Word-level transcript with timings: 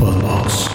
Podbox. 0.00 0.66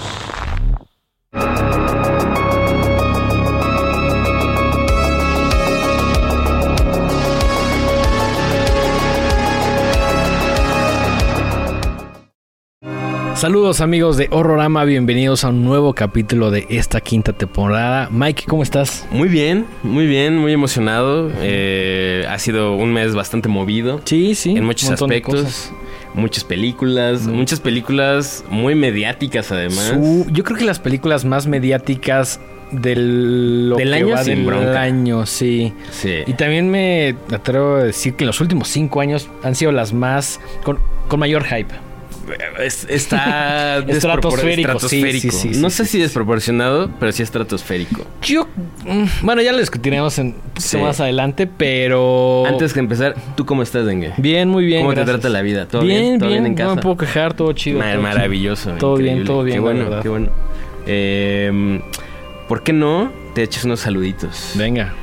Saludos 13.35 13.81
amigos 13.81 14.17
de 14.17 14.27
Horrorama, 14.29 14.85
bienvenidos 14.85 15.43
a 15.43 15.49
un 15.49 15.65
nuevo 15.65 15.93
capítulo 15.93 16.51
de 16.51 16.67
esta 16.69 17.01
quinta 17.01 17.33
temporada. 17.33 18.09
Mike, 18.11 18.43
¿cómo 18.47 18.61
estás? 18.61 19.07
Muy 19.09 19.27
bien, 19.27 19.65
muy 19.81 20.05
bien, 20.05 20.37
muy 20.37 20.53
emocionado. 20.53 21.31
Eh, 21.39 22.27
ha 22.29 22.37
sido 22.37 22.75
un 22.75 22.93
mes 22.93 23.15
bastante 23.15 23.49
movido. 23.49 24.01
Sí, 24.05 24.35
sí. 24.35 24.51
En 24.51 24.65
muchos 24.65 24.91
aspectos. 24.91 25.71
Muchas 26.15 26.43
películas, 26.43 27.27
Mm. 27.27 27.31
muchas 27.33 27.59
películas 27.59 28.43
muy 28.49 28.73
mediáticas 28.75 29.51
además. 29.51 29.93
Su- 29.93 30.25
yo 30.31 30.43
creo 30.43 30.57
que 30.57 30.65
las 30.65 30.79
películas 30.79 31.25
más 31.25 31.45
mediáticas 31.47 32.39
del, 32.71 33.69
lo 33.69 33.75
Del 33.77 33.89
que 33.89 33.95
año 33.95 34.09
va 34.09 34.23
sin 34.23 34.35
del 34.37 34.45
bronca. 34.45 34.81
año, 34.81 35.25
sí. 35.25 35.73
Sí. 35.91 36.19
Y 36.25 36.33
también 36.33 36.69
me 36.69 37.15
atrevo 37.31 37.75
a 37.75 37.83
decir 37.83 38.15
que 38.15 38.23
en 38.23 38.27
los 38.27 38.41
últimos 38.41 38.67
cinco 38.69 39.01
años 39.01 39.29
han 39.43 39.55
sido 39.55 39.71
las 39.71 39.93
más 39.93 40.39
con, 40.63 40.79
con 41.07 41.19
mayor 41.19 41.43
hype. 41.45 41.73
Es- 42.59 42.85
está 42.89 43.77
Estratosférico, 43.87 44.79
sí, 44.79 45.19
sí, 45.19 45.29
sí, 45.31 45.49
no 45.59 45.69
sé 45.69 45.85
si 45.85 45.99
desproporcionado, 45.99 46.89
pero 46.99 47.11
sí 47.11 47.21
estratosférico. 47.23 48.05
Yo, 48.21 48.47
mm, 48.85 49.05
bueno, 49.25 49.41
ya 49.41 49.51
lo 49.51 49.59
discutiremos 49.59 50.17
en, 50.19 50.35
más 50.81 50.99
adelante, 50.99 51.47
pero 51.47 52.45
Antes 52.47 52.73
de 52.73 52.79
empezar, 52.79 53.15
¿tú 53.35 53.45
cómo 53.45 53.61
estás, 53.63 53.85
Dengue? 53.85 54.13
bien, 54.17 54.49
muy 54.49 54.65
bien. 54.65 54.81
¿Cómo 54.81 54.91
gracias. 54.91 55.05
te 55.07 55.11
trata 55.21 55.29
la 55.29 55.41
vida? 55.41 55.67
¿Todo 55.67 55.81
bien, 55.81 56.01
bien? 56.01 56.19
¿Todo 56.19 56.29
bien, 56.29 56.43
bien, 56.43 56.51
en 56.53 56.57
casa? 56.57 56.69
No 56.69 56.75
me 56.77 56.81
puedo 56.81 56.97
quejar, 56.97 57.33
todo 57.33 57.53
chido. 57.53 57.79
Ma- 57.79 57.85
todo 57.85 57.93
chido. 57.93 58.01
maravilloso. 58.03 58.71
Todo 58.79 58.95
bien, 58.97 59.23
todo 59.23 59.43
bien, 59.43 59.57
Qué 59.57 59.59
bueno, 59.61 60.01
qué 60.01 60.09
bueno. 60.09 60.27
Eh, 60.87 61.81
¿Por 62.47 62.63
qué 62.63 62.73
no 62.73 63.11
te 63.33 63.43
echas 63.43 63.63
unos 63.65 63.79
saluditos? 63.81 64.51
Venga. 64.55 64.93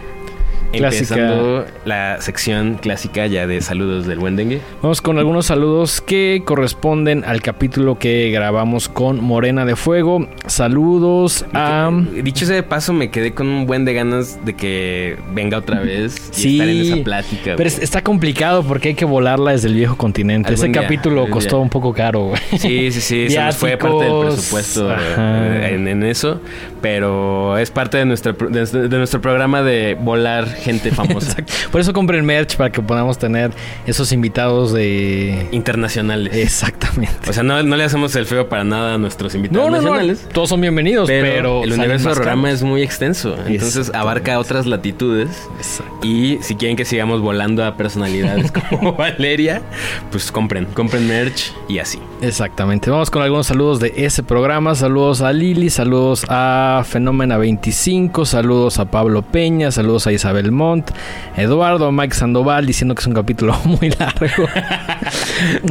Clásica. 0.72 1.14
Empezando 1.14 1.66
la 1.84 2.20
sección 2.20 2.78
clásica 2.80 3.26
ya 3.26 3.46
de 3.46 3.60
saludos 3.60 4.06
del 4.06 4.18
buen 4.18 4.36
dengue. 4.36 4.60
Vamos 4.82 5.00
con 5.02 5.18
algunos 5.18 5.46
saludos 5.46 6.00
que 6.00 6.42
corresponden 6.44 7.24
al 7.24 7.42
capítulo 7.42 7.98
que 7.98 8.30
grabamos 8.30 8.88
con 8.88 9.22
Morena 9.22 9.64
de 9.64 9.76
Fuego. 9.76 10.26
Saludos 10.46 11.44
a... 11.52 11.90
Dicho 12.22 12.44
ese 12.44 12.54
de 12.54 12.62
paso, 12.62 12.92
me 12.92 13.10
quedé 13.10 13.32
con 13.32 13.48
un 13.48 13.66
buen 13.66 13.84
de 13.84 13.94
ganas 13.94 14.44
de 14.44 14.54
que 14.54 15.16
venga 15.34 15.58
otra 15.58 15.80
vez 15.80 16.30
y 16.32 16.34
Sí, 16.34 16.52
estar 16.60 16.68
en 16.68 16.80
esa 16.80 17.04
plática. 17.04 17.54
Pero 17.56 17.70
güey. 17.70 17.82
está 17.84 18.02
complicado 18.02 18.62
porque 18.62 18.88
hay 18.90 18.94
que 18.94 19.04
volarla 19.04 19.52
desde 19.52 19.68
el 19.68 19.74
viejo 19.74 19.96
continente. 19.96 20.54
Ese 20.54 20.68
día, 20.68 20.80
capítulo 20.82 21.28
costó 21.28 21.56
día. 21.56 21.62
un 21.64 21.68
poco 21.68 21.92
caro, 21.92 22.28
güey. 22.28 22.40
Sí, 22.58 22.90
sí, 22.92 23.00
sí, 23.00 23.30
se 23.30 23.40
nos 23.40 23.56
fue 23.56 23.76
parte 23.76 24.04
del 24.04 24.26
presupuesto 24.26 24.92
eh, 24.92 25.70
en, 25.74 25.88
en 25.88 26.02
eso, 26.04 26.40
pero 26.82 27.56
es 27.56 27.70
parte 27.70 27.96
de 27.96 28.04
nuestro, 28.04 28.32
de, 28.32 28.66
de 28.66 28.98
nuestro 28.98 29.20
programa 29.20 29.62
de 29.62 29.96
volar 29.98 30.46
gente 30.48 30.90
famosa 30.94 31.22
Exacto. 31.22 31.52
Por 31.70 31.80
eso 31.80 31.92
compren 31.92 32.24
merch 32.24 32.56
para 32.56 32.70
que 32.70 32.82
podamos 32.82 33.18
tener 33.18 33.52
esos 33.86 34.12
invitados 34.12 34.72
de... 34.72 35.46
internacionales. 35.52 36.34
Exactamente. 36.36 37.30
O 37.30 37.32
sea, 37.32 37.42
no, 37.42 37.62
no 37.62 37.76
le 37.76 37.84
hacemos 37.84 38.14
el 38.16 38.26
feo 38.26 38.48
para 38.48 38.64
nada 38.64 38.94
a 38.94 38.98
nuestros 38.98 39.34
invitados 39.34 39.70
No, 39.70 39.80
no, 39.80 40.02
no. 40.02 40.14
Todos 40.32 40.48
son 40.48 40.60
bienvenidos, 40.60 41.06
pero, 41.08 41.26
Pero, 41.26 41.64
el 41.64 41.72
universo 41.72 42.08
del 42.08 42.16
programa 42.16 42.50
es 42.50 42.62
muy 42.62 42.82
extenso, 42.82 43.36
entonces 43.46 43.92
abarca 43.94 44.38
otras 44.38 44.66
latitudes. 44.66 45.48
Exacto. 45.56 46.06
Y 46.06 46.38
si 46.42 46.56
quieren 46.56 46.76
que 46.76 46.84
sigamos 46.84 47.20
volando 47.20 47.64
a 47.64 47.76
personalidades 47.76 48.52
como 48.70 48.94
Valeria, 48.94 49.62
pues 50.10 50.32
compren, 50.32 50.66
compren 50.66 51.06
merch 51.06 51.52
y 51.68 51.78
así. 51.78 51.98
Exactamente. 52.20 52.90
Vamos 52.90 53.10
con 53.10 53.22
algunos 53.22 53.46
saludos 53.46 53.80
de 53.80 53.92
ese 53.96 54.22
programa. 54.22 54.74
Saludos 54.74 55.22
a 55.22 55.32
Lili, 55.32 55.70
saludos 55.70 56.24
a 56.28 56.71
Fenómena 56.84 57.36
25, 57.36 58.24
saludos 58.24 58.78
a 58.78 58.86
Pablo 58.86 59.22
Peña, 59.22 59.70
saludos 59.70 60.06
a 60.06 60.12
Isabel 60.12 60.52
Montt, 60.52 60.90
Eduardo, 61.36 61.92
Mike 61.92 62.14
Sandoval 62.14 62.66
diciendo 62.66 62.94
que 62.94 63.00
es 63.00 63.06
un 63.06 63.14
capítulo 63.14 63.54
muy 63.64 63.90
largo. 63.90 64.48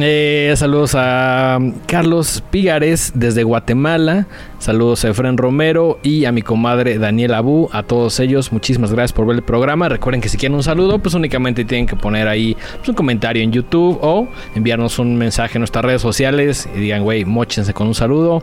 Eh, 0.00 0.52
saludos 0.56 0.94
a 0.94 1.58
Carlos 1.86 2.42
Pigares 2.50 3.12
desde 3.14 3.42
Guatemala. 3.42 4.26
Saludos 4.58 5.04
a 5.04 5.08
Efren 5.08 5.38
Romero 5.38 5.98
y 6.02 6.26
a 6.26 6.32
mi 6.32 6.42
comadre 6.42 6.98
Daniela 6.98 7.38
Abu. 7.38 7.68
A 7.72 7.82
todos 7.82 8.20
ellos, 8.20 8.52
muchísimas 8.52 8.92
gracias 8.92 9.12
por 9.12 9.26
ver 9.26 9.36
el 9.36 9.42
programa. 9.42 9.88
Recuerden 9.88 10.20
que 10.20 10.28
si 10.28 10.36
quieren 10.36 10.54
un 10.54 10.62
saludo, 10.62 10.98
pues 10.98 11.14
únicamente 11.14 11.64
tienen 11.64 11.86
que 11.86 11.96
poner 11.96 12.28
ahí 12.28 12.56
pues, 12.76 12.88
un 12.90 12.94
comentario 12.94 13.42
en 13.42 13.50
YouTube 13.50 13.98
o 14.02 14.28
enviarnos 14.54 14.98
un 14.98 15.16
mensaje 15.16 15.56
en 15.56 15.60
nuestras 15.62 15.84
redes 15.84 16.02
sociales 16.02 16.68
y 16.76 16.80
digan, 16.80 17.02
güey, 17.02 17.24
mochense 17.24 17.72
con 17.72 17.86
un 17.86 17.94
saludo. 17.94 18.42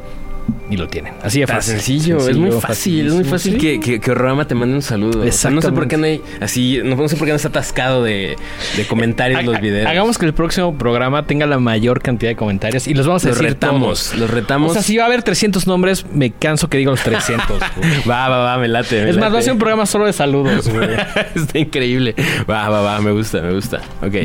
Y 0.70 0.78
lo 0.78 0.88
tienen. 0.88 1.14
Así 1.24 1.40
de 1.40 1.48
fácil. 1.48 1.74
sencillo, 1.76 2.18
es 2.30 2.38
muy 2.38 2.52
fácil, 2.52 3.08
es 3.08 3.14
muy 3.14 3.24
fácil 3.24 3.54
sí. 3.54 3.58
que, 3.60 3.80
que, 3.80 4.00
que 4.00 4.14
te 4.48 4.56
mande 4.56 4.76
un 4.76 4.82
saludo. 4.82 5.24
O 5.28 5.32
sea, 5.32 5.50
no 5.52 5.62
sé 5.62 5.72
por 5.72 5.88
qué 5.88 5.98
no 5.98 6.06
hay 6.06 6.22
así, 6.42 6.80
no, 6.84 6.96
no 6.96 7.08
sé 7.08 7.16
por 7.16 7.26
qué 7.26 7.32
no 7.32 7.36
está 7.38 7.50
atascado 7.50 8.04
de, 8.04 8.36
de 8.78 8.86
comentarios 8.88 9.40
Ha- 9.40 9.44
los 9.44 9.60
videos. 9.62 9.88
Hagamos 9.88 10.18
que 10.18 10.26
el 10.26 10.34
próximo 10.34 10.78
programa 10.78 11.26
tenga 11.26 11.46
la 11.46 11.60
mayor 11.60 12.02
cantidad 12.02 12.32
de 12.32 12.36
comentarios 12.36 12.88
y 12.88 12.94
los 12.94 13.08
vamos 13.08 13.24
a 13.26 13.30
los 13.30 13.38
decir 13.38 13.52
retamos, 13.54 13.82
todos. 14.10 14.16
los 14.20 14.30
retamos. 14.30 14.72
O 14.72 14.74
sea, 14.74 14.84
si 14.84 14.98
va 14.98 15.04
a 15.04 15.08
haber 15.08 15.24
300 15.24 15.68
nombres, 15.68 16.06
me 16.14 16.32
canso 16.32 16.70
que 16.70 16.78
diga 16.78 16.92
los 16.92 17.02
300. 17.02 17.48
güey. 17.78 17.90
Va, 18.10 18.30
va, 18.30 18.38
va, 18.40 18.58
me 18.58 18.68
late. 18.68 19.04
me 19.04 19.10
es 19.10 19.18
más, 19.18 19.34
va 19.34 19.40
a 19.40 19.42
ser 19.42 19.54
un 19.54 19.60
programa 19.60 19.86
solo 19.86 20.06
de 20.06 20.14
saludos. 20.14 20.68
Está 21.36 21.60
increíble. 21.60 22.16
Va, 22.50 22.70
va, 22.70 22.82
va, 22.82 23.00
me 23.02 23.12
gusta, 23.12 23.42
me 23.42 23.54
gusta. 23.54 23.82
Ok. 24.02 24.16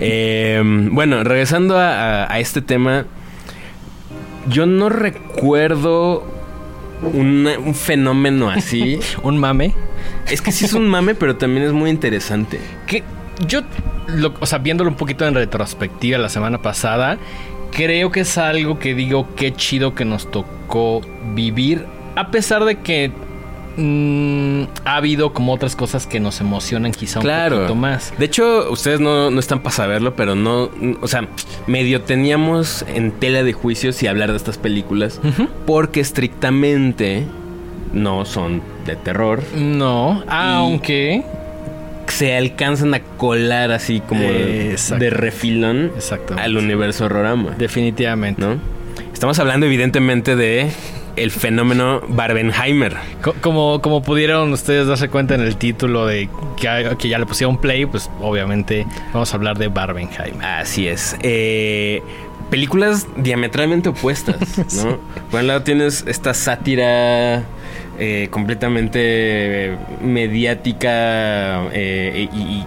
Eh, 0.00 0.62
bueno, 0.90 1.24
regresando 1.24 1.78
a, 1.78 2.24
a- 2.24 2.32
a 2.32 2.40
este 2.40 2.60
tema, 2.62 3.06
yo 4.48 4.66
no 4.66 4.88
recuerdo 4.88 6.24
un 7.02 7.74
fenómeno 7.74 8.48
así. 8.50 8.98
un 9.22 9.38
mame. 9.38 9.74
es 10.30 10.40
que 10.42 10.52
sí 10.52 10.64
es 10.64 10.72
un 10.72 10.88
mame, 10.88 11.14
pero 11.14 11.36
también 11.36 11.66
es 11.66 11.72
muy 11.72 11.90
interesante. 11.90 12.58
Que 12.86 13.02
yo, 13.46 13.60
lo- 14.08 14.34
o 14.40 14.46
sea, 14.46 14.58
viéndolo 14.58 14.90
un 14.90 14.96
poquito 14.96 15.26
en 15.26 15.34
retrospectiva 15.34 16.18
la 16.18 16.28
semana 16.28 16.62
pasada, 16.62 17.18
creo 17.72 18.10
que 18.10 18.20
es 18.20 18.38
algo 18.38 18.78
que 18.78 18.94
digo 18.94 19.28
qué 19.36 19.52
chido 19.54 19.94
que 19.94 20.04
nos 20.04 20.30
tocó 20.30 21.02
vivir, 21.34 21.84
a 22.14 22.30
pesar 22.30 22.64
de 22.64 22.76
que 22.80 23.12
mm, 23.76 24.62
ha 24.84 24.96
habido 24.96 25.32
como 25.32 25.52
otras 25.52 25.76
cosas 25.76 26.06
que 26.06 26.20
nos 26.20 26.40
emocionan 26.40 26.92
quizá 26.92 27.20
un 27.20 27.26
poquito 27.26 27.74
más. 27.74 28.12
De 28.18 28.24
hecho, 28.24 28.70
ustedes 28.70 29.00
no, 29.00 29.30
no 29.30 29.40
están 29.40 29.60
para 29.60 29.74
saberlo, 29.74 30.16
pero 30.16 30.34
no, 30.34 30.70
o 31.00 31.08
sea, 31.08 31.28
medio 31.66 32.02
teníamos 32.02 32.84
en 32.88 33.12
tela 33.12 33.42
de 33.42 33.52
juicio 33.52 33.92
si 33.92 34.06
hablar 34.06 34.30
de 34.30 34.36
estas 34.36 34.58
películas, 34.58 35.20
porque 35.66 36.00
estrictamente 36.00 37.26
no 37.92 38.24
son 38.24 38.62
de 38.84 38.96
terror. 38.96 39.42
No, 39.54 40.22
aunque... 40.28 41.24
se 42.08 42.36
alcanzan 42.36 42.94
a 42.94 43.00
colar 43.00 43.72
así 43.72 44.00
como 44.00 44.20
de, 44.20 45.10
refilón 45.10 45.92
al 46.36 46.56
universo 46.56 47.06
Horrorama, 47.06 47.56
Definitivamente. 47.58 48.40
¿no? 48.40 48.58
Estamos 49.12 49.38
hablando 49.38 49.66
evidentemente 49.66 50.36
de 50.36 50.70
el 51.16 51.30
fenómeno 51.30 52.02
Barbenheimer. 52.08 52.94
Co- 53.22 53.34
Como, 53.40 53.80
como 53.80 54.02
pudieron 54.02 54.52
ustedes 54.52 54.86
darse 54.86 55.08
cuenta 55.08 55.34
en 55.34 55.40
el 55.40 55.56
título 55.56 56.06
de 56.06 56.28
que, 56.60 56.96
que 56.98 57.08
ya 57.08 57.18
le 57.18 57.26
pusieron 57.26 57.56
play, 57.58 57.86
pues 57.86 58.10
obviamente 58.20 58.86
vamos 59.12 59.32
a 59.32 59.36
hablar 59.36 59.56
de 59.58 59.68
Barbenheim. 59.68 60.40
Así 60.42 60.86
es. 60.88 61.16
Eh, 61.22 62.02
películas 62.50 63.06
diametralmente 63.16 63.88
opuestas, 63.88 64.36
¿no? 64.84 64.98
Por 65.30 65.40
un 65.40 65.46
lado 65.46 65.62
tienes 65.62 66.04
esta 66.06 66.34
sátira 66.34 67.42
eh, 67.98 68.28
completamente 68.30 68.98
eh, 69.02 69.76
mediática 70.02 71.64
eh, 71.72 72.28
y, 72.32 72.38
y 72.38 72.64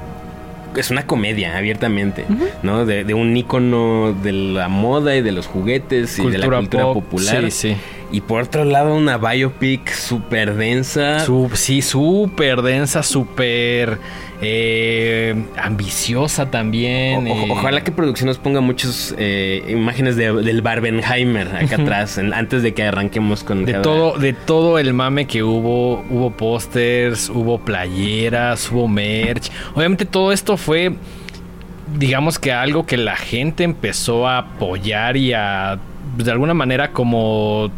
es 0.76 0.92
una 0.92 1.06
comedia 1.06 1.58
abiertamente, 1.58 2.26
¿no? 2.64 2.86
De, 2.86 3.04
de 3.04 3.14
un 3.14 3.36
ícono 3.36 4.14
de 4.24 4.32
la 4.32 4.70
moda 4.70 5.16
y 5.16 5.22
de 5.22 5.32
los 5.32 5.48
juguetes 5.48 6.18
y 6.20 6.30
de 6.30 6.38
la 6.38 6.48
cultura 6.48 6.84
pop, 6.86 7.04
popular. 7.04 7.44
Sí, 7.46 7.52
sí. 7.52 7.76
Y 8.12 8.22
por 8.22 8.42
otro 8.42 8.66
lado, 8.66 8.96
una 8.96 9.18
biopic 9.18 9.92
súper 9.92 10.56
densa. 10.56 11.20
Sí, 11.54 11.82
súper 11.84 12.62
densa, 12.64 13.04
súper 13.04 14.00
eh, 14.42 15.36
ambiciosa 15.58 16.50
también. 16.50 17.28
O- 17.28 17.30
eh. 17.30 17.48
ojalá 17.52 17.84
que 17.84 17.92
producción 17.92 18.28
nos 18.28 18.40
ponga 18.40 18.62
muchas 18.62 19.14
eh, 19.18 19.64
imágenes 19.70 20.16
de- 20.16 20.32
del 20.42 20.62
Barbenheimer 20.64 21.50
acá 21.56 21.76
atrás, 21.82 22.18
en- 22.18 22.34
antes 22.34 22.64
de 22.64 22.74
que 22.74 22.84
arranquemos 22.84 23.44
con 23.44 23.66
De 23.66 23.74
cada- 23.74 23.84
todo, 23.84 24.18
de 24.18 24.34
todo 24.34 24.80
el 24.80 24.94
mame 24.94 25.28
que 25.28 25.44
hubo, 25.44 26.04
hubo 26.10 26.32
pósters, 26.32 27.30
hubo 27.30 27.60
playeras, 27.60 28.72
hubo 28.72 28.88
merch. 28.88 29.52
Obviamente 29.76 30.06
todo 30.06 30.32
esto 30.32 30.58
fue, 30.58 30.94
digamos 31.98 32.40
que 32.40 32.54
algo 32.54 32.86
que 32.88 32.98
la 32.98 33.16
gente 33.18 33.64
empezó 33.64 34.28
a 34.28 34.40
apoyar 34.40 35.16
y 35.18 35.34
a, 35.34 35.78
de 36.18 36.32
alguna 36.32 36.54
manera 36.54 36.92
como, 36.92 37.70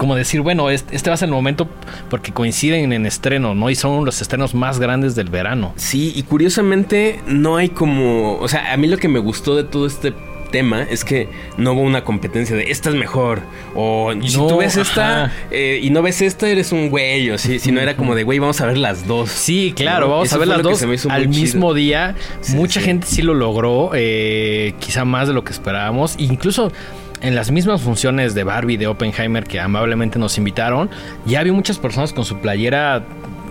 como 0.00 0.16
decir, 0.16 0.40
bueno, 0.40 0.70
este, 0.70 0.96
este 0.96 1.10
va 1.10 1.14
a 1.14 1.16
ser 1.18 1.28
el 1.28 1.34
momento 1.34 1.68
porque 2.08 2.32
coinciden 2.32 2.94
en 2.94 3.04
estreno, 3.04 3.54
¿no? 3.54 3.68
Y 3.68 3.74
son 3.74 4.06
los 4.06 4.22
estrenos 4.22 4.54
más 4.54 4.78
grandes 4.80 5.14
del 5.14 5.28
verano. 5.28 5.74
Sí, 5.76 6.10
y 6.16 6.22
curiosamente 6.22 7.20
no 7.26 7.56
hay 7.58 7.68
como, 7.68 8.38
o 8.38 8.48
sea, 8.48 8.72
a 8.72 8.78
mí 8.78 8.86
lo 8.88 8.96
que 8.96 9.08
me 9.08 9.18
gustó 9.18 9.56
de 9.56 9.64
todo 9.64 9.86
este 9.86 10.14
tema 10.50 10.82
es 10.82 11.04
que 11.04 11.28
no 11.58 11.74
hubo 11.74 11.82
una 11.82 12.02
competencia 12.02 12.56
de 12.56 12.70
esta 12.70 12.88
es 12.88 12.94
mejor. 12.94 13.40
O 13.74 14.12
si 14.26 14.38
No, 14.38 14.46
tú 14.46 14.56
ves 14.56 14.78
esta 14.78 15.30
eh, 15.50 15.80
y 15.82 15.90
no 15.90 16.00
ves 16.00 16.22
esta, 16.22 16.48
eres 16.48 16.72
un 16.72 16.88
güey. 16.88 17.28
O 17.30 17.36
sí, 17.36 17.58
si 17.58 17.70
no 17.70 17.80
era 17.82 17.94
como 17.94 18.14
de 18.14 18.24
güey, 18.24 18.38
vamos 18.38 18.58
a 18.62 18.66
ver 18.66 18.78
las 18.78 19.06
dos. 19.06 19.28
Sí, 19.30 19.74
claro, 19.76 20.06
¿No? 20.06 20.12
vamos 20.12 20.28
Eso 20.28 20.36
a 20.36 20.38
ver 20.38 20.48
las 20.48 20.62
dos 20.62 20.82
al 20.82 21.28
chido. 21.28 21.28
mismo 21.28 21.74
día. 21.74 22.16
Sí, 22.40 22.56
Mucha 22.56 22.80
sí. 22.80 22.86
gente 22.86 23.06
sí 23.06 23.20
lo 23.20 23.34
logró, 23.34 23.90
eh, 23.94 24.72
quizá 24.80 25.04
más 25.04 25.28
de 25.28 25.34
lo 25.34 25.44
que 25.44 25.52
esperábamos. 25.52 26.14
Incluso 26.18 26.72
en 27.22 27.34
las 27.34 27.50
mismas 27.50 27.80
funciones 27.82 28.34
de 28.34 28.44
Barbie 28.44 28.76
de 28.76 28.86
Oppenheimer 28.86 29.44
que 29.44 29.60
amablemente 29.60 30.18
nos 30.18 30.38
invitaron, 30.38 30.90
ya 31.26 31.42
vi 31.42 31.50
muchas 31.50 31.78
personas 31.78 32.12
con 32.12 32.24
su 32.24 32.38
playera. 32.40 33.04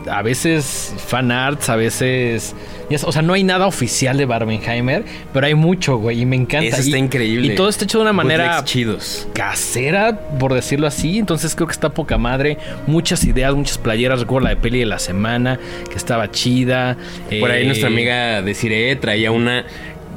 A 0.09 0.21
veces 0.21 0.95
fan 1.07 1.29
arts, 1.29 1.69
a 1.69 1.75
veces. 1.75 2.55
o 3.03 3.11
sea, 3.11 3.21
no 3.21 3.33
hay 3.33 3.43
nada 3.43 3.67
oficial 3.67 4.17
de 4.17 4.25
Barbenheimer, 4.25 5.03
pero 5.33 5.45
hay 5.45 5.53
mucho, 5.55 5.97
güey, 5.97 6.21
y 6.21 6.25
me 6.25 6.37
encanta. 6.37 6.67
Eso 6.67 6.77
está 6.77 6.97
Y- 6.97 7.01
increíble. 7.01 7.53
Y 7.53 7.55
todo 7.55 7.67
está 7.69 7.83
hecho 7.83 7.97
de 7.99 8.03
una 8.03 8.13
manera 8.13 8.63
chidos. 8.63 9.27
casera, 9.33 10.17
por 10.39 10.53
decirlo 10.53 10.87
así. 10.87 11.19
Entonces 11.19 11.53
creo 11.53 11.67
que 11.67 11.73
está 11.73 11.89
poca 11.89 12.17
madre. 12.17 12.57
Muchas 12.87 13.23
ideas, 13.25 13.53
muchas 13.53 13.77
playeras. 13.77 14.21
Recuerdo 14.21 14.45
la 14.45 14.51
de 14.51 14.55
peli 14.55 14.79
de 14.79 14.85
la 14.85 14.99
semana, 14.99 15.59
que 15.89 15.95
estaba 15.95 16.31
chida. 16.31 16.95
Por 17.39 17.51
ahí 17.51 17.63
Eh, 17.63 17.65
nuestra 17.65 17.89
amiga 17.89 18.41
Desiree 18.41 18.95
traía 18.95 19.31
una 19.31 19.65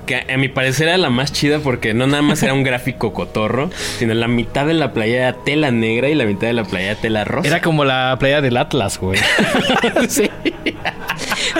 que 0.06 0.26
a 0.32 0.36
mi 0.36 0.48
parecer 0.48 0.88
era 0.88 0.98
la 0.98 1.10
más 1.10 1.32
chida 1.32 1.58
porque 1.60 1.94
no 1.94 2.06
nada 2.06 2.22
más 2.22 2.42
era 2.42 2.54
un 2.54 2.62
gráfico 2.64 3.12
cotorro, 3.12 3.70
sino 3.98 4.14
la 4.14 4.28
mitad 4.28 4.66
de 4.66 4.74
la 4.74 4.92
playa 4.92 5.28
era 5.28 5.32
tela 5.44 5.70
negra 5.70 6.08
y 6.08 6.14
la 6.14 6.24
mitad 6.24 6.46
de 6.46 6.52
la 6.52 6.64
playa 6.64 6.92
era 6.92 7.00
tela 7.00 7.24
rosa. 7.24 7.48
Era 7.48 7.60
como 7.60 7.84
la 7.84 8.16
playa 8.18 8.40
del 8.40 8.56
Atlas, 8.56 8.98
güey. 8.98 9.18
sí. 10.08 10.30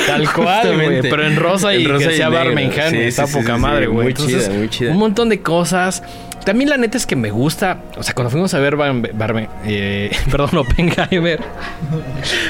Tal 0.06 0.33
cual, 0.33 0.75
güey. 0.75 1.03
Pero 1.03 1.27
en 1.27 1.37
rosa 1.37 1.75
y 1.75 1.85
En 1.85 1.91
rosa 1.91 2.09
que 2.09 2.15
y 2.15 2.17
sea 2.17 2.31
negro. 2.31 2.73
Sí, 2.91 2.97
Está 2.97 3.27
sí, 3.27 3.35
poca 3.35 3.56
madre, 3.56 3.87
güey. 3.87 4.05
Muy 4.06 4.15
chida, 4.15 4.50
muy 4.50 4.69
chida. 4.69 4.93
Un 4.93 4.99
montón 4.99 5.29
de 5.29 5.41
cosas. 5.41 6.03
También 6.44 6.71
la 6.71 6.77
neta 6.77 6.97
es 6.97 7.06
que 7.06 7.17
me 7.17 7.31
gusta. 7.31 7.79
O 7.97 8.03
sea, 8.03 8.15
cuando 8.15 8.31
fuimos 8.31 8.53
a 8.55 8.59
ver 8.59 8.77
Barben- 8.77 9.12
Barben- 9.17 9.49
eh, 9.65 10.11
perdón, 10.31 10.56
Oppenheimer. 10.59 11.41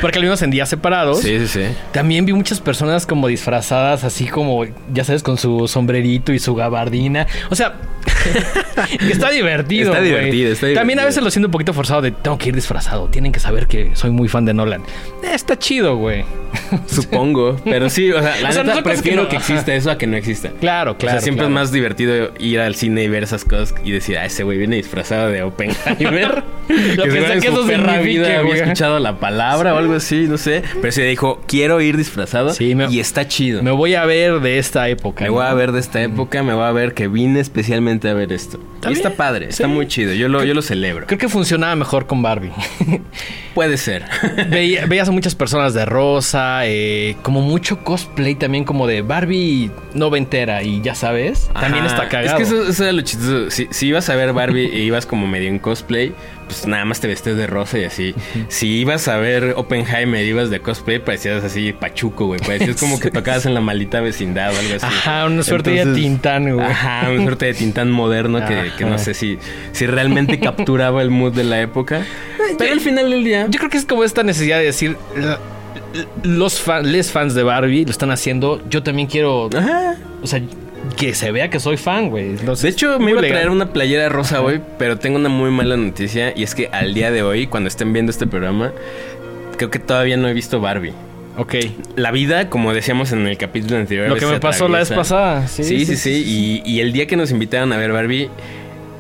Porque 0.01 0.19
lo 0.19 0.23
vimos 0.25 0.43
en 0.43 0.51
días 0.51 0.69
separados. 0.69 1.21
Sí, 1.21 1.39
sí, 1.41 1.49
sí. 1.49 1.61
También 1.93 2.25
vi 2.25 2.33
muchas 2.33 2.61
personas 2.61 3.07
como 3.07 3.29
disfrazadas, 3.29 4.05
así 4.05 4.27
como, 4.29 4.65
ya 4.93 5.05
sabes, 5.05 5.23
con 5.23 5.37
su 5.39 5.69
sombrerito 5.69 6.33
y 6.33 6.39
su 6.39 6.55
gabardina. 6.55 7.27
O 7.51 7.55
sea, 7.55 7.75
está 9.11 9.31
divertido. 9.31 9.91
Está 9.93 10.03
divertido, 10.03 10.53
está 10.53 10.67
También 10.75 10.99
a 10.99 11.03
divertido. 11.03 11.07
veces 11.07 11.23
lo 11.25 11.31
siento 11.31 11.49
un 11.49 11.53
poquito 11.53 11.73
forzado 11.73 12.03
de 12.03 12.11
tengo 12.11 12.39
que 12.39 12.49
ir 12.51 12.55
disfrazado. 12.55 13.09
Tienen 13.09 13.33
que 13.33 13.41
saber 13.41 13.67
que 13.67 13.91
soy 13.95 14.11
muy 14.11 14.29
fan 14.29 14.45
de 14.45 14.55
Nolan. 14.55 14.83
Eh, 15.23 15.35
está 15.35 15.59
chido, 15.59 15.97
güey. 15.97 16.25
Supongo. 16.87 17.57
Pero 17.65 17.89
sí, 17.91 18.11
o 18.13 18.21
sea, 18.23 18.41
la 18.41 18.49
O 18.51 18.53
sea, 18.53 18.63
neta 18.63 18.77
no 18.77 18.83
que 18.83 18.91
prefiero 18.91 19.23
no- 19.25 19.29
que, 19.29 19.37
exista 19.37 19.75
eso 19.75 19.91
a 19.91 19.99
que 19.99 20.07
no 20.07 20.17
exista. 20.17 20.51
Claro, 20.61 20.97
claro. 20.99 21.17
o 21.17 21.19
sea, 21.19 21.21
siempre 21.23 21.45
claro. 21.47 21.49
es 21.49 21.55
más 21.55 21.73
divertido 21.73 22.33
ir 22.39 22.61
al 22.61 22.75
cine 22.75 23.05
y 23.05 23.09
ver 23.09 23.23
esas 23.23 23.45
cosas 23.45 23.75
y 23.85 23.91
decir, 23.93 24.19
ah, 24.19 24.27
ese 24.27 24.43
güey 24.43 24.59
viene 24.59 24.77
disfrazado 24.77 25.29
de 25.31 25.43
Oppenheimer. 25.43 26.43
Lo 26.69 27.05
que 27.05 27.11
seguro 27.11 27.27
sea 27.27 27.41
que 27.41 27.49
eso 27.49 27.67
perra 27.67 27.95
signifique, 27.95 28.19
vida 28.21 28.39
había 28.39 28.55
escuchado 28.57 28.99
la 28.99 29.19
palabra 29.19 29.75
o 29.75 29.79
algo 29.79 29.95
así, 29.95 30.27
no 30.29 30.39
sé. 30.39 30.63
Pero 30.81 30.93
se 30.93 31.03
dijo, 31.05 31.43
quiero 31.47 31.81
ir 31.81 31.97
disfrazado 31.97 32.51
Sí, 32.55 32.75
me- 32.75 32.87
y 32.91 33.01
está 33.01 33.27
chido. 33.27 33.63
Me 33.63 33.71
voy 33.71 33.95
a 33.95 34.05
ver 34.05 34.41
de 34.41 34.59
esta 34.59 34.89
época. 34.89 35.25
Me 35.25 35.29
¿no? 35.29 35.35
voy 35.35 35.47
a 35.47 35.55
ver 35.55 35.73
de 35.73 35.81
esta 35.81 36.03
época, 36.03 36.43
me 36.43 36.55
voy 36.55 36.65
a 36.65 36.73
ver 36.73 36.95
que 36.95 37.09
vine 37.09 37.41
especialmente 37.41 38.09
a 38.09 38.12
ver 38.15 38.33
esto. 38.33 38.59
Y 38.83 38.87
bien, 38.87 38.93
está 38.95 39.11
padre, 39.15 39.47
está 39.49 39.65
sí. 39.65 39.71
muy 39.71 39.87
chido. 39.87 40.13
Yo 40.15 40.29
lo, 40.29 40.45
yo 40.45 40.55
lo 40.55 40.63
celebro. 40.63 41.07
Creo 41.07 41.19
que 41.19 41.29
funcionaba 41.29 41.75
mejor 41.77 42.07
con 42.07 42.23
Barbie. 42.23 42.53
Puede 43.55 43.77
ser. 43.77 44.05
Veía- 44.51 44.87
veías 44.87 45.09
a 45.09 45.13
muchas 45.13 45.35
personas 45.35 45.75
de 45.75 45.85
rosa, 45.85 46.67
eh, 46.67 47.17
como 47.23 47.41
mucho 47.43 47.85
cosplay 47.85 48.35
también 48.35 48.65
como 48.65 48.87
de 48.87 49.03
Barbie 49.03 49.71
noventera 49.95 50.63
y 50.63 50.81
ya 50.81 50.95
sabes, 50.95 51.51
también 51.61 51.85
está 51.85 52.09
cagado. 52.09 52.39
Es 52.39 52.49
que 52.49 52.55
eso, 52.55 52.69
eso 52.69 52.83
era 52.85 52.93
lo 52.93 53.03
chistoso. 53.03 53.51
Si, 53.51 53.69
si 53.71 53.87
ibas 53.89 54.09
a 54.09 54.15
ver 54.17 54.33
Barbie 54.33 54.67
e 54.73 54.79
ibas 54.81 55.07
como 55.07 55.27
medio 55.27 55.49
en 55.49 55.59
cosplay, 55.59 56.15
pues 56.53 56.67
nada 56.67 56.85
más 56.85 57.01
te 57.01 57.09
vestías 57.09 57.37
de 57.37 57.47
rosa 57.47 57.79
y 57.79 57.85
así. 57.85 58.15
Si 58.49 58.69
ibas 58.79 59.09
a 59.09 59.17
ver 59.17 59.55
Oppenheimer 59.57 60.25
ibas 60.25 60.51
de 60.51 60.61
cosplay, 60.61 60.99
parecías 60.99 61.43
así 61.45 61.73
pachuco, 61.73 62.27
güey. 62.27 62.41
Parecías 62.41 62.77
como 62.79 62.99
que 63.01 63.11
tocabas 63.13 63.47
en 63.47 63.55
la 63.55 63.61
maldita 63.61 64.01
vecindad 64.01 64.55
o 64.55 64.59
algo 64.59 64.75
así. 64.77 64.87
Ajá, 64.87 65.27
una 65.27 65.43
suerte 65.43 65.71
de 65.71 65.95
Tintán, 65.95 66.55
güey. 66.55 66.67
Ajá, 66.67 67.09
una 67.11 67.23
suerte 67.25 67.47
de 67.47 67.55
Tintán 67.55 67.91
moderno 67.91 68.45
que, 68.47 68.71
que 68.77 68.85
no 68.85 68.99
sé 68.99 69.15
si, 69.15 69.39
si 69.73 69.87
realmente 69.87 70.39
capturaba 70.41 71.03
el 71.03 71.11
mood 71.11 71.33
de 71.33 71.45
la 71.45 71.61
época. 71.61 72.05
Pero 72.59 72.73
al 72.73 72.81
final 72.81 73.11
del 73.11 73.25
día... 73.25 73.47
Yo 73.49 73.59
creo 73.59 73.71
que 73.71 73.79
es 73.79 73.85
como 73.87 74.05
esta 74.05 74.23
necesidad 74.23 74.59
de 74.59 74.65
decir 74.65 74.97
los 76.23 76.61
fan- 76.61 76.91
les 76.91 77.11
fans 77.13 77.35
de 77.35 77.43
Barbie 77.43 77.85
lo 77.85 77.91
están 77.91 78.11
haciendo, 78.11 78.63
yo 78.69 78.83
también 78.83 79.09
quiero, 79.09 79.49
Ajá. 79.57 79.97
o 80.23 80.27
sea, 80.27 80.41
que 80.97 81.15
se 81.15 81.31
vea 81.33 81.49
que 81.51 81.61
soy 81.61 81.77
fan, 81.77 82.11
güey. 82.11 82.37
De 82.37 82.69
hecho, 82.69 82.99
me 82.99 83.11
iba 83.13 83.21
a 83.21 83.25
traer 83.25 83.51
una 83.51 83.73
playera 83.73 84.09
rosa 84.09 84.43
hoy, 84.43 84.61
pero 84.79 84.99
tengo 84.99 85.17
una 85.17 85.29
muy 85.29 85.51
mala 85.51 85.77
noticia 85.77 86.33
y 86.37 86.43
es 86.43 86.55
que 86.55 86.69
al 86.73 86.95
día 86.95 87.11
de 87.11 87.23
hoy, 87.23 87.47
cuando 87.47 87.69
estén 87.69 87.93
viendo 87.93 88.11
este 88.11 88.27
programa, 88.27 88.73
creo 89.57 89.71
que 89.71 89.79
todavía 89.79 90.17
no 90.17 90.29
he 90.29 90.33
visto 90.35 90.61
Barbie. 90.61 90.93
Ok. 91.39 91.55
La 91.97 92.11
vida, 92.11 92.51
como 92.51 92.75
decíamos 92.75 93.13
en 93.13 93.27
el 93.27 93.39
capítulo 93.39 93.79
anterior, 93.79 94.09
Lo 94.09 94.17
que 94.17 94.27
me 94.27 94.39
pasó 94.41 94.69
la 94.69 94.79
vez 94.79 94.91
pasada. 94.91 95.49
Sí, 95.49 95.65
sí, 95.87 95.97
sí. 95.97 96.63
Y, 96.65 96.71
y 96.71 96.81
el 96.81 96.93
día 96.93 97.07
que 97.07 97.17
nos 97.17 97.31
invitaron 97.31 97.73
a 97.73 97.79
ver 97.79 97.93
Barbie, 97.93 98.29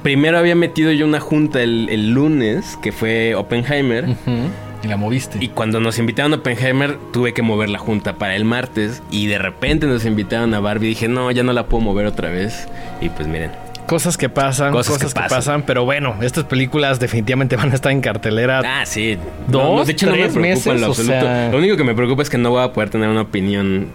primero 0.02 0.38
había 0.38 0.55
metido 0.55 0.93
yo 0.93 1.05
una 1.06 1.20
junta 1.20 1.62
el, 1.62 1.88
el 1.90 2.12
lunes, 2.12 2.78
que 2.82 2.90
fue 2.93 3.35
Oppenheimer. 3.35 4.05
Ujú. 4.08 4.49
Y 4.82 4.88
la 4.88 4.96
moviste. 4.96 5.38
Y 5.40 5.49
cuando 5.49 5.79
nos 5.81 5.99
invitaron 5.99 6.32
a 6.32 6.37
Oppenheimer, 6.37 6.96
tuve 7.12 7.32
que 7.34 7.43
mover 7.43 7.69
la 7.69 7.79
junta 7.79 8.14
para 8.14 8.34
el 8.34 8.44
martes. 8.44 9.02
Y 9.11 9.26
de 9.26 9.38
repente 9.38 9.87
nos 9.87 10.05
invitaron 10.05 10.52
a 10.55 10.61
Barbie. 10.61 10.88
Dije, 10.88 11.08
no, 11.08 11.31
ya 11.31 11.43
no 11.43 11.52
la 11.52 11.67
puedo 11.67 11.82
mover 11.84 12.06
otra 12.06 12.31
vez. 12.31 12.67
Y 13.00 13.08
pues 13.08 13.29
miren, 13.29 13.50
Cosas 13.87 14.17
que 14.17 14.29
pasan, 14.29 14.73
cosas, 14.73 14.94
Cosas 14.94 15.12
que, 15.14 15.20
que 15.23 15.29
pasan. 15.29 15.62
Pero 15.62 15.84
bueno, 15.84 16.14
estas 16.23 16.44
películas 16.44 16.99
definitivamente 17.00 17.56
van 17.56 17.73
a 17.73 17.75
estar 17.75 17.93
en 17.93 18.00
cartelera. 18.00 18.62
Ah, 18.64 18.87
sí. 18.87 19.19
¿Dos, 19.49 19.62
No, 19.62 19.76
no, 19.76 19.84
de 19.84 19.93
hecho, 19.93 20.06
no 20.06 20.12
me 20.12 20.19
tres 20.19 20.32
preocupa 20.32 20.49
en 20.49 20.55
meses? 20.55 20.81
lo 20.81 20.87
O 20.87 20.90
absoluto. 20.90 21.20
sea- 21.20 21.49
Lo 21.50 21.58
único 21.58 21.76
que 21.76 21.85
me 21.85 21.94
preocupa 21.94 22.23
es 22.23 22.31
que 22.31 22.38
no 22.38 22.50
voy 22.50 22.62
a 22.64 22.73
poder 22.73 22.90
tener 22.90 23.08
una 23.08 23.23
opinión 23.23 23.88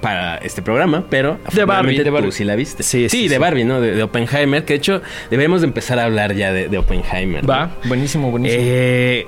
para 0.00 0.36
este 0.38 0.62
programa, 0.62 1.04
pero 1.10 1.38
De 1.52 1.64
Barbie, 1.64 1.98
de 1.98 2.10
Barbie. 2.10 2.28
tú 2.28 2.32
sí 2.32 2.44
la 2.44 2.54
viste. 2.56 2.82
Sí, 2.82 3.08
sí, 3.08 3.28
de 3.28 3.34
sí. 3.34 3.40
Barbie, 3.40 3.64
¿no? 3.64 3.80
De, 3.80 3.94
de 3.94 4.02
Oppenheimer, 4.02 4.64
que 4.64 4.74
de 4.74 4.78
hecho 4.78 5.02
deberíamos 5.30 5.60
de 5.60 5.66
empezar 5.66 5.98
a 5.98 6.04
hablar 6.04 6.34
ya 6.34 6.52
de, 6.52 6.68
de 6.68 6.78
Oppenheimer. 6.78 7.42
¿no? 7.42 7.48
Va, 7.48 7.70
buenísimo, 7.84 8.30
buenísimo. 8.30 8.62
Eh, 8.64 9.26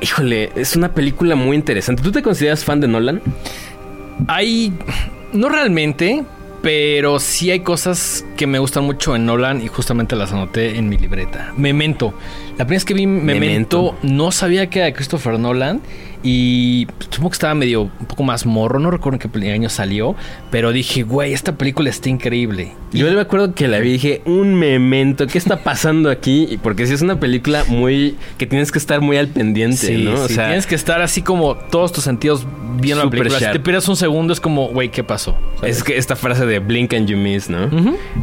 híjole, 0.00 0.50
es 0.54 0.76
una 0.76 0.92
película 0.92 1.34
muy 1.34 1.56
interesante. 1.56 2.02
¿Tú 2.02 2.12
te 2.12 2.22
consideras 2.22 2.64
fan 2.64 2.80
de 2.80 2.88
Nolan? 2.88 3.20
Hay. 4.26 4.72
No 5.32 5.48
realmente, 5.48 6.24
pero 6.68 7.18
sí 7.18 7.50
hay 7.50 7.60
cosas 7.60 8.26
que 8.36 8.46
me 8.46 8.58
gustan 8.58 8.84
mucho 8.84 9.16
en 9.16 9.24
Nolan 9.24 9.62
y 9.62 9.68
justamente 9.68 10.16
las 10.16 10.32
anoté 10.34 10.76
en 10.76 10.90
mi 10.90 10.98
libreta. 10.98 11.54
Memento. 11.56 12.12
La 12.58 12.66
primera 12.66 12.76
vez 12.76 12.84
que 12.84 12.92
vi 12.92 13.06
Memento, 13.06 13.40
Memento. 13.40 13.96
no 14.02 14.30
sabía 14.32 14.68
que 14.68 14.80
era 14.80 14.86
de 14.86 14.92
Christopher 14.92 15.38
Nolan. 15.38 15.80
Y 16.22 16.88
supongo 17.10 17.30
que 17.30 17.34
estaba 17.34 17.54
medio 17.54 17.82
un 17.82 18.06
poco 18.06 18.24
más 18.24 18.44
morro, 18.44 18.80
no 18.80 18.90
recuerdo 18.90 19.20
en 19.22 19.30
qué 19.30 19.52
año 19.52 19.68
salió, 19.68 20.16
pero 20.50 20.72
dije, 20.72 21.04
güey, 21.04 21.32
esta 21.32 21.56
película 21.56 21.90
está 21.90 22.08
increíble. 22.08 22.72
Yo 22.92 23.08
me 23.10 23.20
acuerdo 23.20 23.54
que 23.54 23.68
la 23.68 23.78
vi 23.78 23.90
y 23.90 23.92
dije, 23.92 24.22
un 24.24 24.54
memento, 24.54 25.28
¿qué 25.28 25.38
está 25.38 25.62
pasando 25.62 26.10
aquí? 26.10 26.58
Porque 26.62 26.86
si 26.86 26.94
es 26.94 27.02
una 27.02 27.20
película 27.20 27.64
muy... 27.68 28.16
que 28.36 28.46
tienes 28.46 28.72
que 28.72 28.78
estar 28.78 29.00
muy 29.00 29.16
al 29.16 29.28
pendiente, 29.28 29.76
Sí, 29.76 30.04
¿no? 30.04 30.26
sí, 30.26 30.34
tienes 30.34 30.66
que 30.66 30.74
estar 30.74 31.00
así 31.02 31.22
como 31.22 31.54
todos 31.54 31.92
tus 31.92 32.02
sentidos 32.02 32.46
viendo 32.80 33.04
la 33.04 33.10
película. 33.10 33.38
Si 33.38 33.44
te 33.52 33.60
pierdes 33.60 33.86
un 33.88 33.96
segundo 33.96 34.32
es 34.32 34.40
como, 34.40 34.68
güey, 34.68 34.90
¿qué 34.90 35.04
pasó? 35.04 35.36
Es 35.62 35.84
que 35.84 35.98
esta 35.98 36.16
frase 36.16 36.46
de 36.46 36.57
blink 36.60 36.94
and 36.94 37.06
you 37.08 37.16
miss, 37.16 37.48
¿no? 37.48 37.68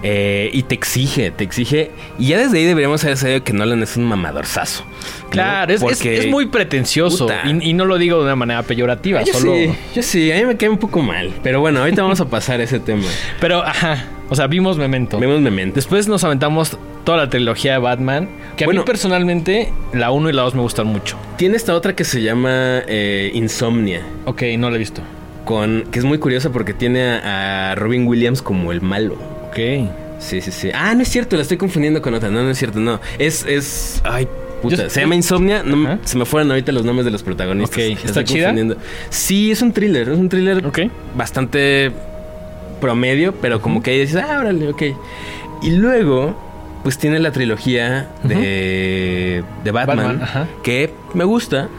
Eh, 0.04 0.50
y 0.54 0.64
te 0.64 0.76
exige, 0.76 1.32
te 1.32 1.44
exige. 1.44 1.92
Y 2.20 2.28
ya 2.28 2.38
desde 2.38 2.58
ahí 2.60 2.66
deberíamos 2.66 3.04
haber 3.04 3.18
sabido 3.18 3.44
que 3.44 3.54
Nolan 3.54 3.82
es 3.84 3.98
un 3.98 4.06
mamadorzazo. 4.06 4.84
¿no? 4.86 5.30
Claro, 5.30 5.74
es, 5.74 5.82
Porque- 5.82 6.18
es 6.18 6.28
muy 6.28 6.48
pretencioso 6.48 7.28
y, 7.46 7.70
y 7.70 7.74
no 7.74 7.86
lo 7.86 7.98
digo 7.98 8.18
de 8.20 8.24
una 8.26 8.36
manera 8.36 8.64
peyorativa, 8.64 9.22
Yo 9.24 9.34
solo... 9.34 9.54
sí, 9.54 9.70
yo 9.96 10.02
sí, 10.04 10.32
a 10.32 10.36
mí 10.38 10.46
me 10.46 10.56
cae 10.58 10.70
un 10.70 10.78
poco 10.78 11.02
mal. 11.02 11.32
Pero 11.44 11.60
bueno, 11.60 11.80
ahorita 11.82 12.02
vamos 12.02 12.22
a 12.22 12.26
pasar 12.30 12.62
ese 12.62 12.80
tema. 12.80 13.04
Pero, 13.42 13.62
ajá, 13.64 14.06
o 14.30 14.36
sea, 14.36 14.48
vimos 14.48 14.78
Memento. 14.78 15.20
Vemos 15.20 15.40
memento. 15.42 15.76
Después 15.76 16.08
nos 16.08 16.24
aventamos 16.24 16.78
toda 17.04 17.18
la 17.18 17.30
trilogía 17.30 17.74
de 17.74 17.78
Batman, 17.80 18.28
que 18.58 18.64
a 18.64 18.68
mí 18.68 18.80
personalmente 18.86 19.72
la 19.94 20.10
1 20.12 20.30
y 20.30 20.34
la 20.34 20.42
2 20.44 20.56
me 20.56 20.62
gustan 20.62 20.88
mucho. 20.88 21.18
Tiene 21.38 21.56
esta 21.58 21.76
otra 21.76 21.96
que 21.96 22.04
se 22.04 22.22
llama 22.24 22.82
eh, 22.88 23.30
Insomnia. 23.34 24.02
Ok, 24.26 24.42
no 24.58 24.70
la 24.70 24.78
he 24.78 24.80
visto. 24.80 25.02
Con, 25.46 25.84
que 25.92 26.00
es 26.00 26.06
muy 26.06 26.18
curiosa 26.18 26.52
porque 26.52 26.74
tiene 26.74 27.04
a, 27.04 27.72
a 27.72 27.76
Robin 27.76 28.08
Williams 28.08 28.42
como 28.42 28.72
el 28.72 28.82
malo. 28.82 29.16
Ok. 29.48 29.58
Sí, 30.20 30.42
sí, 30.42 30.52
sí. 30.52 30.72
Ah, 30.74 30.94
no 30.96 31.02
es 31.02 31.10
cierto, 31.10 31.36
la 31.36 31.44
estoy 31.44 31.58
confundiendo 31.58 32.02
con 32.02 32.14
otra. 32.14 32.30
No, 32.30 32.42
no 32.44 32.50
es 32.50 32.58
cierto, 32.58 32.80
no. 32.80 33.00
Es, 33.20 33.46
es. 33.46 34.02
Ay, 34.04 34.28
puta. 34.62 34.76
Yo- 34.84 34.90
se 34.90 35.02
llama 35.02 35.16
Insomnia. 35.16 35.62
No, 35.64 36.00
se 36.04 36.18
me 36.18 36.26
fueron 36.26 36.50
ahorita 36.52 36.72
los 36.72 36.84
nombres 36.84 37.06
de 37.06 37.12
los 37.12 37.22
protagonistas. 37.22 37.78
Ok, 37.78 38.00
La 38.04 38.06
¿está 38.06 38.24
chida? 38.24 38.54
Sí, 39.10 39.52
es 39.52 39.62
un 39.62 39.72
thriller. 39.72 40.10
Es 40.10 40.18
un 40.18 40.30
thriller 40.30 40.64
bastante 41.16 41.92
promedio, 42.82 43.34
pero 43.42 43.62
como 43.62 43.84
que 43.84 43.92
ahí 43.92 44.00
dices, 44.00 44.22
ah, 44.28 44.40
órale, 44.40 44.70
ok. 44.70 44.82
Y 45.62 45.72
luego, 45.72 46.36
pues 46.84 46.98
tiene 46.98 47.20
la 47.20 47.32
trilogía 47.32 48.10
de, 48.24 49.44
de 49.64 49.72
Batman, 49.72 50.20
Batman, 50.20 50.48
que 50.64 50.92
me 51.14 51.24
gusta. 51.24 51.70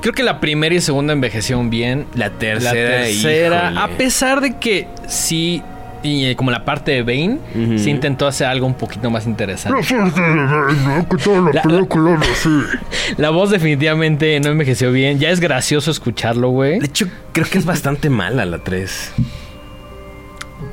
Creo 0.00 0.14
que 0.14 0.22
la 0.22 0.40
primera 0.40 0.74
y 0.74 0.80
segunda 0.80 1.12
envejecieron 1.12 1.68
bien. 1.70 2.06
La 2.14 2.28
La 2.28 2.32
tercera, 2.38 2.72
tercera, 3.02 3.70
híjole. 3.72 3.80
a 3.80 3.88
pesar 3.98 4.40
de 4.40 4.56
que 4.58 4.86
sí 5.06 5.62
y 6.02 6.24
eh, 6.24 6.36
como 6.36 6.50
la 6.50 6.64
parte 6.64 6.92
de 6.92 7.02
Bane, 7.02 7.36
Ujú. 7.54 7.78
sí 7.78 7.90
intentó 7.90 8.26
hacer 8.26 8.46
algo 8.46 8.66
un 8.66 8.72
poquito 8.72 9.10
más 9.10 9.26
interesante. 9.26 9.94
la 9.94 11.04
La-. 11.52 11.62
La 13.18 13.30
voz 13.30 13.50
definitivamente 13.50 14.40
no 14.40 14.48
envejeció 14.50 14.92
bien. 14.92 15.18
Ya 15.18 15.28
es 15.30 15.40
gracioso 15.40 15.90
escucharlo, 15.90 16.48
güey. 16.48 16.78
De 16.78 16.86
hecho, 16.86 17.06
creo 17.32 17.46
que 17.48 17.58
es 17.58 17.66
bastante 17.66 18.08
mala 18.08 18.46
la 18.46 18.58
3. 18.58 19.12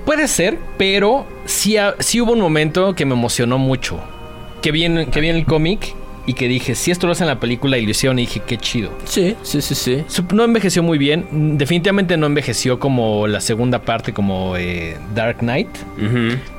Puede 0.05 0.27
ser, 0.29 0.57
pero 0.77 1.25
sí, 1.45 1.75
sí 1.99 2.21
hubo 2.21 2.31
un 2.31 2.39
momento 2.39 2.95
que 2.95 3.05
me 3.05 3.13
emocionó 3.13 3.57
mucho. 3.57 3.99
Que 4.61 4.71
vi 4.71 4.85
en, 4.85 5.11
que 5.11 5.19
vi 5.19 5.27
en 5.29 5.35
el 5.35 5.45
cómic 5.45 5.93
y 6.27 6.33
que 6.33 6.47
dije, 6.47 6.75
si 6.75 6.91
esto 6.91 7.07
lo 7.07 7.13
hacen 7.13 7.25
en 7.25 7.33
la 7.33 7.39
película 7.39 7.77
y 7.77 7.85
lo 7.85 7.91
hicieron, 7.91 8.19
y 8.19 8.23
dije, 8.23 8.41
qué 8.45 8.57
chido. 8.57 8.91
Sí, 9.05 9.35
sí, 9.41 9.61
sí, 9.61 9.73
sí. 9.73 10.03
No 10.33 10.43
envejeció 10.43 10.83
muy 10.83 10.97
bien. 10.97 11.25
Mm, 11.31 11.57
Definitivamente 11.57 12.17
no 12.17 12.27
envejeció 12.27 12.79
como 12.79 13.27
la 13.27 13.39
segunda 13.39 13.81
parte, 13.81 14.13
como 14.13 14.55
eh, 14.57 14.97
Dark 15.15 15.37
Knight. 15.39 15.69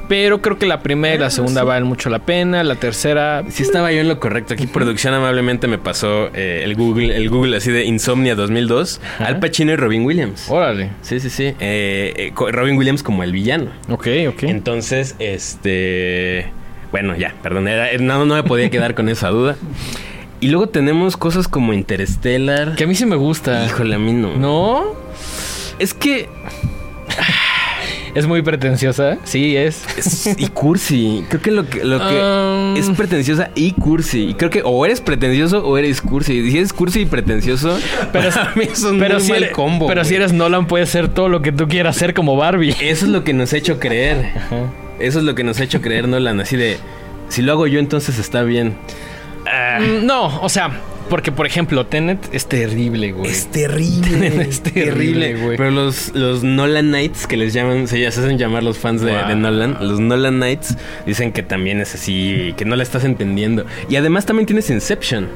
Pero 0.09 0.41
creo 0.41 0.59
que 0.59 0.65
la 0.65 0.81
primera 0.81 1.15
y 1.15 1.19
la 1.19 1.29
segunda 1.29 1.65
valen 1.65 1.87
mucho 1.87 2.09
la 2.09 2.21
pena. 2.21 2.65
La 2.65 2.77
tercera. 2.77 3.45
Sí 3.51 3.63
estaba 3.63 3.93
yo 3.93 4.01
en 4.01 4.09
lo 4.09 4.19
correcto. 4.19 4.55
Aquí 4.55 4.67
producción 4.67 5.13
amablemente 5.13 5.69
me 5.69 5.77
pasó 5.77 6.31
eh, 6.35 6.63
el 6.65 6.75
Google, 6.75 7.15
el 7.15 7.29
Google 7.29 7.59
así 7.59 7.71
de 7.71 7.85
Insomnia 7.85 8.35
2002. 8.35 9.01
Ajá. 9.05 9.27
Al 9.27 9.39
Pacino 9.39 9.73
y 9.73 9.77
Robin 9.77 10.07
Williams. 10.07 10.49
Órale. 10.49 10.91
Sí, 11.03 11.21
sí, 11.21 11.29
sí. 11.29 11.55
Eh, 11.61 12.15
eh, 12.17 12.33
Robin 12.35 12.79
Williams 12.79 13.03
como 13.03 13.23
el 13.23 13.33
villano. 13.33 13.71
Ok, 13.91 14.09
ok. 14.31 14.45
Entonces, 14.45 15.15
este... 15.19 16.47
Bueno, 16.91 17.17
ya, 17.17 17.35
perdón. 17.43 17.69
era- 17.69 17.89
no, 17.99 18.25
no 18.25 18.35
me 18.35 18.43
podía 18.43 18.71
quedar 18.71 18.95
con 18.95 19.09
esa 19.09 19.29
duda. 19.29 19.57
Y 20.41 20.49
luego 20.49 20.69
tenemos 20.69 21.17
cosas 21.17 21.49
como 21.49 21.73
Interstellar. 21.73 22.77
Que 22.77 22.85
a 22.85 22.87
mí 22.87 22.95
sí 22.95 23.05
me 23.07 23.17
gusta. 23.17 23.67
Híjole, 23.67 23.97
a 23.97 23.99
mí 23.99 24.13
no. 24.13 24.37
¿No? 24.37 24.85
Es 25.79 25.95
que... 25.95 26.29
Es 28.15 28.27
muy 28.27 28.43
pretenciosa. 28.43 29.19
Sí, 29.25 29.57
es. 29.57 29.83
es- 29.99 30.35
y 30.41 30.49
cursi. 30.49 31.25
Creo 31.29 31.43
que 31.43 31.51
lo 31.51 31.69
que, 31.69 31.85
lo 31.85 31.99
que 31.99 32.15
Um, 32.21 32.77
es 32.77 32.89
pretenciosa 32.91 33.51
y 33.55 33.73
cursi. 33.73 34.29
Y 34.31 34.35
creo 34.35 34.51
que 34.51 34.63
o 34.65 34.85
eres 34.85 35.01
pretencioso 35.01 35.65
o 35.65 35.77
eres 35.77 36.01
cursi. 36.01 36.35
Y 36.39 36.51
si 36.51 36.57
eres 36.59 36.73
cursi 36.73 37.01
y 37.01 37.07
pretencioso, 37.07 37.79
Pero, 38.13 38.31
para 38.35 38.55
mí 38.57 38.65
es 38.73 38.83
un 38.83 38.99
pero 38.99 39.17
muy 39.17 39.23
si 39.25 39.31
mal 39.33 39.43
eres, 39.43 39.55
combo. 39.55 39.87
Pero 39.87 40.05
si 40.05 40.15
eres 40.17 40.33
Nolan, 40.33 40.67
puedes 40.67 40.89
ser 40.89 41.09
todo 41.09 41.29
lo 41.29 41.43
que 41.43 41.53
tú 41.53 41.69
quieras 41.69 41.97
ser 41.97 42.15
como 42.15 42.35
Barbie. 42.37 42.71
Eso 42.81 43.05
es 43.05 43.11
lo 43.13 43.23
que 43.25 43.35
nos 43.35 43.53
ha 43.53 43.57
hecho 43.59 43.79
creer. 43.79 44.33
Eso 44.99 45.19
es 45.19 45.25
lo 45.25 45.35
que 45.35 45.45
nos 45.45 45.61
ha 45.61 45.65
hecho 45.65 45.81
creer 45.81 46.09
Nolan. 46.09 46.41
Así 46.41 46.57
de, 46.57 46.77
si 47.29 47.43
lo 47.43 47.53
hago 47.53 47.67
yo, 47.67 47.79
entonces 47.79 48.19
está 48.19 48.43
bien. 48.43 48.77
Mm, 49.45 50.05
No, 50.07 50.41
o 50.43 50.49
sea, 50.49 50.71
porque 51.09 51.33
por 51.33 51.47
ejemplo, 51.47 51.87
Tenet 51.87 52.19
es 52.33 52.47
terrible, 52.47 53.13
güey. 53.13 53.31
es 53.31 53.47
terrible. 53.51 54.27
Es 54.49 54.61
terrible, 54.63 55.37
güey. 55.37 55.57
Pero 55.57 55.71
los, 55.71 56.15
los 56.15 56.43
Nolan 56.45 56.89
Knights, 56.89 57.27
que 57.27 57.37
les 57.37 57.53
llaman, 57.55 57.87
se, 57.89 58.07
hacen 58.07 58.37
llamar 58.39 58.63
los 58.63 58.79
fans 58.79 59.01
de, 59.01 59.13
Wow. 59.13 59.29
de 59.29 59.37
Nolan, 59.37 59.77
los 59.81 60.01
Nolan 60.01 60.37
Knights, 60.37 60.77
dicen 61.07 61.33
que 61.33 61.43
también 61.43 61.81
es 61.81 61.95
así, 61.95 62.53
que 62.57 62.65
no 62.65 62.77
la 62.77 62.83
estás 62.83 63.05
entendiendo. 63.05 63.65
Y 63.89 63.97
además 63.97 64.27
también 64.27 64.47
tienes 64.47 64.69
Inception. 64.71 65.29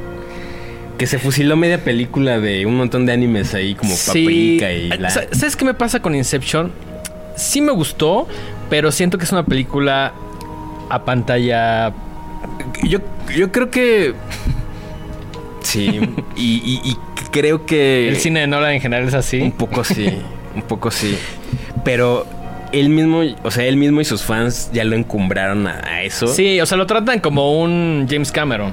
Que 0.99 1.07
se 1.07 1.19
fusiló 1.19 1.57
media 1.57 1.83
película 1.83 2.39
de 2.39 2.67
un 2.67 2.77
montón 2.77 3.07
de 3.07 3.13
animes 3.13 3.55
ahí 3.55 3.75
como 3.75 3.95
Paprika 3.97 4.71
y 4.73 4.89
la... 4.91 5.09
sa- 5.11 5.25
¿Sabes 5.33 5.57
qué 5.57 5.65
me 5.65 5.75
pasa 5.75 6.01
con 6.03 6.15
Inception? 6.15 6.71
Sí 7.35 7.61
me 7.63 7.73
gustó, 7.73 8.29
pero 8.73 8.91
siento 8.91 9.19
que 9.19 9.25
es 9.25 9.33
una 9.33 9.45
película 9.45 10.15
a 10.89 11.05
pantalla. 11.05 11.93
Yo, 12.85 13.01
yo 13.37 13.53
creo 13.53 13.71
que... 13.71 14.15
Sí, 15.61 16.01
y, 16.37 16.43
y- 16.65 16.81
y 16.91 16.97
creo 17.31 17.67
que... 17.67 18.09
El 18.09 18.17
cine 18.17 18.41
de 18.41 18.47
Nolan 18.47 18.73
en 18.73 18.81
general 18.81 19.07
es 19.07 19.13
Un 19.13 19.19
así. 19.19 19.53
poco 19.59 19.85
sí, 19.85 20.09
un 20.57 20.63
poco 20.63 20.91
sí. 20.91 21.19
Pero 21.85 22.27
él 22.73 22.89
mismo, 22.89 23.21
o 23.43 23.51
sea, 23.51 23.65
él 23.67 23.77
mismo 23.77 24.01
y 24.01 24.07
sus 24.07 24.23
fans 24.23 24.71
ya 24.73 24.85
lo 24.85 24.97
encumbraron 24.97 25.67
a, 25.67 25.83
a 25.87 26.03
eso. 26.03 26.27
Sí, 26.27 26.59
o 26.59 26.65
sea, 26.65 26.79
lo 26.79 26.87
tratan 26.87 27.21
como 27.21 27.61
un 27.61 28.07
James 28.09 28.33
Cameron. 28.33 28.73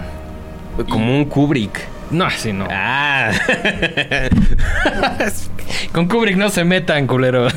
Como 0.87 1.13
un 1.17 1.25
Kubrick. 1.25 1.77
No, 2.11 2.25
así 2.25 2.51
no. 2.53 2.67
Ah. 2.69 3.31
Con 5.93 6.07
Kubrick 6.07 6.35
no 6.37 6.49
se 6.49 6.63
metan, 6.63 7.07
culeros. 7.07 7.53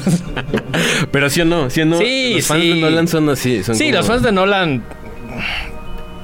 Pero 1.11 1.31
sí 1.31 1.41
o 1.41 1.45
no, 1.45 1.71
sí 1.71 1.81
o 1.83 1.87
no. 1.87 1.99
Sí, 1.99 2.35
los 2.37 2.47
fans 2.47 2.63
sí. 2.63 2.69
de 2.75 2.81
Nolan 2.81 3.09
son 3.09 3.29
así. 3.31 3.63
Son 3.65 3.75
Sí, 3.75 3.85
como- 3.87 3.97
los 3.99 4.07
fans 4.07 4.23
de 4.23 4.33
Nolan. 4.33 4.83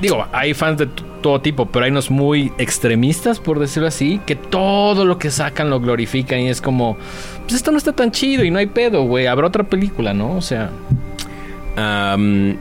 Digo, 0.01 0.27
hay 0.33 0.55
fans 0.55 0.79
de 0.79 0.89
todo 1.23 1.41
tipo, 1.41 1.67
pero 1.67 1.85
hay 1.85 1.91
unos 1.91 2.11
muy 2.11 2.53
extremistas, 2.59 3.41
por 3.41 3.59
decirlo 3.59 3.89
así, 3.89 4.21
que 4.27 4.37
todo 4.37 5.05
lo 5.05 5.19
que 5.19 5.31
sacan 5.31 5.71
lo 5.71 5.81
glorifican 5.81 6.39
y 6.41 6.49
es 6.49 6.61
como, 6.61 6.97
pues 7.43 7.55
esto 7.55 7.73
no 7.73 7.79
está 7.79 7.93
tan 7.93 8.13
chido 8.13 8.45
y 8.45 8.51
no 8.51 8.59
hay 8.61 8.67
pedo, 8.67 9.03
güey. 9.05 9.27
Habrá 9.27 9.49
otra 9.49 9.65
película, 9.65 10.15
¿no? 10.15 10.37
O 10.37 10.41
sea, 10.43 10.71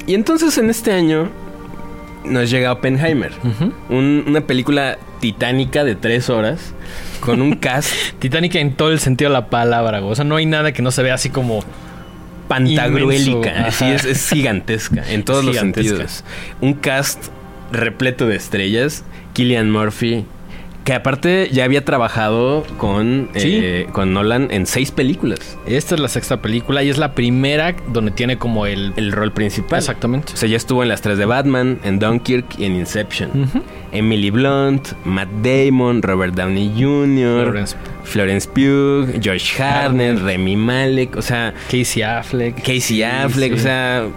y 0.07 0.13
entonces 0.13 0.57
en 0.57 0.69
este 0.69 0.91
año 0.93 1.29
nos 2.29 2.49
llega 2.49 2.71
Oppenheimer. 2.71 3.31
Un- 3.89 4.23
una 4.27 4.41
película 4.41 4.97
titánica 5.19 5.83
de 5.83 5.95
tres 5.95 6.29
horas 6.29 6.73
con 7.21 7.41
un 7.41 7.53
cast 7.57 7.91
Titanic 8.19 8.55
en 8.55 8.73
todo 8.75 8.91
el 8.91 8.99
sentido 8.99 9.29
de 9.29 9.33
la 9.33 9.49
palabra. 9.49 10.01
O 10.03 10.13
sea, 10.15 10.23
no 10.25 10.35
hay 10.35 10.45
nada 10.45 10.71
que 10.71 10.81
no 10.81 10.91
se 10.91 11.01
vea 11.03 11.13
así 11.15 11.29
como. 11.29 11.63
pantagruélica. 12.47 13.67
Es, 13.67 14.05
es 14.05 14.29
gigantesca 14.29 15.03
en 15.09 15.23
todos 15.23 15.43
los 15.43 15.55
Gigantesca. 15.55 15.89
sentidos. 15.97 16.23
Un 16.61 16.73
cast 16.73 17.25
repleto 17.71 18.27
de 18.27 18.35
estrellas. 18.35 19.03
Killian 19.33 19.69
Murphy. 19.71 20.25
Que 20.87 20.93
aparte 20.93 21.49
ya 21.51 21.65
había 21.65 21.83
trabajado 21.83 22.65
con, 22.77 23.27
Sí. 23.35 23.59
eh, 23.61 23.87
con 23.91 24.13
Nolan 24.13 24.47
en 24.51 24.65
seis 24.65 24.91
películas. 24.91 25.57
Esta 25.65 25.95
es 25.95 25.99
la 25.99 26.07
sexta 26.07 26.41
película 26.41 26.81
y 26.81 26.87
es 26.89 26.97
la 26.97 27.13
primera 27.13 27.75
donde 27.91 28.11
tiene 28.11 28.37
como 28.37 28.65
el. 28.65 28.93
El 28.95 29.11
rol 29.11 29.33
principal. 29.33 29.79
Exactamente. 29.79 30.31
O 30.33 30.37
sea, 30.37 30.47
ya 30.47 30.55
estuvo 30.55 30.83
en 30.83 30.87
las 30.87 31.01
tres 31.01 31.17
de 31.17 31.25
Batman, 31.25 31.77
en 31.83 31.99
Dunkirk 31.99 32.57
y 32.57 32.63
en 32.63 32.77
Inception. 32.77 33.51
Emily 33.91 34.29
Blunt, 34.29 34.93
Matt 35.03 35.27
Damon, 35.43 36.01
Robert 36.01 36.33
Downey 36.35 36.71
Jr., 36.77 37.47
Florence- 37.51 37.75
Florence 38.05 38.47
Pugh, 38.49 39.19
Josh 39.21 39.59
Hartnett, 39.61 40.19
Remy 40.19 40.55
Malek, 40.55 41.17
o 41.17 41.21
sea, 41.21 41.53
Casey 41.69 42.01
Affleck. 42.01 42.55
Casey 42.63 43.03
Affleck, 43.03 43.51
sí. 43.55 43.59
o 43.59 43.61
sea, 43.61 44.07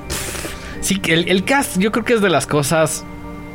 Sí, 0.83 1.01
el, 1.09 1.29
el 1.29 1.43
cast 1.45 1.79
yo 1.79 1.91
creo 1.93 2.05
que 2.05 2.15
es 2.15 2.21
de 2.23 2.31
las 2.31 2.47
cosas 2.47 3.05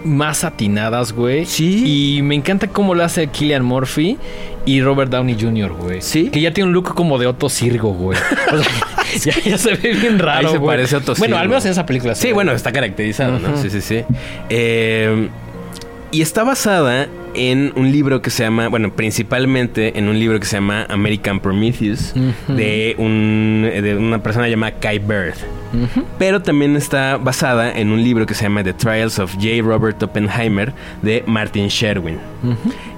más 0.06 0.44
atinadas, 0.44 1.12
güey. 1.12 1.46
Sí. 1.46 2.16
Y 2.18 2.22
me 2.22 2.36
encanta 2.36 2.68
cómo 2.68 2.96
lo 2.96 3.04
hace 3.04 3.28
Killian 3.28 3.64
Murphy 3.66 4.18
y 4.66 4.82
Robert 4.82 5.12
Downey 5.12 5.36
Jr., 5.40 5.74
güey. 5.74 6.02
Sí. 6.02 6.30
Que 6.30 6.40
ya 6.42 6.54
tiene 6.54 6.68
un 6.70 6.74
look 6.74 6.94
como 6.96 7.18
de 7.18 7.28
Otto 7.28 7.50
Sirgo, 7.50 7.94
güey. 7.94 8.18
O 8.54 9.18
sea, 9.18 9.34
ya, 9.34 9.42
ya 9.52 9.58
se 9.58 9.76
ve 9.76 9.94
bien 9.94 10.20
raro, 10.20 10.48
Ahí 10.48 10.54
se 10.54 10.58
güey. 10.60 10.76
parece 10.78 10.96
a 10.96 10.98
Otto 11.00 11.14
Bueno, 11.16 11.34
Sirgo. 11.36 11.38
al 11.42 11.50
menos 11.50 11.66
en 11.66 11.72
esa 11.72 11.86
película. 11.86 12.16
sí, 12.16 12.32
bueno, 12.32 12.52
está 12.54 12.72
caracterizado, 12.72 13.40
¿no? 13.40 13.58
Sí, 13.58 13.70
sí, 13.70 13.82
sí. 13.82 14.04
Eh, 14.50 15.30
y 16.12 16.22
está 16.22 16.44
basada 16.44 17.08
en 17.36 17.74
un 17.76 17.92
libro 17.92 18.22
que 18.22 18.30
se 18.30 18.44
llama, 18.44 18.68
bueno, 18.70 18.92
principalmente 18.94 19.98
en 19.98 20.08
un 20.08 20.18
libro 20.20 20.40
que 20.40 20.46
se 20.46 20.58
llama 20.58 20.86
American 20.90 21.40
Prometheus, 21.40 22.14
de, 22.48 22.96
un, 22.98 23.70
de 23.72 23.96
una 23.98 24.20
persona 24.24 24.48
llamada 24.48 24.80
Kai 24.80 25.00
Bird. 25.00 25.36
Pero 26.18 26.42
también 26.42 26.76
está 26.78 27.18
basada 27.18 27.72
en 27.78 27.90
un 27.92 28.02
libro 28.04 28.26
que 28.26 28.34
se 28.34 28.44
llama 28.44 28.64
The 28.64 28.74
Trials 28.74 29.20
of 29.20 29.34
J. 29.34 29.62
Robert 29.62 30.02
Oppenheimer 30.04 30.74
de 31.02 31.24
Martin 31.28 31.68
Sherwin. 31.68 32.18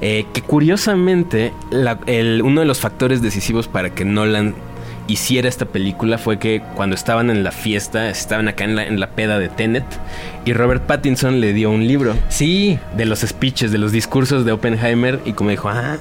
Eh, 0.01 0.25
que 0.33 0.41
curiosamente, 0.41 1.53
la- 1.71 1.99
el- 2.05 2.41
uno 2.43 2.61
de 2.61 2.67
los 2.67 2.79
factores 2.79 3.21
decisivos 3.21 3.67
para 3.67 3.89
que 3.89 4.05
Nolan 4.05 4.53
hiciera 5.07 5.47
esta 5.47 5.65
película 5.65 6.17
fue 6.17 6.37
que 6.39 6.61
cuando 6.75 6.95
estaban 6.95 7.29
en 7.29 7.43
la 7.43 7.51
fiesta, 7.51 8.09
estaban 8.09 8.47
acá 8.47 8.63
en 8.65 8.75
la, 8.75 8.85
en 8.85 8.99
la 8.99 9.09
peda 9.11 9.39
de 9.39 9.49
Tenet, 9.49 9.85
y 10.45 10.53
Robert 10.53 10.83
Pattinson 10.85 11.39
le 11.41 11.53
dio 11.53 11.69
un 11.71 11.87
libro 11.87 12.15
Sí. 12.29 12.77
de 12.95 13.05
los 13.05 13.19
speeches, 13.19 13.71
de 13.71 13.77
los 13.77 13.91
discursos 13.91 14.45
de 14.45 14.51
Oppenheimer, 14.51 15.19
y 15.25 15.33
como 15.33 15.49
dijo, 15.49 15.69
ah, 15.69 15.97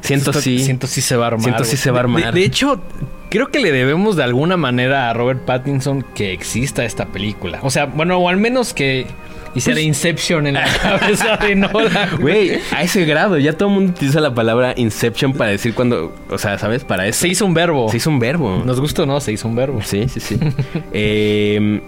siento 0.00 0.30
Esto- 0.30 0.40
sí. 0.42 0.58
Siento 0.60 0.86
sí 0.86 1.00
se 1.00 1.16
va 1.16 1.24
a 1.24 1.28
armar. 1.28 1.44
Siento 1.44 1.64
sí 1.64 1.76
se 1.76 1.90
va 1.90 1.98
a 1.98 2.02
De- 2.02 2.04
armar. 2.08 2.34
De, 2.34 2.40
de 2.40 2.46
hecho, 2.46 2.82
creo 3.30 3.48
que 3.50 3.60
le 3.60 3.70
debemos 3.72 4.16
de 4.16 4.24
alguna 4.24 4.56
manera 4.56 5.10
a 5.10 5.14
Robert 5.14 5.40
Pattinson 5.44 6.02
que 6.14 6.32
exista 6.32 6.84
esta 6.84 7.06
película. 7.06 7.58
O 7.62 7.70
sea, 7.70 7.86
bueno, 7.86 8.16
o 8.18 8.28
al 8.28 8.36
menos 8.38 8.72
que 8.74 9.06
hiciera 9.54 9.80
Inception 9.80 10.46
en 10.46 10.54
la 10.54 10.66
cabeza 10.82 11.36
de 11.36 11.54
Nolan. 11.54 12.20
Güey, 12.20 12.60
a 12.72 12.82
ese 12.82 13.04
grado, 13.04 13.38
ya 13.38 13.52
todo 13.52 13.68
el 13.68 13.74
mundo 13.74 13.92
utiliza 13.92 14.20
la 14.20 14.34
palabra 14.34 14.74
Inception 14.76 15.32
para 15.32 15.50
decir 15.50 15.74
cuando, 15.74 16.14
o 16.30 16.38
sea, 16.38 16.58
¿sabes? 16.58 16.84
Para 16.84 17.06
eso. 17.06 17.20
Se 17.20 17.28
hizo 17.28 17.46
un 17.46 17.54
verbo. 17.54 17.88
Se 17.90 17.96
hizo 17.98 18.10
un 18.10 18.18
verbo. 18.18 18.62
Nos 18.64 18.80
gustó 18.80 19.04
o 19.04 19.06
no, 19.06 19.20
se 19.20 19.32
hizo 19.32 19.48
un 19.48 19.56
verbo. 19.56 19.80
Sí, 19.82 20.08
sí, 20.08 20.20
sí. 20.20 20.38
Eh, 20.94 21.80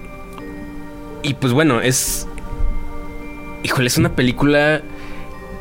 y 1.23 1.35
pues 1.35 1.53
bueno, 1.53 1.81
es. 1.81 2.27
Híjole, 3.63 3.87
es 3.87 3.99
una 3.99 4.15
película 4.15 4.83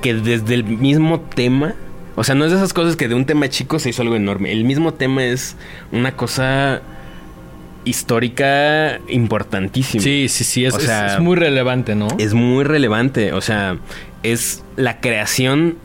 que 0.02 0.14
desde 0.14 0.54
el 0.54 0.64
mismo 0.66 1.22
tema. 1.22 1.76
O 2.16 2.24
sea, 2.24 2.36
no 2.36 2.46
es 2.46 2.52
de 2.52 2.58
esas 2.58 2.74
cosas 2.74 2.96
que 2.96 3.08
de 3.08 3.16
un 3.16 3.26
tema 3.26 3.50
chico 3.50 3.80
se 3.80 3.90
hizo 3.90 4.02
algo 4.04 4.16
enorme. 4.16 4.52
El 4.52 4.66
mismo 4.66 4.94
tema 4.94 5.24
es 5.24 5.56
una 5.92 6.16
cosa 6.16 6.82
histórica 7.86 9.00
importantísima. 9.08 10.04
Sí, 10.04 10.28
sí, 10.30 10.44
sí, 10.44 10.66
es, 10.66 10.74
O 10.74 10.80
sea, 10.80 11.16
es 11.16 11.20
muy 11.20 11.36
relevante, 11.36 11.96
¿no? 11.96 12.08
Es 12.18 12.34
muy 12.34 12.64
relevante. 12.64 13.34
O 13.34 13.42
sea, 13.42 13.78
es 14.24 14.64
la 14.76 15.00
creación 15.00 15.78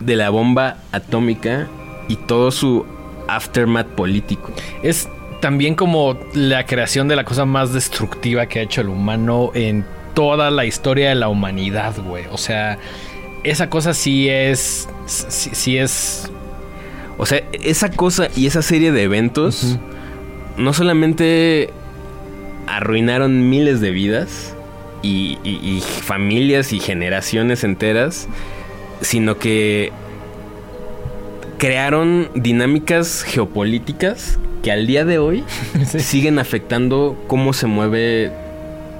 de 0.00 0.16
la 0.16 0.30
bomba 0.30 0.78
atómica 0.92 1.68
y 2.08 2.16
todo 2.16 2.50
su 2.50 2.84
aftermath 3.28 3.88
político. 3.88 4.52
Es 4.82 5.08
también 5.40 5.74
como 5.74 6.18
la 6.32 6.66
creación 6.66 7.08
de 7.08 7.16
la 7.16 7.24
cosa 7.24 7.44
más 7.44 7.72
destructiva 7.72 8.46
que 8.46 8.60
ha 8.60 8.62
hecho 8.62 8.80
el 8.80 8.88
humano 8.88 9.50
en 9.54 9.84
toda 10.14 10.50
la 10.50 10.64
historia 10.64 11.10
de 11.10 11.14
la 11.14 11.28
humanidad, 11.28 11.94
güey. 12.02 12.24
O 12.30 12.38
sea, 12.38 12.78
esa 13.42 13.68
cosa 13.68 13.94
sí 13.94 14.28
es. 14.28 14.88
Sí, 15.06 15.50
sí 15.52 15.78
es. 15.78 16.30
O 17.18 17.26
sea, 17.26 17.42
esa 17.52 17.90
cosa 17.90 18.28
y 18.34 18.46
esa 18.46 18.62
serie 18.62 18.90
de 18.90 19.02
eventos 19.04 19.78
no 20.56 20.72
solamente 20.72 21.70
arruinaron 22.66 23.48
miles 23.50 23.80
de 23.80 23.90
vidas 23.90 24.54
y, 25.02 25.38
y- 25.44 25.60
y 25.62 25.80
familias 25.80 26.72
y 26.72 26.80
generaciones 26.80 27.62
enteras, 27.64 28.28
sino 29.00 29.38
que 29.38 29.92
crearon 31.58 32.28
dinámicas 32.34 33.22
geopolíticas 33.22 34.38
que 34.62 34.72
al 34.72 34.86
día 34.86 35.04
de 35.04 35.18
hoy 35.18 35.44
Sí. 35.86 36.00
siguen 36.00 36.38
afectando 36.38 37.16
cómo 37.26 37.52
se 37.52 37.66
mueve 37.66 38.32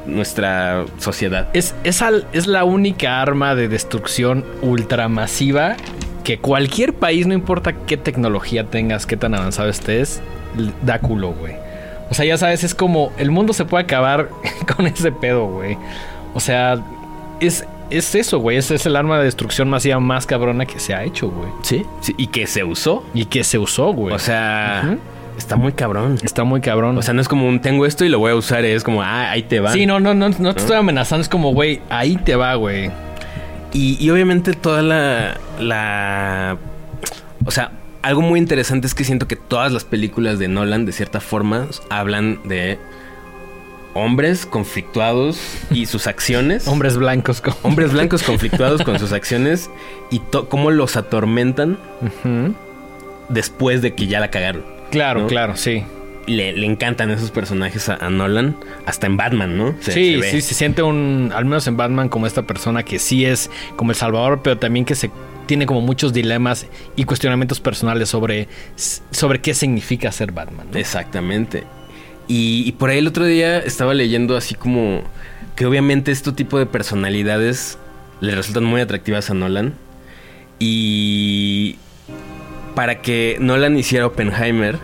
nuestra 0.06 0.84
sociedad. 0.98 1.48
Es, 1.54 1.74
es, 1.84 2.02
al- 2.02 2.26
es 2.32 2.46
la 2.46 2.64
única 2.64 3.22
arma 3.22 3.54
de 3.54 3.68
destrucción 3.68 4.44
ultramasiva 4.60 5.76
que 6.22 6.38
cualquier 6.38 6.92
país, 6.94 7.26
no 7.26 7.34
importa 7.34 7.72
qué 7.86 7.96
tecnología 7.96 8.64
tengas, 8.64 9.06
qué 9.06 9.16
tan 9.16 9.34
avanzado 9.34 9.68
estés, 9.68 10.20
da 10.82 10.98
culo, 10.98 11.32
güey. 11.32 11.54
O 12.10 12.14
sea, 12.14 12.24
ya 12.24 12.36
sabes, 12.36 12.64
es 12.64 12.74
como 12.74 13.12
el 13.18 13.30
mundo 13.30 13.52
se 13.52 13.64
puede 13.64 13.84
acabar 13.84 14.28
con 14.76 14.86
ese 14.86 15.12
pedo, 15.12 15.46
güey. 15.46 15.76
O 16.34 16.40
sea, 16.40 16.78
es, 17.40 17.66
es 17.90 18.14
eso, 18.14 18.38
güey. 18.38 18.56
Ese 18.56 18.74
es 18.74 18.86
el 18.86 18.96
arma 18.96 19.18
de 19.18 19.24
destrucción 19.24 19.68
masiva 19.68 20.00
más 20.00 20.26
cabrona 20.26 20.66
que 20.66 20.78
se 20.78 20.94
ha 20.94 21.04
hecho, 21.04 21.30
güey. 21.30 21.50
Sí. 21.62 21.84
sí, 22.00 22.14
y 22.16 22.28
que 22.28 22.46
se 22.46 22.64
usó. 22.64 23.04
Y 23.14 23.26
que 23.26 23.44
se 23.44 23.58
usó, 23.58 23.92
güey. 23.92 24.14
O 24.14 24.18
sea, 24.18 24.96
está 25.38 25.56
muy 25.56 25.72
cabrón. 25.72 26.18
está 26.22 26.44
muy 26.44 26.60
cabrón. 26.60 26.98
O 26.98 27.02
sea, 27.02 27.14
no 27.14 27.20
es 27.20 27.28
como 27.28 27.48
un 27.48 27.60
tengo 27.60 27.86
esto 27.86 28.04
y 28.04 28.08
lo 28.08 28.18
voy 28.18 28.32
a 28.32 28.36
usar, 28.36 28.64
es 28.64 28.84
como, 28.84 29.02
ah, 29.02 29.30
ahí 29.30 29.42
te 29.42 29.60
va. 29.60 29.72
sí, 29.72 29.86
no, 29.86 30.00
no, 30.00 30.14
no, 30.14 30.28
no 30.28 30.54
te 30.54 30.60
estoy 30.60 30.76
amenazando. 30.76 31.22
Es 31.22 31.28
como, 31.28 31.52
güey, 31.52 31.80
ahí 31.88 32.16
te 32.16 32.36
va, 32.36 32.54
güey. 32.54 32.90
Y, 33.72 33.96
y 33.98 34.10
obviamente 34.10 34.52
toda 34.52 34.82
la, 34.82 35.36
la... 35.58 36.56
O 37.44 37.50
sea, 37.50 37.72
algo 38.04 38.20
muy 38.20 38.38
interesante 38.38 38.86
es 38.86 38.94
que 38.94 39.02
siento 39.04 39.26
que 39.26 39.36
todas 39.36 39.72
las 39.72 39.84
películas 39.84 40.38
de 40.38 40.48
Nolan, 40.48 40.86
de 40.86 40.92
cierta 40.92 41.20
forma, 41.20 41.66
hablan 41.90 42.38
de 42.44 42.78
hombres 43.94 44.44
conflictuados 44.46 45.38
y 45.70 45.86
sus 45.86 46.06
acciones. 46.06 46.66
Hombres 46.68 46.96
blancos. 46.96 47.42
Hombres 47.62 47.92
blancos 47.92 48.22
conflictuados 48.24 48.82
con 48.82 48.98
sus 48.98 49.12
acciones 49.12 49.70
y 50.10 50.20
cómo 50.48 50.70
los 50.70 50.96
atormentan 50.96 51.78
después 53.28 53.82
de 53.82 53.94
que 53.94 54.06
ya 54.06 54.20
la 54.20 54.30
cagaron. 54.30 54.64
Claro, 54.90 55.22
¿No? 55.22 55.26
claro, 55.26 55.56
sí. 55.56 55.84
Le, 56.26 56.52
le 56.52 56.66
encantan 56.66 57.10
esos 57.10 57.30
personajes 57.30 57.88
a, 57.90 57.96
a 57.96 58.08
Nolan, 58.08 58.56
hasta 58.86 59.06
en 59.06 59.16
Batman, 59.18 59.58
¿no? 59.58 59.74
Se- 59.80 59.92
sí, 59.92 60.20
se 60.22 60.30
sí, 60.30 60.40
se 60.40 60.54
siente 60.54 60.82
un, 60.82 61.32
al 61.34 61.44
menos 61.44 61.66
en 61.66 61.76
Batman, 61.76 62.08
como 62.08 62.26
esta 62.26 62.42
persona 62.42 62.82
que 62.82 62.98
sí 62.98 63.26
es 63.26 63.50
como 63.76 63.90
el 63.90 63.96
Salvador, 63.96 64.40
pero 64.42 64.56
también 64.58 64.86
que 64.86 64.94
se 64.94 65.10
tiene 65.46 65.66
como 65.66 65.80
muchos 65.80 66.12
dilemas 66.12 66.66
y 66.96 67.04
cuestionamientos 67.04 67.60
personales 67.60 68.08
sobre, 68.08 68.48
sobre 69.10 69.40
qué 69.40 69.54
significa 69.54 70.10
ser 70.12 70.32
Batman. 70.32 70.68
¿no? 70.72 70.78
Exactamente. 70.78 71.64
Y, 72.28 72.64
y 72.66 72.72
por 72.72 72.90
ahí 72.90 72.98
el 72.98 73.06
otro 73.06 73.24
día 73.26 73.58
estaba 73.58 73.94
leyendo 73.94 74.36
así 74.36 74.54
como 74.54 75.02
que 75.56 75.66
obviamente 75.66 76.10
este 76.10 76.32
tipo 76.32 76.58
de 76.58 76.66
personalidades 76.66 77.78
le 78.20 78.34
resultan 78.34 78.64
muy 78.64 78.80
atractivas 78.80 79.30
a 79.30 79.34
Nolan. 79.34 79.74
Y 80.58 81.76
para 82.74 83.02
que 83.02 83.36
Nolan 83.40 83.76
hiciera 83.76 84.06
Oppenheimer, 84.06 84.78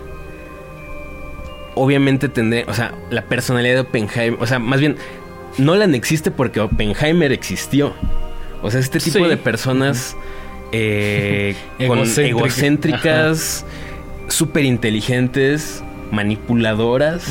obviamente 1.75 2.29
tendría, 2.29 2.65
o 2.67 2.75
sea, 2.75 2.93
la 3.11 3.23
personalidad 3.23 3.75
de 3.75 3.81
Oppenheimer, 3.81 4.41
o 4.43 4.47
sea, 4.47 4.59
más 4.59 4.81
bien, 4.81 4.97
Nolan 5.59 5.95
existe 5.95 6.31
porque 6.31 6.61
Oppenheimer 6.61 7.33
existió. 7.33 7.95
O 8.63 8.71
sea, 8.71 8.81
este 8.81 8.99
tipo 9.01 9.19
Sí. 9.19 9.25
de 9.25 9.37
personas 9.37 10.17
eh, 10.73 11.55
con 11.87 12.01
Egocéntricas. 12.01 13.65
súper 14.29 14.65
inteligentes, 14.65 15.83
manipuladoras. 16.11 17.27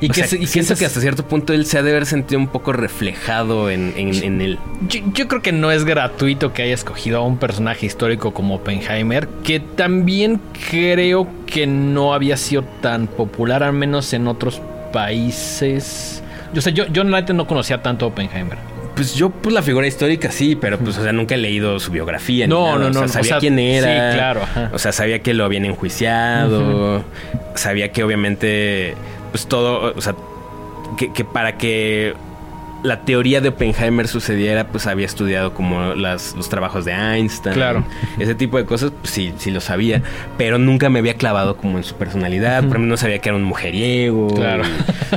Y 0.00 0.10
O 0.10 0.12
que, 0.12 0.24
sea, 0.24 0.38
y 0.38 0.46
siento 0.46 0.76
que 0.76 0.86
hasta 0.86 1.00
cierto 1.00 1.26
punto 1.26 1.52
él 1.52 1.66
se 1.66 1.76
ha 1.76 1.82
de 1.82 1.90
haber 1.90 2.06
sentido 2.06 2.40
un 2.40 2.46
poco 2.46 2.72
reflejado 2.72 3.68
en, 3.68 3.92
en, 3.96 4.14
en 4.14 4.40
él. 4.40 4.58
Yo, 4.88 5.00
yo 5.12 5.26
creo 5.26 5.42
que 5.42 5.50
no 5.50 5.72
es 5.72 5.84
gratuito 5.84 6.52
que 6.52 6.62
haya 6.62 6.74
escogido 6.74 7.18
a 7.18 7.22
un 7.22 7.38
personaje 7.38 7.86
histórico 7.86 8.32
como 8.32 8.54
Oppenheimer, 8.56 9.26
que 9.42 9.58
también 9.58 10.40
creo 10.70 11.26
que 11.46 11.66
no 11.66 12.14
había 12.14 12.36
sido 12.36 12.62
tan 12.80 13.08
popular, 13.08 13.64
al 13.64 13.72
menos 13.72 14.12
en 14.12 14.28
otros 14.28 14.62
países. 14.92 16.22
Yo 16.54 16.62
sé, 16.62 16.72
yo, 16.72 16.86
yo 16.86 17.02
no 17.02 17.46
conocía 17.46 17.82
tanto 17.82 18.04
a 18.04 18.08
Oppenheimer. 18.08 18.77
Pues 18.98 19.14
yo, 19.14 19.30
pues 19.30 19.54
la 19.54 19.62
figura 19.62 19.86
histórica 19.86 20.32
sí, 20.32 20.56
pero 20.56 20.76
pues, 20.76 20.98
o 20.98 21.04
sea, 21.04 21.12
nunca 21.12 21.36
he 21.36 21.38
leído 21.38 21.78
su 21.78 21.92
biografía. 21.92 22.48
No, 22.48 22.76
nada. 22.76 22.78
no, 22.78 22.88
O 22.88 22.92
sea, 22.92 23.02
no, 23.02 23.08
sabía 23.08 23.20
o 23.20 23.24
sea, 23.24 23.38
quién 23.38 23.56
era. 23.60 24.10
sí, 24.10 24.16
claro, 24.16 24.42
ajá. 24.42 24.70
O 24.72 24.78
sea, 24.80 24.90
sabía 24.90 25.20
que 25.20 25.34
lo 25.34 25.44
habían 25.44 25.64
enjuiciado. 25.66 27.04
Sabía 27.54 27.92
que 27.92 28.02
obviamente, 28.02 28.96
pues 29.30 29.46
todo, 29.46 29.94
o 29.96 30.00
sea, 30.00 30.16
que, 30.96 31.12
que 31.12 31.24
para 31.24 31.56
que 31.58 32.14
la 32.82 33.00
teoría 33.00 33.40
de 33.40 33.48
Oppenheimer 33.48 34.06
sucediera, 34.06 34.68
pues 34.68 34.86
había 34.86 35.04
estudiado 35.06 35.52
como 35.52 35.94
las, 35.94 36.34
los 36.36 36.48
trabajos 36.48 36.84
de 36.84 36.92
Einstein. 36.92 37.54
Claro. 37.54 37.84
Ese 38.18 38.34
tipo 38.36 38.56
de 38.56 38.64
cosas, 38.64 38.92
pues 39.00 39.10
sí, 39.12 39.32
sí 39.38 39.50
lo 39.50 39.60
sabía. 39.60 40.02
Pero 40.36 40.58
nunca 40.58 40.88
me 40.88 41.00
había 41.00 41.14
clavado 41.14 41.56
como 41.56 41.78
en 41.78 41.84
su 41.84 41.96
personalidad. 41.96 42.58
Por 42.60 42.70
ejemplo, 42.76 42.88
no 42.90 42.96
sabía 42.96 43.18
que 43.18 43.28
era 43.30 43.36
un 43.36 43.42
mujeriego. 43.44 44.28
Claro. 44.34 44.62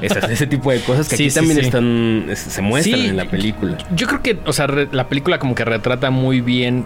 esas- 0.02 0.30
ese 0.32 0.48
tipo 0.48 0.72
de 0.72 0.80
cosas 0.82 1.08
que 1.08 1.18
Sí, 1.18 1.24
aquí 1.24 1.30
sí, 1.30 1.36
también 1.40 1.60
están, 1.60 2.26
es- 2.30 2.40
se 2.40 2.62
muestran 2.62 3.02
en 3.02 3.18
la 3.18 3.26
película. 3.26 3.78
Yo 3.96 4.08
creo 4.08 4.22
que, 4.24 4.40
o 4.46 4.54
sea, 4.54 4.68
re- 4.68 4.88
la 4.92 5.08
película 5.08 5.38
como 5.38 5.54
que 5.54 5.64
retrata 5.66 6.10
muy 6.10 6.42
bien 6.42 6.84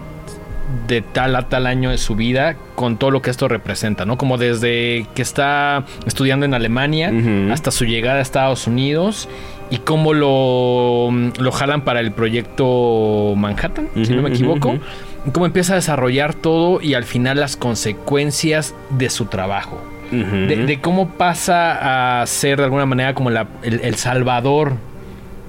de 0.88 1.00
tal 1.00 1.36
a 1.36 1.48
tal 1.48 1.66
año 1.66 1.90
de 1.90 1.98
su 1.98 2.16
vida 2.16 2.56
con 2.74 2.96
todo 2.98 3.10
lo 3.12 3.22
que 3.22 3.30
esto 3.30 3.46
representa, 3.48 4.04
¿no? 4.04 4.18
Como 4.18 4.36
desde 4.36 5.06
que 5.14 5.22
está 5.22 5.84
estudiando 6.06 6.44
en 6.44 6.54
Alemania 6.54 7.12
hasta 7.52 7.70
su 7.70 7.84
llegada 7.84 8.18
a 8.18 8.22
Estados 8.22 8.66
Unidos 8.66 9.28
y 9.70 9.78
cómo 9.78 10.14
lo, 10.14 11.10
lo 11.42 11.52
jalan 11.52 11.82
para 11.82 12.00
el 12.00 12.12
proyecto 12.12 13.34
Manhattan, 13.36 13.88
si 14.04 14.14
no 14.14 14.22
me 14.22 14.28
equivoco. 14.30 14.78
cómo 15.32 15.46
empieza 15.46 15.72
a 15.72 15.76
desarrollar 15.76 16.34
todo 16.34 16.80
y 16.80 16.94
al 16.94 17.04
final 17.04 17.40
las 17.40 17.56
consecuencias 17.56 18.74
de 18.90 19.10
su 19.10 19.26
trabajo. 19.26 19.80
De, 20.12 20.64
de 20.66 20.80
cómo 20.80 21.08
pasa 21.10 22.20
a 22.22 22.26
ser 22.26 22.58
de 22.58 22.64
alguna 22.64 22.86
manera 22.86 23.12
como 23.14 23.30
la- 23.30 23.48
el, 23.64 23.80
el 23.80 23.96
salvador 23.96 24.74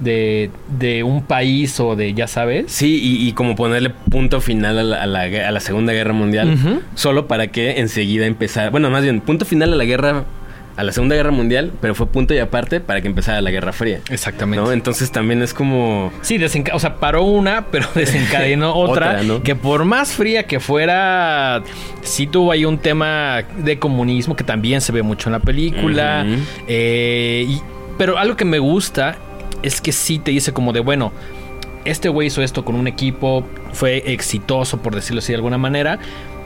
de, 0.00 0.50
de 0.80 1.04
un 1.04 1.22
país 1.22 1.78
o 1.78 1.94
de, 1.94 2.12
ya 2.12 2.26
sabes. 2.26 2.64
Sí, 2.72 2.98
y, 3.00 3.28
y 3.28 3.32
como 3.34 3.54
ponerle 3.54 3.90
punto 3.90 4.40
final 4.40 4.78
a 4.78 4.82
la, 4.82 5.02
a 5.02 5.06
la 5.06 5.28
gue- 5.28 5.44
a 5.44 5.50
la 5.52 5.60
Segunda 5.60 5.92
Guerra 5.92 6.12
Mundial, 6.12 6.82
solo 6.96 7.28
para 7.28 7.46
que 7.48 7.78
enseguida 7.78 8.26
empezara, 8.26 8.70
bueno, 8.70 8.90
más 8.90 9.02
bien, 9.04 9.20
punto 9.20 9.44
final 9.44 9.72
a 9.72 9.76
la 9.76 9.84
guerra, 9.84 10.24
a 10.78 10.84
la 10.84 10.92
Segunda 10.92 11.16
Guerra 11.16 11.32
Mundial, 11.32 11.72
pero 11.80 11.94
fue 11.96 12.06
punto 12.06 12.34
y 12.34 12.38
aparte 12.38 12.78
para 12.78 13.00
que 13.00 13.08
empezara 13.08 13.40
la 13.40 13.50
Guerra 13.50 13.72
Fría. 13.72 14.00
Exactamente. 14.10 14.64
¿no? 14.64 14.70
Entonces 14.70 15.10
también 15.10 15.42
es 15.42 15.52
como... 15.52 16.12
Sí, 16.22 16.38
desenca 16.38 16.74
o 16.76 16.78
sea, 16.78 16.94
paró 17.00 17.24
una, 17.24 17.66
pero 17.72 17.88
desencadenó 17.96 18.74
otra, 18.76 19.08
Otra, 19.10 19.22
¿no? 19.24 19.42
que 19.42 19.56
por 19.56 19.84
más 19.84 20.12
fría 20.12 20.44
que 20.44 20.60
fuera, 20.60 21.64
sí 22.02 22.28
tuvo 22.28 22.52
ahí 22.52 22.64
un 22.64 22.78
tema 22.78 23.42
de 23.58 23.80
comunismo 23.80 24.36
que 24.36 24.44
también 24.44 24.80
se 24.80 24.92
ve 24.92 25.02
mucho 25.02 25.28
en 25.28 25.32
la 25.32 25.40
película. 25.40 26.24
Eh, 26.68 27.44
y- 27.48 27.60
pero 27.98 28.16
algo 28.16 28.36
que 28.36 28.44
me 28.44 28.60
gusta 28.60 29.16
es 29.64 29.80
que 29.80 29.90
sí 29.90 30.20
te 30.20 30.30
dice 30.30 30.52
como 30.52 30.72
de, 30.72 30.78
bueno, 30.78 31.12
este 31.84 32.08
güey 32.08 32.28
hizo 32.28 32.40
esto 32.40 32.64
con 32.64 32.76
un 32.76 32.86
equipo, 32.86 33.44
fue 33.72 34.12
exitoso, 34.12 34.78
por 34.80 34.94
decirlo 34.94 35.18
así 35.18 35.32
de 35.32 35.36
alguna 35.36 35.58
manera, 35.58 35.98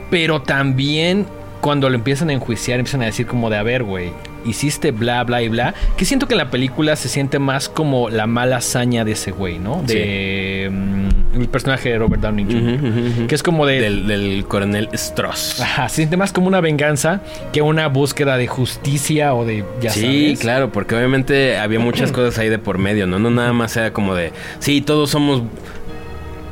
pero 0.09 0.41
también 0.41 1.27
cuando 1.63 1.89
lo 1.89 1.95
empiezan 1.95 2.29
a 2.29 2.33
enjuiciar, 2.33 2.79
empiezan 2.79 3.03
a 3.03 3.05
decir 3.05 3.25
como 3.25 3.49
de, 3.49 3.55
a 3.55 3.63
ver, 3.63 3.83
güey, 3.83 4.11
hiciste 4.43 4.91
bla, 4.91 5.23
bla 5.23 5.41
y 5.41 5.47
bla, 5.47 5.73
que 5.95 6.03
siento 6.03 6.27
que 6.27 6.33
en 6.33 6.39
la 6.39 6.51
película 6.51 6.97
se 6.97 7.07
siente 7.07 7.39
más 7.39 7.69
como 7.69 8.09
la 8.09 8.27
mala 8.27 8.57
hazaña 8.57 9.05
de 9.05 9.13
ese 9.13 9.31
güey, 9.31 9.59
¿no? 9.59 9.81
De 9.81 10.69
mm, 10.69 11.39
el 11.39 11.47
personaje 11.47 11.87
de 11.87 11.99
Robert 11.99 12.21
Downey 12.21 12.43
Jr., 12.43 13.27
que 13.27 13.33
es 13.35 13.41
como 13.41 13.65
de... 13.65 13.79
del, 13.79 14.07
del 14.07 14.45
coronel 14.45 14.89
Strauss. 14.91 15.61
Ajá, 15.61 15.87
se 15.87 15.95
siente 15.95 16.17
más 16.17 16.33
como 16.33 16.47
una 16.47 16.59
venganza 16.59 17.21
que 17.53 17.61
una 17.61 17.87
búsqueda 17.87 18.35
de 18.35 18.47
justicia 18.47 19.33
o 19.33 19.45
de, 19.45 19.63
ya 19.79 19.91
sí, 19.91 20.01
sabes. 20.01 20.39
claro, 20.41 20.69
porque 20.73 20.95
obviamente 20.95 21.57
había 21.57 21.79
muchas 21.79 22.11
cosas 22.11 22.37
ahí 22.39 22.49
de 22.49 22.59
por 22.59 22.77
medio, 22.77 23.07
¿no? 23.07 23.19
No 23.19 23.29
nada 23.29 23.53
más 23.53 23.77
era 23.77 23.93
como 23.93 24.15
de, 24.15 24.33
sí, 24.59 24.81
todos 24.81 25.11
somos 25.11 25.43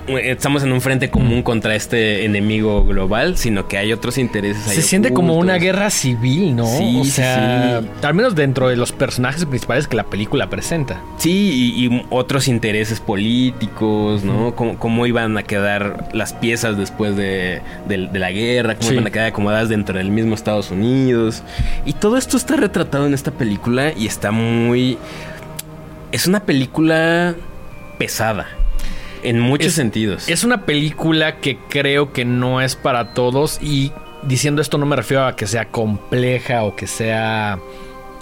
estamos 0.07 0.63
en 0.63 0.71
un 0.71 0.81
frente 0.81 1.09
común 1.09 1.43
contra 1.43 1.75
este 1.75 2.25
enemigo 2.25 2.83
global, 2.83 3.37
sino 3.37 3.67
que 3.67 3.77
hay 3.77 3.93
otros 3.93 4.17
intereses 4.17 4.67
ahí 4.67 4.75
Se 4.75 4.81
siente 4.81 5.13
como 5.13 5.35
una 5.35 5.55
guerra 5.55 5.89
civil, 5.89 6.55
¿no? 6.55 6.65
Sí, 6.65 6.97
o 6.99 7.03
sí, 7.03 7.11
sea, 7.11 7.81
sí. 7.81 7.87
al 8.05 8.13
menos 8.13 8.35
dentro 8.35 8.67
de 8.69 8.75
los 8.75 8.91
personajes 8.91 9.45
principales 9.45 9.87
que 9.87 9.95
la 9.95 10.03
película 10.05 10.49
presenta. 10.49 11.01
Sí, 11.17 11.73
y, 11.75 11.85
y 11.85 12.05
otros 12.09 12.47
intereses 12.47 12.99
políticos, 12.99 14.23
¿no? 14.23 14.55
Cómo, 14.55 14.77
cómo 14.77 15.05
iban 15.05 15.37
a 15.37 15.43
quedar 15.43 16.09
las 16.13 16.33
piezas 16.33 16.77
después 16.77 17.15
de, 17.15 17.61
de- 17.87 18.07
de 18.07 18.19
la 18.19 18.31
guerra, 18.31 18.75
cómo 18.75 18.87
Sí. 18.89 18.93
iban 18.95 19.07
a 19.07 19.11
quedar 19.11 19.27
acomodadas 19.27 19.69
dentro 19.69 19.97
del 19.97 20.11
mismo 20.11 20.35
Estados 20.35 20.71
Unidos. 20.71 21.43
Y 21.85 21.93
todo 21.93 22.17
esto 22.17 22.37
está 22.37 22.55
retratado 22.55 23.05
en 23.05 23.13
esta 23.13 23.31
película 23.31 23.93
y 23.95 24.07
está 24.07 24.31
muy... 24.31 24.97
Es 26.11 26.27
una 26.27 26.41
película 26.41 27.35
pesada, 27.97 28.47
en 29.23 29.39
muchos 29.39 29.67
Es- 29.67 29.73
sentidos. 29.75 30.27
Es 30.29 30.43
una 30.43 30.65
película 30.65 31.37
que 31.37 31.57
creo 31.69 32.13
que 32.13 32.25
no 32.25 32.61
es 32.61 32.75
para 32.75 33.13
todos 33.13 33.59
y 33.61 33.91
diciendo 34.23 34.61
esto 34.61 34.77
no 34.77 34.85
me 34.85 34.95
refiero 34.95 35.25
a 35.25 35.35
que 35.35 35.47
sea 35.47 35.65
compleja 35.69 36.63
o 36.63 36.75
que 36.75 36.87
sea 36.87 37.59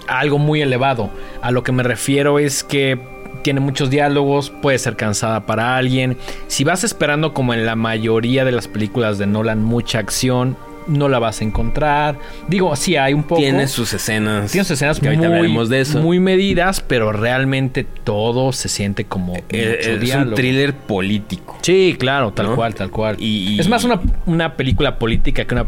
algo 0.08 0.38
muy 0.38 0.62
elevado. 0.62 1.10
A 1.42 1.50
lo 1.50 1.62
que 1.62 1.72
me 1.72 1.82
refiero 1.82 2.38
es 2.38 2.64
que 2.64 2.98
tiene 3.42 3.60
muchos 3.60 3.88
diálogos, 3.90 4.50
puede 4.50 4.78
ser 4.78 4.96
cansada 4.96 5.46
para 5.46 5.76
alguien. 5.76 6.16
Si 6.48 6.64
vas 6.64 6.84
esperando 6.84 7.32
como 7.32 7.54
en 7.54 7.64
la 7.64 7.76
mayoría 7.76 8.44
de 8.44 8.52
las 8.52 8.68
películas 8.68 9.18
de 9.18 9.26
Nolan 9.26 9.62
mucha 9.62 9.98
acción, 9.98 10.56
no 10.90 11.08
la 11.08 11.18
vas 11.18 11.40
a 11.40 11.44
encontrar. 11.44 12.18
Digo, 12.48 12.74
sí 12.76 12.96
hay 12.96 13.14
un 13.14 13.22
poco. 13.22 13.40
Tiene 13.40 13.66
sus 13.68 13.92
escenas. 13.94 14.50
Tiene 14.52 14.64
sus 14.64 14.72
escenas 14.72 15.00
que 15.00 15.06
ahorita 15.06 15.28
muy, 15.28 15.36
hablaremos 15.36 15.68
de 15.68 15.80
eso. 15.80 16.00
muy 16.00 16.20
medidas, 16.20 16.80
pero 16.86 17.12
realmente 17.12 17.84
todo 18.04 18.52
se 18.52 18.68
siente 18.68 19.04
como 19.04 19.34
Eh, 19.50 19.76
mucho 19.78 19.90
es 19.92 20.00
diálogo. 20.00 20.30
un 20.30 20.34
thriller 20.34 20.74
político. 20.74 21.56
Sí, 21.62 21.96
claro, 21.98 22.32
tal 22.32 22.46
¿no? 22.46 22.56
cual, 22.56 22.74
tal 22.74 22.90
cual. 22.90 23.16
Y- 23.18 23.54
y- 23.56 23.60
es 23.60 23.68
más 23.68 23.84
una, 23.84 24.00
una 24.26 24.54
película 24.56 24.98
política 24.98 25.44
que 25.46 25.54
una, 25.54 25.66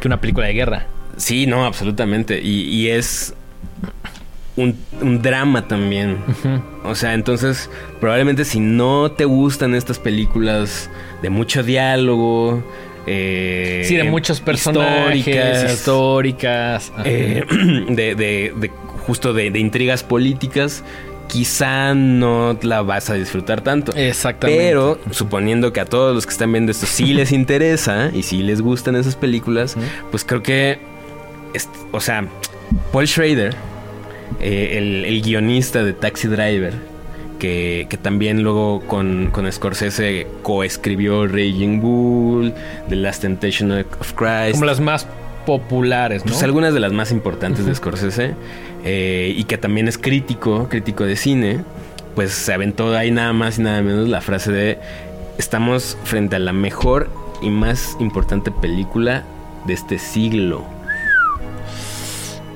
que 0.00 0.06
una 0.06 0.20
película 0.20 0.46
de 0.46 0.52
guerra. 0.52 0.86
Sí, 1.16 1.46
no, 1.46 1.64
absolutamente. 1.64 2.40
Y, 2.40 2.62
y 2.62 2.88
es 2.90 3.34
un, 4.56 4.76
un 5.00 5.22
drama 5.22 5.66
también. 5.68 6.18
O 6.84 6.94
sea, 6.94 7.14
entonces, 7.14 7.70
probablemente 8.00 8.44
si 8.44 8.60
no 8.60 9.10
te 9.12 9.24
gustan 9.24 9.74
estas 9.74 9.98
películas 9.98 10.90
de 11.22 11.30
mucho 11.30 11.62
diálogo, 11.62 12.62
eh, 13.06 13.82
Sí, 13.86 13.96
de 13.96 14.04
muchos 14.04 14.40
personajes, 14.40 15.72
históricas, 15.72 16.92
eh, 17.04 17.44
de, 17.88 18.14
de- 18.14 18.52
de- 18.56 18.70
justo 19.06 19.32
de, 19.32 19.50
de 19.50 19.58
intrigas 19.58 20.02
políticas, 20.02 20.84
quizá 21.28 21.94
no 21.94 22.58
la 22.62 22.82
vas 22.82 23.10
a 23.10 23.14
disfrutar 23.14 23.60
tanto. 23.62 23.92
Exactamente. 23.96 24.62
Pero 24.62 24.98
suponiendo 25.10 25.72
que 25.72 25.80
a 25.80 25.84
todos 25.84 26.14
los 26.14 26.26
que 26.26 26.32
están 26.32 26.52
viendo 26.52 26.72
esto 26.72 26.86
sí 26.86 27.14
les 27.14 27.32
interesa 27.32 28.10
y 28.14 28.22
sí 28.22 28.42
les 28.42 28.60
gustan 28.60 28.96
esas 28.96 29.16
películas, 29.16 29.76
pues 30.10 30.24
creo 30.24 30.42
que, 30.42 30.78
o 31.92 32.00
sea, 32.00 32.26
Paul 32.92 33.06
Schrader, 33.06 33.54
eh, 34.40 34.74
el, 34.78 35.04
el 35.06 35.22
guionista 35.22 35.82
de 35.82 35.92
Taxi 35.94 36.28
Driver, 36.28 36.74
que, 37.38 37.86
que 37.88 37.96
también 37.96 38.42
luego 38.42 38.80
con, 38.86 39.30
con 39.32 39.50
Scorsese 39.50 40.26
coescribió 40.42 41.26
Raging 41.26 41.80
Bull, 41.80 42.52
The 42.88 42.96
Last 42.96 43.22
Temptation 43.22 43.72
of 43.72 44.12
Christ. 44.14 44.52
como 44.52 44.64
las 44.64 44.80
más 44.80 45.06
populares, 45.46 46.24
¿no? 46.24 46.32
Pues 46.32 46.42
algunas 46.42 46.74
de 46.74 46.80
las 46.80 46.92
más 46.92 47.10
importantes 47.10 47.64
de 47.64 47.74
Scorsese. 47.74 48.34
eh, 48.84 49.32
y 49.36 49.44
que 49.44 49.56
también 49.58 49.88
es 49.88 49.96
crítico, 49.98 50.68
crítico 50.68 51.04
de 51.04 51.16
cine. 51.16 51.64
Pues 52.14 52.32
se 52.32 52.52
aventó 52.52 52.94
ahí 52.96 53.10
nada 53.10 53.32
más 53.32 53.58
y 53.58 53.62
nada 53.62 53.80
menos 53.80 54.08
la 54.08 54.20
frase 54.20 54.50
de 54.50 54.78
estamos 55.38 55.96
frente 56.04 56.36
a 56.36 56.38
la 56.40 56.52
mejor 56.52 57.08
y 57.40 57.48
más 57.48 57.96
importante 58.00 58.50
película 58.50 59.22
de 59.66 59.74
este 59.74 59.98
siglo. 59.98 60.64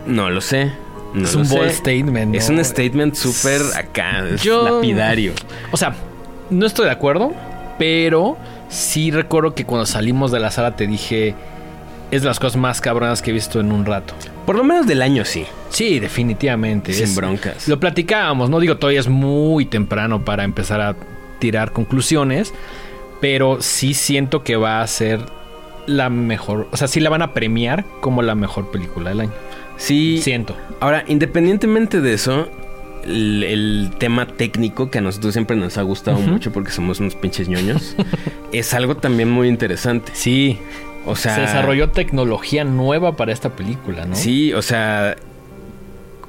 No 0.06 0.30
lo 0.30 0.40
sé. 0.40 0.72
No 1.14 1.24
es 1.24 1.34
un 1.34 1.46
sé. 1.46 1.56
bold 1.56 1.70
statement. 1.70 2.34
Es 2.34 2.48
un 2.48 2.64
statement 2.64 3.14
súper 3.14 3.60
acá, 3.76 4.24
es 4.28 4.42
Yo- 4.42 4.76
lapidario. 4.76 5.32
O 5.70 5.76
sea, 5.76 5.94
no 6.50 6.66
estoy 6.66 6.86
de 6.86 6.92
acuerdo, 6.92 7.32
pero 7.78 8.36
sí 8.68 9.10
recuerdo 9.10 9.54
que 9.54 9.64
cuando 9.64 9.86
salimos 9.86 10.30
de 10.32 10.40
la 10.40 10.50
sala 10.50 10.76
te 10.76 10.86
dije, 10.86 11.34
es 12.10 12.22
de 12.22 12.28
las 12.28 12.38
cosas 12.38 12.56
más 12.60 12.80
cabronas 12.80 13.22
que 13.22 13.30
he 13.30 13.34
visto 13.34 13.60
en 13.60 13.72
un 13.72 13.84
rato. 13.86 14.14
Por 14.46 14.56
lo 14.56 14.64
menos 14.64 14.86
del 14.86 15.02
año 15.02 15.24
sí, 15.24 15.46
Sí, 15.70 15.98
definitivamente. 16.00 16.92
sin 16.92 17.04
es- 17.04 17.14
broncas. 17.14 17.68
Lo 17.68 17.78
platicábamos, 17.80 18.50
no 18.50 18.60
digo, 18.60 18.76
todavía 18.76 19.00
es 19.00 19.08
muy 19.08 19.64
temprano 19.66 20.24
para 20.24 20.44
empezar 20.44 20.80
a 20.80 20.96
tirar 21.38 21.72
conclusiones, 21.72 22.52
pero 23.20 23.62
sí 23.62 23.94
siento 23.94 24.42
que 24.44 24.56
va 24.56 24.82
a 24.82 24.86
ser 24.86 25.20
la 25.86 26.10
mejor, 26.10 26.68
o 26.70 26.76
sea, 26.76 26.86
sí 26.88 27.00
la 27.00 27.10
van 27.10 27.22
a 27.22 27.32
premiar 27.34 27.84
como 28.00 28.22
la 28.22 28.34
mejor 28.34 28.70
película 28.70 29.10
del 29.10 29.20
año. 29.20 29.32
Sí, 29.76 30.20
Siento. 30.22 30.56
Ahora, 30.80 31.04
independientemente 31.08 32.00
de 32.00 32.14
eso, 32.14 32.48
el, 33.04 33.42
el 33.42 33.90
tema 33.98 34.26
técnico 34.26 34.90
que 34.90 34.98
a 34.98 35.00
nosotros 35.00 35.32
siempre 35.32 35.56
nos 35.56 35.78
ha 35.78 35.82
gustado 35.82 36.18
mucho 36.18 36.52
porque 36.52 36.70
somos 36.70 37.00
unos 37.00 37.14
pinches 37.14 37.48
ñoños, 37.48 37.96
es 38.52 38.74
algo 38.74 38.96
también 38.96 39.30
muy 39.30 39.48
interesante. 39.48 40.12
Sí, 40.14 40.58
O 41.06 41.16
sea, 41.16 41.34
se 41.34 41.40
desarrolló 41.42 41.90
tecnología 41.90 42.64
nueva 42.64 43.16
para 43.16 43.32
esta 43.32 43.50
película, 43.50 44.04
¿no? 44.06 44.14
Sí, 44.14 44.52
o 44.52 44.62
sea, 44.62 45.16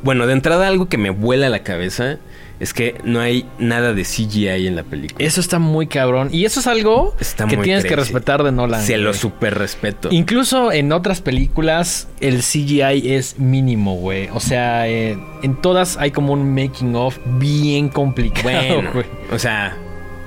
bueno, 0.01 0.27
de 0.27 0.33
entrada 0.33 0.67
algo 0.67 0.87
que 0.87 0.97
me 0.97 1.09
vuela 1.09 1.49
la 1.49 1.63
cabeza 1.63 2.17
es 2.59 2.73
que 2.73 2.95
no 3.03 3.19
hay 3.19 3.45
nada 3.57 3.93
de 3.93 4.03
CGI 4.03 4.67
en 4.67 4.75
la 4.75 4.83
película. 4.83 5.25
Eso 5.25 5.41
está 5.41 5.59
muy 5.59 5.87
cabrón. 5.87 6.29
Y 6.31 6.45
eso 6.45 6.59
es 6.59 6.67
algo 6.67 7.15
Está 7.19 7.45
que 7.45 7.57
tienes 7.57 7.83
que 7.85 7.95
respetar 7.95 8.43
de 8.43 8.51
Nolan. 8.51 8.81
Se 8.81 8.97
lo 8.97 9.13
super 9.13 9.57
respeto. 9.57 10.09
Incluso 10.11 10.71
en 10.71 10.91
otras 10.91 11.21
películas 11.21 12.07
el 12.19 12.41
CGI 12.41 13.13
es 13.13 13.39
mínimo, 13.39 13.95
güey. 13.95 14.29
O 14.33 14.39
sea, 14.39 14.87
eh, 14.87 15.17
en 15.41 15.55
todas 15.61 15.97
hay 15.97 16.11
como 16.11 16.33
un 16.33 16.53
making 16.53 16.95
of 16.95 17.17
bien 17.37 17.89
complicado, 17.89 18.43
Bueno, 18.43 18.91
güey. 18.93 19.05
o 19.31 19.39
sea, 19.39 19.75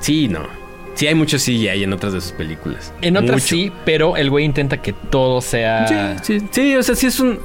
sí, 0.01 0.29
no. 0.29 0.47
Sí 0.95 1.07
hay 1.07 1.15
mucho 1.15 1.37
CGI 1.37 1.85
en 1.85 1.93
otras 1.93 2.15
de 2.15 2.21
sus 2.23 2.33
películas. 2.33 2.93
En 3.03 3.17
otras 3.17 3.33
Mucho. 3.43 3.47
sí, 3.47 3.73
pero 3.85 4.17
el 4.17 4.31
güey 4.31 4.45
intenta 4.47 4.81
que 4.81 4.93
todo 4.95 5.41
sea... 5.43 6.19
Sí, 6.23 6.39
sí, 6.41 6.47
sí, 6.51 6.77
o 6.77 6.83
sea, 6.83 6.95
sí 6.95 7.07
es 7.07 7.21
un. 7.21 7.39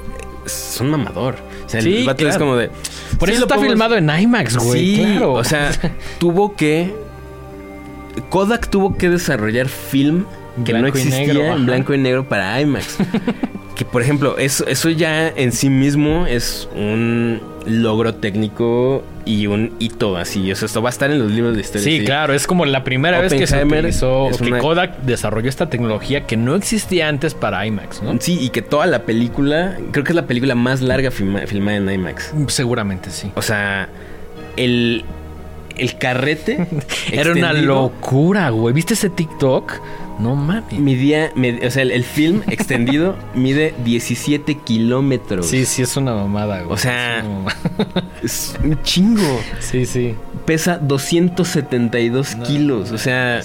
Es 0.45 0.77
un 0.79 0.89
mamador. 0.89 1.35
Sea, 1.71 1.81
Sí, 1.81 1.97
el 1.99 2.05
vato 2.05 2.23
es 2.27 2.35
claro. 2.35 2.39
como 2.45 2.55
de. 2.57 2.69
Por 3.17 3.29
sí, 3.29 3.35
eso 3.35 3.43
está 3.43 3.55
podemos- 3.55 3.73
filmado 3.73 3.95
en 3.97 4.09
IMAX, 4.09 4.57
güey. 4.57 4.95
Sí, 4.95 5.01
claro. 5.03 5.33
o 5.33 5.43
sea, 5.43 5.71
tuvo 6.19 6.55
que. 6.55 6.93
Kodak 8.29 8.69
tuvo 8.69 8.97
que 8.97 9.09
desarrollar 9.09 9.67
film 9.69 10.25
que 10.65 10.73
no 10.73 10.79
Blanco 10.79 10.97
y 10.97 11.01
existía 11.01 11.27
negro, 11.33 11.55
en 11.55 11.65
blanco 11.65 11.93
y 11.93 11.97
negro 11.97 12.27
para 12.27 12.59
IMAX. 12.59 12.97
que 13.75 13.85
por 13.85 14.01
ejemplo, 14.01 14.37
eso, 14.37 14.65
eso 14.67 14.89
ya 14.89 15.29
en 15.29 15.51
sí 15.53 15.69
mismo 15.69 16.25
es 16.27 16.67
un 16.75 17.41
logro 17.65 18.15
técnico 18.15 19.03
y 19.25 19.47
un 19.47 19.73
hito 19.79 20.17
así. 20.17 20.51
O 20.51 20.55
sea, 20.55 20.65
esto 20.65 20.81
va 20.81 20.89
a 20.89 20.91
estar 20.91 21.11
en 21.11 21.19
los 21.19 21.31
libros 21.31 21.55
de 21.55 21.61
historia. 21.61 21.83
Sí, 21.83 22.03
claro, 22.05 22.33
es 22.33 22.47
como 22.47 22.65
la 22.65 22.83
primera 22.83 23.19
vez 23.19 23.33
que 23.33 23.45
se 23.47 23.63
utilizó, 23.63 24.29
que 24.39 24.45
una- 24.49 24.59
Kodak 24.59 25.01
desarrolló 25.01 25.49
esta 25.49 25.69
tecnología 25.69 26.25
que 26.25 26.37
no 26.37 26.55
existía 26.55 27.07
antes 27.07 27.33
para 27.33 27.65
IMAX, 27.65 28.01
¿no? 28.01 28.15
Sí, 28.19 28.37
y 28.41 28.49
que 28.49 28.61
toda 28.61 28.85
la 28.87 29.03
película, 29.03 29.77
creo 29.91 30.03
que 30.03 30.11
es 30.11 30.15
la 30.15 30.27
película 30.27 30.55
más 30.55 30.81
larga 30.81 31.11
filma- 31.11 31.45
filmada 31.47 31.77
en 31.77 31.89
IMAX. 31.89 32.33
Seguramente 32.47 33.09
sí. 33.11 33.31
O 33.35 33.41
sea, 33.41 33.89
el, 34.57 35.03
el 35.77 35.97
carrete. 35.97 36.67
Era 37.11 37.31
una 37.31 37.53
locura, 37.53 38.49
güey. 38.49 38.73
¿Viste 38.73 38.93
ese 38.95 39.09
TikTok? 39.09 39.71
No 40.21 40.35
mames. 40.35 40.79
Midía, 40.79 41.31
med- 41.35 41.65
o 41.65 41.71
sea, 41.71 41.81
el, 41.83 41.91
el 41.91 42.03
film 42.03 42.41
extendido 42.47 43.15
mide 43.35 43.73
17 43.83 44.55
kilómetros. 44.55 45.47
Sí, 45.47 45.65
sí, 45.65 45.81
es 45.81 45.97
una 45.97 46.13
mamada, 46.13 46.61
güey. 46.61 46.73
O 46.73 46.77
sea- 46.77 47.23
Es 48.23 48.55
un 48.63 48.81
chingo. 48.83 49.41
sí, 49.59 49.85
sí. 49.85 50.15
Pesa 50.45 50.77
272 50.77 52.35
No. 52.37 52.43
kilos. 52.43 52.91
O 52.91 52.97
sea, 52.97 53.41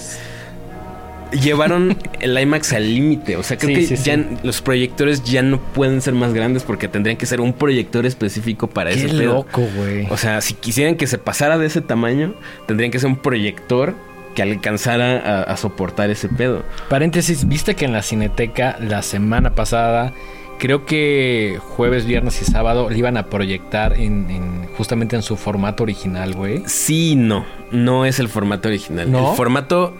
llevaron 1.41 1.97
el 2.19 2.37
IMAX 2.39 2.73
al 2.73 2.93
límite. 2.93 3.35
O 3.37 3.43
sea, 3.43 3.57
creo 3.57 3.75
Sí, 3.75 3.87
que 3.87 3.97
sí, 3.97 4.03
ya 4.03 4.15
sí. 4.15 4.25
los 4.43 4.61
proyectores 4.61 5.23
ya 5.23 5.41
no 5.41 5.59
pueden 5.59 6.01
ser 6.01 6.13
más 6.13 6.33
grandes 6.33 6.63
porque 6.63 6.87
tendrían 6.87 7.17
que 7.17 7.25
ser 7.25 7.41
un 7.41 7.53
proyector 7.53 8.05
específico 8.05 8.67
para 8.67 8.91
Qué 8.91 9.05
ese 9.05 9.13
loco, 9.23 9.61
güey. 9.75 10.07
O 10.09 10.17
sea, 10.17 10.41
si 10.41 10.53
quisieran 10.53 10.95
que 10.95 11.07
se 11.07 11.17
pasara 11.17 11.57
de 11.57 11.65
ese 11.67 11.81
tamaño, 11.81 12.33
tendrían 12.65 12.91
que 12.91 12.99
ser 12.99 13.09
un 13.09 13.17
proyector 13.17 13.93
que 14.37 14.43
alcanzara 14.43 15.17
a, 15.17 15.41
a 15.41 15.57
soportar 15.57 16.11
ese 16.11 16.29
pedo. 16.29 16.61
Paréntesis, 16.89 17.47
¿viste 17.47 17.75
que 17.75 17.85
en 17.85 17.91
la 17.93 18.03
Cineteca 18.03 18.77
la 18.79 19.01
semana 19.01 19.55
pasada, 19.55 20.13
creo 20.59 20.85
que 20.85 21.57
jueves, 21.59 22.05
viernes 22.05 22.39
y 22.43 22.45
sábado, 22.45 22.87
le 22.91 22.99
iban 22.99 23.17
a 23.17 23.23
proyectar 23.31 23.93
en, 23.99 24.29
en- 24.29 24.67
justamente 24.77 25.15
en 25.15 25.23
su 25.23 25.37
formato 25.37 25.81
original, 25.81 26.35
güey? 26.35 26.61
Sí, 26.67 27.15
no. 27.15 27.45
No 27.71 28.05
es 28.05 28.19
el 28.19 28.29
formato 28.29 28.67
original. 28.67 29.11
¿No? 29.11 29.31
El 29.31 29.35
formato 29.35 29.95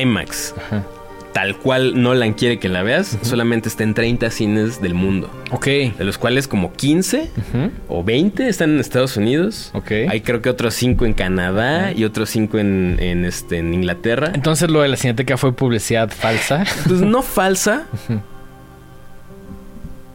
IMAX 0.00 0.54
Ajá. 0.58 0.84
Tal 1.32 1.56
cual 1.56 2.00
Nolan 2.02 2.34
quiere 2.34 2.58
que 2.58 2.68
la 2.68 2.82
veas, 2.82 3.18
solamente 3.22 3.68
está 3.68 3.84
en 3.84 3.94
30 3.94 4.30
cines 4.30 4.82
del 4.82 4.92
mundo. 4.94 5.30
Ok. 5.50 5.66
De 5.66 6.04
los 6.04 6.18
cuales 6.18 6.46
como 6.46 6.72
15 6.74 7.30
Ujú. 7.36 7.70
o 7.88 8.04
20 8.04 8.48
están 8.48 8.70
en 8.72 8.80
Estados 8.80 9.16
Unidos. 9.16 9.70
Ok. 9.72 9.90
Hay 10.10 10.20
creo 10.20 10.42
que 10.42 10.50
otros 10.50 10.74
5 10.74 11.06
en 11.06 11.14
Canadá 11.14 11.92
y 11.92 12.04
otros 12.04 12.28
5 12.30 12.58
en, 12.58 12.96
en, 13.00 13.24
este, 13.24 13.58
en 13.58 13.72
Inglaterra. 13.72 14.32
Entonces 14.34 14.70
lo 14.70 14.82
de 14.82 14.88
la 14.88 14.96
cineteca 14.96 15.36
fue 15.36 15.52
publicidad 15.54 16.10
falsa. 16.10 16.64
Pues 16.86 17.00
no 17.00 17.22
falsa, 17.22 17.86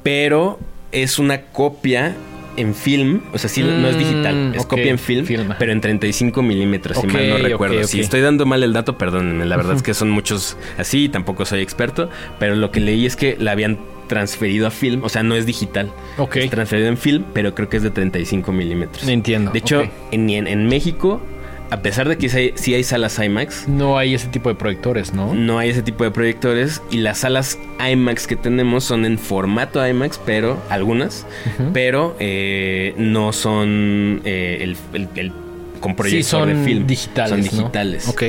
pero 0.04 0.60
es 0.92 1.20
una 1.20 1.42
copia 1.42 2.16
en 2.58 2.76
film. 2.76 3.22
O 3.34 3.38
sea, 3.38 3.50
sí, 3.50 3.64
no 3.64 3.88
es 3.88 3.98
digital, 3.98 4.54
es 4.54 4.64
ok, 4.64 4.68
copia 4.68 4.90
en 4.90 5.00
film, 5.00 5.26
pero 5.58 5.72
en 5.72 5.80
35 5.80 6.42
milímetros, 6.42 6.98
si 6.98 7.08
mal 7.08 7.30
no 7.30 7.38
recuerdo. 7.38 7.84
Si 7.86 8.00
estoy 8.00 8.22
dando 8.22 8.46
mal 8.46 8.64
el 8.64 8.74
dato, 8.74 8.98
perdónenme. 8.98 9.46
La 9.46 9.56
verdad 9.56 9.76
es 9.76 9.84
que 9.84 9.94
son 9.94 10.10
muchos 10.10 10.58
así, 10.78 11.08
tampoco 11.08 11.46
soy 11.46 11.62
experto, 11.62 12.10
pero 12.40 12.56
lo 12.56 12.72
que 12.72 12.80
leí 12.80 13.06
es 13.06 13.16
que 13.16 13.38
la 13.40 13.52
habían 13.52 13.80
transferido 14.08 14.68
a 14.68 14.72
film, 14.72 15.04
o 15.04 15.10
sea, 15.10 15.24
no 15.24 15.36
es 15.36 15.46
digital. 15.46 15.92
Ok. 16.18 16.38
Es 16.38 16.50
transferido 16.50 16.88
en 16.90 16.98
film, 16.98 17.26
pero 17.34 17.54
creo 17.54 17.70
que 17.70 17.78
es 17.78 17.84
de 17.84 17.92
35 17.92 18.52
milímetros. 18.52 19.08
Entiendo. 19.08 19.52
De 19.52 19.60
hecho, 19.60 19.82
ok. 19.82 19.90
en, 20.12 20.30
en, 20.30 20.48
en 20.48 20.66
México, 20.68 21.22
a 21.70 21.82
pesar 21.82 22.08
de 22.08 22.18
que 22.18 22.30
sí 22.30 22.38
hay, 22.38 22.52
sí 22.56 22.74
hay 22.74 22.84
salas 22.84 23.20
IMAX, 23.20 23.68
no 23.68 23.98
hay 23.98 24.14
ese 24.14 24.28
tipo 24.28 24.50
de 24.50 24.56
proyectores, 24.56 25.14
¿no? 25.14 25.34
no 25.34 25.60
hay 25.60 25.70
ese 25.70 25.82
tipo 25.82 26.04
de 26.04 26.12
proyectores 26.12 26.82
y 26.92 26.98
las 26.98 27.20
salas 27.20 27.60
IMAX 27.92 28.26
que 28.28 28.36
tenemos 28.36 28.84
son 28.86 29.06
en 29.06 29.18
formato 29.20 29.86
IMAX, 29.86 30.20
pero 30.26 30.62
algunas, 30.70 31.26
pero 31.74 32.16
eh, 32.20 32.94
no 32.98 33.34
son 33.34 34.22
eh, 34.24 34.60
el, 34.62 34.78
el- 34.94 35.10
el- 35.16 35.32
con 35.82 35.92
Sí, 35.92 35.96
proyector 35.98 36.24
son 36.42 36.50
de 36.50 36.66
film. 36.66 36.88
digitales. 36.88 37.30
Son 37.30 37.40
¿no? 37.40 37.44
digitales. 37.62 38.08
Ok. 38.08 38.24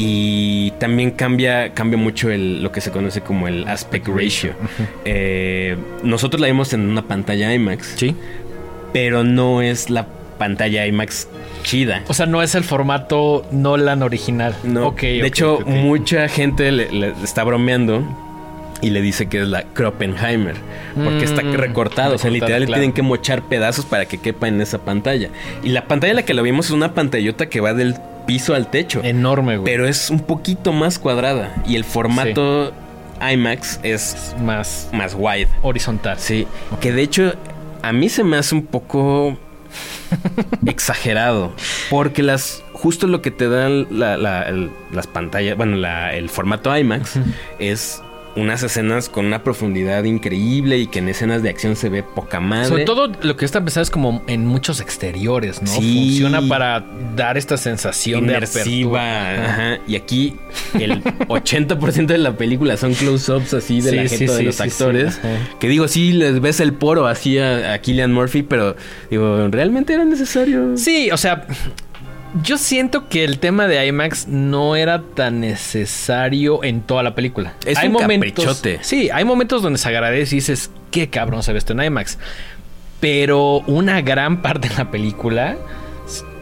Y 0.00 0.72
también 0.78 1.10
cambia, 1.10 1.74
cambia 1.74 1.98
mucho 1.98 2.30
el, 2.30 2.62
lo 2.62 2.70
que 2.72 2.80
se 2.80 2.90
conoce 2.90 3.20
como 3.20 3.48
el 3.48 3.66
aspect 3.68 4.06
ratio. 4.08 4.52
Eh, 5.04 5.76
nosotros 6.02 6.40
la 6.40 6.46
vimos 6.46 6.72
en 6.72 6.88
una 6.88 7.02
pantalla 7.06 7.52
IMAX, 7.52 7.94
Sí. 7.96 8.14
pero 8.92 9.24
no 9.24 9.60
es 9.62 9.90
la 9.90 10.06
pantalla 10.38 10.86
IMAX 10.86 11.26
chida. 11.68 12.02
O 12.08 12.14
sea, 12.14 12.26
no 12.26 12.42
es 12.42 12.54
el 12.54 12.64
formato 12.64 13.44
Nolan 13.50 14.02
original. 14.02 14.54
No, 14.64 14.88
Ok, 14.88 15.00
de 15.02 15.26
hecho, 15.26 15.60
mucha 15.66 16.28
gente 16.28 16.72
le, 16.72 16.90
le 16.90 17.08
está 17.22 17.44
bromeando 17.44 18.02
y 18.80 18.90
le 18.90 19.00
dice 19.02 19.28
que 19.28 19.42
es 19.42 19.48
la 19.48 19.62
Kroppenheimer, 19.64 20.54
porque 21.02 21.24
está 21.24 21.42
Mm, 21.42 21.52
recortado, 21.54 22.14
o 22.14 22.18
sea, 22.18 22.30
literal 22.30 22.64
claro. 22.66 22.80
tienen 22.80 22.92
que 22.92 23.02
mochar 23.02 23.42
pedazos 23.42 23.84
para 23.84 24.06
que 24.06 24.18
quepa 24.18 24.46
en 24.48 24.60
esa 24.60 24.78
pantalla. 24.78 25.30
Y 25.64 25.70
la 25.70 25.86
pantalla 25.86 26.12
en 26.12 26.16
la 26.16 26.22
que 26.24 26.32
lo 26.34 26.42
vimos 26.42 26.66
es 26.66 26.72
una 26.72 26.94
pantallota 26.94 27.48
que 27.48 27.60
va 27.60 27.74
del 27.74 27.96
piso 28.26 28.54
al 28.54 28.70
techo, 28.70 29.00
Enorme, 29.02 29.56
güey. 29.56 29.64
pero 29.72 29.86
es 29.88 30.10
un 30.10 30.20
poquito 30.20 30.72
más 30.72 30.98
cuadrada 30.98 31.54
y 31.66 31.74
el 31.76 31.84
formato 31.84 32.72
IMAX 33.20 33.80
es 33.82 34.36
más 34.40 34.88
más 34.92 35.16
wide. 35.18 35.48
horizontal. 35.62 36.16
Sí, 36.18 36.46
que 36.80 36.92
de 36.92 37.02
hecho 37.02 37.32
a 37.82 37.92
mí 37.92 38.08
se 38.08 38.22
me 38.22 38.36
hace 38.36 38.54
un 38.54 38.64
poco 38.66 39.36
exagerado, 40.66 41.52
porque 41.90 42.22
las 42.22 42.62
justo 42.72 43.06
lo 43.06 43.22
que 43.22 43.30
te 43.30 43.48
dan 43.48 43.86
la- 43.90 44.16
la- 44.16 44.42
el- 44.42 44.70
las 44.92 45.06
pantallas, 45.06 45.56
bueno, 45.56 45.76
la- 45.76 46.14
el 46.14 46.28
formato 46.28 46.76
IMAX 46.76 47.14
es 47.58 48.02
unas 48.40 48.62
escenas 48.62 49.08
con 49.08 49.26
una 49.26 49.42
profundidad 49.42 50.04
increíble 50.04 50.78
y 50.78 50.86
que 50.86 50.98
en 51.00 51.08
escenas 51.08 51.42
de 51.42 51.50
acción 51.50 51.76
se 51.76 51.88
ve 51.88 52.02
poca 52.02 52.40
madre. 52.40 52.68
Sobre 52.68 52.84
todo 52.84 53.12
lo 53.22 53.36
que 53.36 53.44
está 53.44 53.60
pensado 53.60 53.82
es 53.82 53.90
como 53.90 54.22
en 54.26 54.46
muchos 54.46 54.80
exteriores, 54.80 55.60
¿no? 55.62 55.68
Sí. 55.68 56.10
Funciona 56.20 56.42
para 56.48 56.84
dar 57.16 57.36
esta 57.36 57.56
sensación 57.56 58.26
de 58.26 58.34
inmersiva. 58.34 59.22
apertura. 59.22 59.44
ajá. 59.74 59.78
Y 59.86 59.96
aquí 59.96 60.36
el 60.78 61.02
80% 61.28 62.06
de 62.06 62.18
la 62.18 62.36
película 62.36 62.76
son 62.76 62.94
close-ups 62.94 63.54
así 63.54 63.80
de 63.80 63.90
Sí, 63.90 63.96
la 63.96 64.08
sí, 64.08 64.16
jeta 64.18 64.34
de 64.36 64.42
los 64.44 64.60
actores. 64.60 65.20
que 65.60 65.68
digo, 65.68 65.88
sí, 65.88 66.12
les 66.12 66.40
ves 66.40 66.60
el 66.60 66.72
poro 66.74 67.06
así 67.06 67.38
a, 67.38 67.72
a 67.74 67.78
Killian 67.80 68.12
Murphy, 68.12 68.42
pero 68.42 68.76
digo, 69.10 69.48
¿realmente 69.48 69.92
era 69.94 70.04
necesario? 70.04 70.76
Sí, 70.76 71.10
o 71.10 71.16
sea, 71.16 71.46
yo 72.42 72.58
siento 72.58 73.08
que 73.08 73.24
el 73.24 73.38
tema 73.38 73.66
de 73.66 73.86
IMAX 73.86 74.28
no 74.28 74.76
era 74.76 75.02
tan 75.14 75.40
necesario 75.40 76.62
en 76.64 76.82
toda 76.82 77.02
la 77.02 77.14
película. 77.14 77.54
Es 77.64 77.82
un 77.82 77.94
caprichote. 77.94 78.78
Sí, 78.82 79.10
hay 79.10 79.24
momentos 79.24 79.62
donde 79.62 79.78
se 79.78 79.88
agradece 79.88 80.36
y 80.36 80.38
dices, 80.38 80.70
qué 80.90 81.08
cabrón 81.08 81.42
se 81.42 81.52
ve 81.52 81.58
esto 81.58 81.72
en 81.72 81.82
IMAX. 81.82 82.18
Pero 83.00 83.60
una 83.66 84.00
gran 84.02 84.42
parte 84.42 84.68
de 84.68 84.74
la 84.74 84.90
película, 84.90 85.56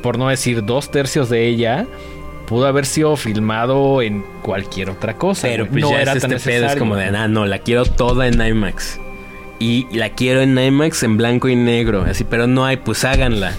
por 0.02 0.18
no 0.18 0.28
decir 0.28 0.64
dos 0.64 0.90
tercios 0.90 1.28
de 1.28 1.46
ella, 1.46 1.86
pudo 2.46 2.66
haber 2.66 2.86
sido 2.86 3.16
filmado 3.16 4.00
en 4.02 4.24
cualquier 4.42 4.90
otra 4.90 5.14
cosa. 5.16 5.48
Pero 5.48 5.66
pues 5.66 5.82
no 5.82 5.90
ya 5.90 6.02
era 6.02 6.12
es 6.14 6.22
tan 6.22 6.32
este 6.32 6.50
pedo, 6.50 6.56
es 6.56 6.62
necesario. 6.62 6.78
como 6.80 6.96
de, 6.96 7.04
ah, 7.06 7.28
no, 7.28 7.46
la 7.46 7.58
quiero 7.58 7.84
toda 7.84 8.26
en 8.26 8.40
IMAX. 8.40 8.98
Y 9.58 9.86
la 9.96 10.10
quiero 10.10 10.42
en 10.42 10.58
IMAX 10.58 11.02
en 11.02 11.16
blanco 11.16 11.48
y 11.48 11.56
negro, 11.56 12.04
así, 12.08 12.24
pero 12.24 12.46
no 12.46 12.64
hay, 12.66 12.76
pues 12.76 13.04
háganla, 13.04 13.52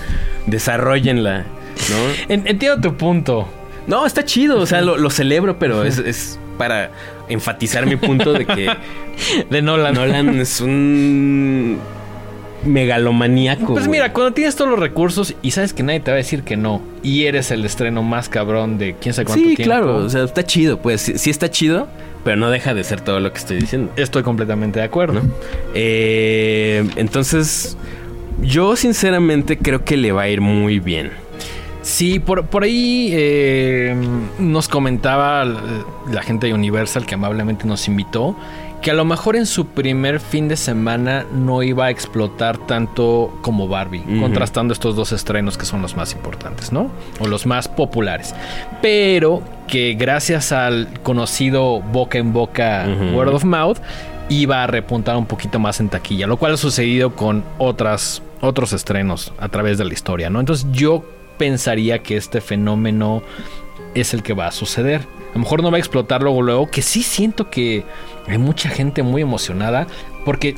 desarrollenla, 0.46 1.46
entiendo 2.30 2.82
tu 2.82 2.96
punto. 2.96 3.48
No, 3.88 4.06
está 4.06 4.26
chido, 4.26 4.60
o 4.60 4.66
sea, 4.66 4.82
lo, 4.82 4.98
lo 4.98 5.10
celebro, 5.10 5.58
pero 5.60 5.84
es, 5.84 5.98
es 5.98 6.38
para 6.58 6.92
enfatizar 7.30 7.86
mi 7.86 7.96
punto 7.96 8.34
de 8.34 8.46
que 8.46 8.70
De 9.50 9.62
Nolan. 9.62 9.94
Nolan 9.96 10.40
es 10.40 10.60
un 10.60 11.78
megalomaníaco. 12.66 13.74
Pues 13.74 13.88
mira, 13.88 14.12
cuando 14.12 14.34
tienes 14.34 14.56
todos 14.56 14.70
los 14.72 14.80
recursos 14.80 15.36
y 15.42 15.52
sabes 15.52 15.74
que 15.74 15.84
nadie 15.84 16.00
te 16.02 16.12
va 16.12 16.16
a 16.16 16.18
decir 16.18 16.44
que 16.44 16.58
no, 16.58 16.82
y 17.04 17.26
eres 17.26 17.52
el 17.52 17.64
estreno 17.64 18.04
más 18.04 18.28
cabrón 18.30 18.78
de 18.78 18.96
quién 19.00 19.14
sabe 19.14 19.26
cuánto 19.28 19.48
Sí, 19.48 19.56
tiempo. 19.56 19.64
claro, 19.64 19.96
o 19.98 20.10
sea, 20.10 20.24
está 20.24 20.44
chido, 20.46 20.80
pues 20.82 21.00
sí, 21.02 21.18
sí 21.18 21.30
está 21.30 21.50
chido, 21.50 21.88
pero 22.26 22.36
no 22.36 22.50
deja 22.50 22.74
de 22.74 22.84
ser 22.84 23.00
todo 23.00 23.20
lo 23.22 23.32
que 23.32 23.38
estoy 23.38 23.58
diciendo. 23.60 23.92
Estoy 23.96 24.24
completamente 24.24 24.80
de 24.80 24.86
acuerdo. 24.86 25.22
Eh, 25.74 26.86
entonces, 26.98 27.78
yo 28.42 28.76
sinceramente 28.76 29.58
creo 29.58 29.86
que 29.86 29.96
le 29.96 30.12
va 30.12 30.24
a 30.24 30.30
ir 30.30 30.42
muy 30.42 30.80
bien. 30.80 31.12
Sí, 31.88 32.20
por, 32.20 32.48
por 32.48 32.64
ahí 32.64 33.12
eh, 33.14 33.96
nos 34.40 34.68
comentaba 34.68 35.46
la, 35.46 36.22
gente 36.22 36.48
de 36.48 36.54
Universal 36.54 37.06
que 37.06 37.16
amablemente 37.16 37.66
nos 37.66 37.88
invitó 37.88 38.36
que 38.82 38.92
a 38.92 38.94
lo 38.94 39.06
mejor 39.06 39.38
en 39.38 39.46
su 39.46 39.68
primer 39.68 40.20
fin 40.20 40.50
de 40.50 40.58
semana 40.58 41.26
no 41.32 41.64
iba 41.64 41.86
a 41.86 41.90
explotar 41.90 42.58
tanto 42.58 43.34
como 43.42 43.70
Barbie, 43.70 44.04
contrastando 44.20 44.74
estos 44.74 44.98
dos 44.98 45.14
estrenos 45.14 45.58
que 45.58 45.66
son 45.66 45.82
los 45.82 45.96
más 45.96 46.12
importantes, 46.12 46.74
¿no? 46.74 46.92
O 47.22 47.28
los 47.28 47.46
más 47.46 47.70
populares. 47.70 48.36
Pero 48.82 49.42
que 49.66 49.94
gracias 49.94 50.52
al 50.52 50.90
conocido 51.04 51.80
boca 51.80 52.18
en 52.18 52.34
boca 52.34 52.86
word 53.14 53.34
of 53.34 53.46
mouth 53.46 53.78
iba 54.28 54.62
a 54.62 54.68
repuntar 54.68 55.16
un 55.16 55.26
poquito 55.26 55.58
más 55.58 55.80
en 55.80 55.88
taquilla, 55.88 56.28
lo 56.28 56.36
cual 56.36 56.56
ha 56.56 56.58
sucedido 56.58 57.16
con 57.16 57.46
otras 57.58 58.22
otros 58.42 58.74
estrenos 58.74 59.34
a 59.40 59.48
través 59.48 59.78
de 59.78 59.86
la 59.86 59.94
historia, 59.94 60.30
¿no? 60.30 60.40
Entonces 60.42 60.68
yo 60.72 61.17
pensaría 61.38 62.00
que 62.00 62.18
este 62.18 62.42
fenómeno 62.42 63.24
es 63.94 64.14
el 64.14 64.24
que 64.24 64.34
va 64.34 64.48
a 64.48 64.52
suceder. 64.52 65.02
A 65.32 65.34
lo 65.34 65.40
mejor 65.42 65.62
no 65.62 65.72
va 65.72 65.78
a 65.78 65.80
explotar 65.80 66.22
luego, 66.22 66.42
luego, 66.42 66.70
que 66.70 66.82
sí 66.82 67.04
siento 67.04 67.50
que 67.50 67.84
hay 68.28 68.38
mucha 68.38 68.70
gente 68.70 69.04
muy 69.04 69.22
emocionada, 69.22 69.88
porque, 70.26 70.56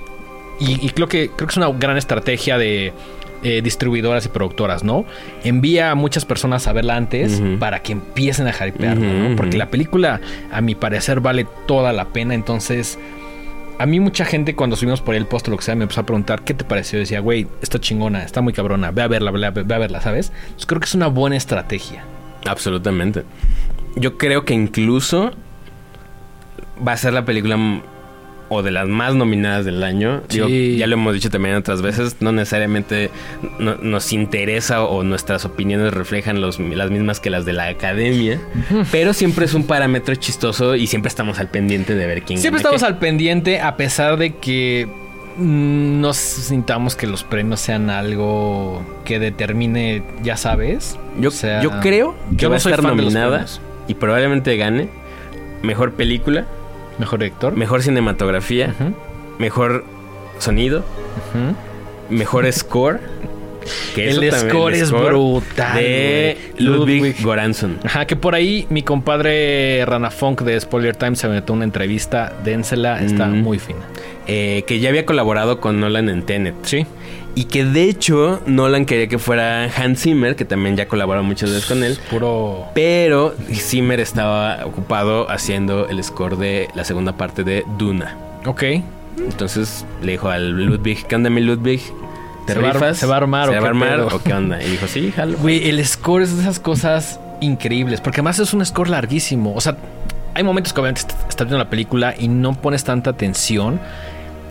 y, 0.59 0.85
y 0.85 0.89
creo, 0.91 1.07
que, 1.07 1.29
creo 1.29 1.47
que 1.47 1.51
es 1.51 1.57
una 1.57 1.69
gran 1.69 1.97
estrategia 1.97 2.57
de 2.57 2.93
eh, 3.41 3.61
distribuidoras 3.61 4.25
y 4.25 4.29
productoras, 4.29 4.83
¿no? 4.83 5.05
Envía 5.45 5.91
a 5.91 5.95
muchas 5.95 6.25
personas 6.25 6.67
a 6.67 6.73
verla 6.73 6.97
antes 6.97 7.41
para 7.57 7.81
que 7.81 7.93
empiecen 7.93 8.47
a 8.47 8.51
hypearla, 8.51 9.13
¿no? 9.13 9.35
Porque 9.37 9.57
la 9.57 9.69
película, 9.69 10.19
a 10.51 10.59
mi 10.59 10.75
parecer, 10.75 11.21
vale 11.21 11.47
toda 11.65 11.93
la 11.93 12.05
pena, 12.05 12.33
entonces... 12.33 12.99
A 13.79 13.85
mí 13.85 14.01
mucha 14.01 14.25
gente 14.25 14.55
cuando 14.55 14.75
subimos 14.75 15.01
por 15.01 15.15
el 15.15 15.25
post 15.25 15.47
lo 15.47 15.55
que 15.55 15.63
sea 15.63 15.73
me 15.73 15.83
empezó 15.83 16.01
a 16.01 16.05
preguntar 16.05 16.43
qué 16.43 16.53
te 16.53 16.65
pareció. 16.65 16.99
Decía, 16.99 17.21
güey, 17.21 17.47
está 17.61 17.79
chingona, 17.79 18.23
está 18.23 18.41
muy 18.41 18.51
cabrona, 18.51 18.91
ve 18.91 19.01
a 19.01 19.07
verla, 19.07 19.31
ve 19.31 19.45
a, 19.45 19.51
ve 19.51 19.73
a 19.73 19.77
verla, 19.77 20.01
¿sabes? 20.01 20.33
Entonces 20.41 20.65
creo 20.65 20.81
que 20.81 20.85
es 20.85 20.95
una 20.95 21.07
buena 21.07 21.37
estrategia. 21.37 22.03
Absolutamente. 22.45 23.23
Yo 23.95 24.17
creo 24.17 24.43
que 24.43 24.53
incluso 24.53 25.31
va 26.85 26.91
a 26.91 26.97
ser 26.97 27.13
la 27.13 27.23
película 27.23 27.57
o 28.49 28.63
de 28.63 28.71
las 28.71 28.87
más 28.87 29.13
nominadas 29.15 29.63
del 29.65 29.83
año. 29.83 30.21
Digo, 30.29 30.47
Sí. 30.47 30.75
ya 30.77 30.87
lo 30.87 30.95
hemos 30.95 31.13
dicho 31.13 31.29
también 31.29 31.55
otras 31.55 31.81
veces, 31.81 32.17
no 32.19 32.31
necesariamente 32.31 33.11
no- 33.59 33.75
nos 33.75 34.11
interesa 34.11 34.83
o 34.83 35.03
nuestras 35.03 35.45
opiniones 35.45 35.93
reflejan 35.93 36.41
los- 36.41 36.59
las 36.59 36.89
mismas 36.91 37.19
que 37.19 37.29
las 37.29 37.45
de 37.45 37.53
la 37.53 37.67
academia, 37.67 38.39
pero 38.91 39.13
siempre 39.13 39.45
es 39.45 39.53
un 39.53 39.63
parámetro 39.65 40.15
chistoso 40.15 40.75
y 40.75 40.87
siempre 40.87 41.09
estamos 41.09 41.39
al 41.39 41.49
pendiente 41.49 41.93
de 41.95 42.07
ver 42.07 42.23
quién 42.23 42.39
Siempre 42.39 42.57
estamos 42.59 42.81
qué. 42.81 42.87
al 42.87 42.97
pendiente 42.97 43.59
a 43.61 43.77
pesar 43.77 44.17
de 44.17 44.35
que 44.35 44.87
mm, 45.37 46.01
no 46.01 46.13
sintamos 46.13 46.95
que 46.97 47.07
los 47.07 47.23
premios 47.23 47.61
sean 47.61 47.89
algo 47.89 48.83
que 49.05 49.19
determine, 49.19 50.03
ya 50.21 50.35
sabes. 50.35 50.97
Yo, 51.19 51.29
O 51.29 51.31
sea, 51.31 51.61
yo 51.61 51.79
creo 51.79 52.15
que 52.31 52.35
yo 52.43 52.49
va 52.49 52.55
a 52.55 52.57
estar 52.57 52.83
nominada 52.83 53.45
y 53.87 53.93
probablemente 53.93 54.57
gane 54.57 54.89
mejor 55.61 55.93
película, 55.93 56.45
Mejor 56.99 57.19
director. 57.19 57.55
mejor 57.55 57.81
cinematografía, 57.81 58.75
mejor 59.39 59.85
sonido, 60.37 60.83
mejor 62.09 62.51
score 62.51 62.99
Que 63.93 64.09
El 64.09 64.31
score 64.31 64.73
es 64.73 64.89
brutal, 64.91 65.75
De. 65.77 66.37
Ludwig, 66.57 67.01
Ludwig. 67.01 67.23
Goranson. 67.23 67.77
Ajá, 67.83 68.05
que 68.07 68.15
por 68.15 68.33
ahí 68.33 68.65
mi 68.69 68.81
compadre 68.83 69.83
Rana 69.85 70.09
Funk 70.09 70.41
de 70.41 70.59
Spoiler 70.59 70.95
Times 70.95 71.19
se 71.19 71.27
metió 71.27 71.53
una 71.53 71.65
entrevista. 71.65 72.33
Dénsela, 72.43 73.01
está 73.03 73.27
Mm. 73.27 73.41
muy 73.43 73.59
fina. 73.59 73.79
eh, 74.31 74.63
que 74.67 74.79
ya 74.79 74.89
había 74.89 75.05
colaborado 75.07 75.59
con 75.59 75.79
Nolan 75.79 76.07
en 76.09 76.21
Tenet. 76.23 76.53
Sí. 76.63 76.85
Y 77.35 77.45
que 77.45 77.63
de 77.63 77.83
hecho 77.83 78.41
Nolan 78.47 78.85
quería 78.85 79.07
que 79.07 79.17
fuera 79.19 79.65
Hans 79.65 80.01
Zimmer, 80.01 80.35
que 80.35 80.45
también 80.45 80.75
ya 80.75 80.87
colaboró 80.87 81.23
muchas 81.23 81.51
veces 81.51 81.65
con 81.65 81.83
él. 81.83 81.97
Puro. 82.09 82.65
Pero 82.73 83.33
Zimmer 83.53 83.99
estaba 83.99 84.65
ocupado 84.65 85.29
haciendo 85.29 85.87
el 85.87 86.03
score 86.03 86.37
de 86.37 86.67
la 86.75 86.83
segunda 86.83 87.13
parte 87.13 87.43
de 87.43 87.63
Duna. 87.77 88.17
Ok. 88.45 88.63
Entonces 89.17 89.85
le 90.01 90.13
dijo 90.13 90.29
al 90.29 90.51
Ludwig, 90.51 91.05
¿qué 91.07 91.15
onda 91.15 91.29
mi 91.29 91.41
Ludwig? 91.41 91.81
¿Te 92.45 92.53
¿Se 92.53 92.59
va 92.59 92.71
rifas? 92.73 92.97
se 92.97 93.05
va 93.05 93.15
a 93.15 93.17
armar 93.17 93.49
¿Se 93.49 93.57
o 93.57 93.61
va 93.61 93.67
a 93.67 93.69
armar 93.69 93.99
o 94.01 94.21
qué 94.23 94.33
onda? 94.33 94.61
Y 94.63 94.71
dijo, 94.71 94.87
sí, 94.87 95.11
jalo. 95.15 95.37
Güey, 95.37 95.69
el 95.69 95.85
score 95.85 96.23
es 96.23 96.35
de 96.35 96.41
esas 96.41 96.59
cosas 96.59 97.19
increíbles. 97.41 98.01
Porque 98.01 98.17
además 98.21 98.39
es 98.39 98.53
un 98.53 98.65
score 98.65 98.89
larguísimo. 98.89 99.53
O 99.55 99.61
sea, 99.61 99.77
hay 100.33 100.43
momentos 100.43 100.73
que 100.73 100.81
obviamente 100.81 101.01
est- 101.01 101.11
estás 101.29 101.47
viendo 101.47 101.57
la 101.59 101.69
película 101.69 102.15
y 102.17 102.27
no 102.27 102.53
pones 102.53 102.83
tanta 102.83 103.11
atención. 103.11 103.79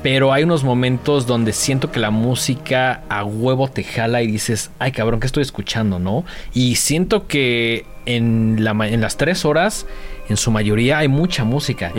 Pero 0.03 0.33
hay 0.33 0.45
unos 0.45 0.63
momentos 0.63 1.27
donde 1.27 1.53
siento 1.53 1.91
que 1.91 1.99
la 1.99 2.11
música 2.11 3.03
a 3.09 3.25
huevo 3.25 3.69
te 3.69 3.83
jala 3.83 4.23
y 4.23 4.29
dices, 4.29 4.71
ay 4.79 4.93
cabrón, 4.93 5.19
¿qué 5.21 5.27
estoy 5.27 5.43
escuchando, 5.43 5.99
no? 5.99 6.25
Y 6.55 6.77
siento 6.77 7.27
que 7.27 7.85
en, 8.07 8.59
la, 8.65 8.75
ma- 8.75 8.89
en 8.89 9.01
las 9.01 9.17
tres 9.17 9.45
horas, 9.45 9.87
en 10.29 10.37
su 10.37 10.51
mayoría, 10.53 10.99
hay 10.99 11.09
mucha 11.09 11.43
música. 11.45 11.93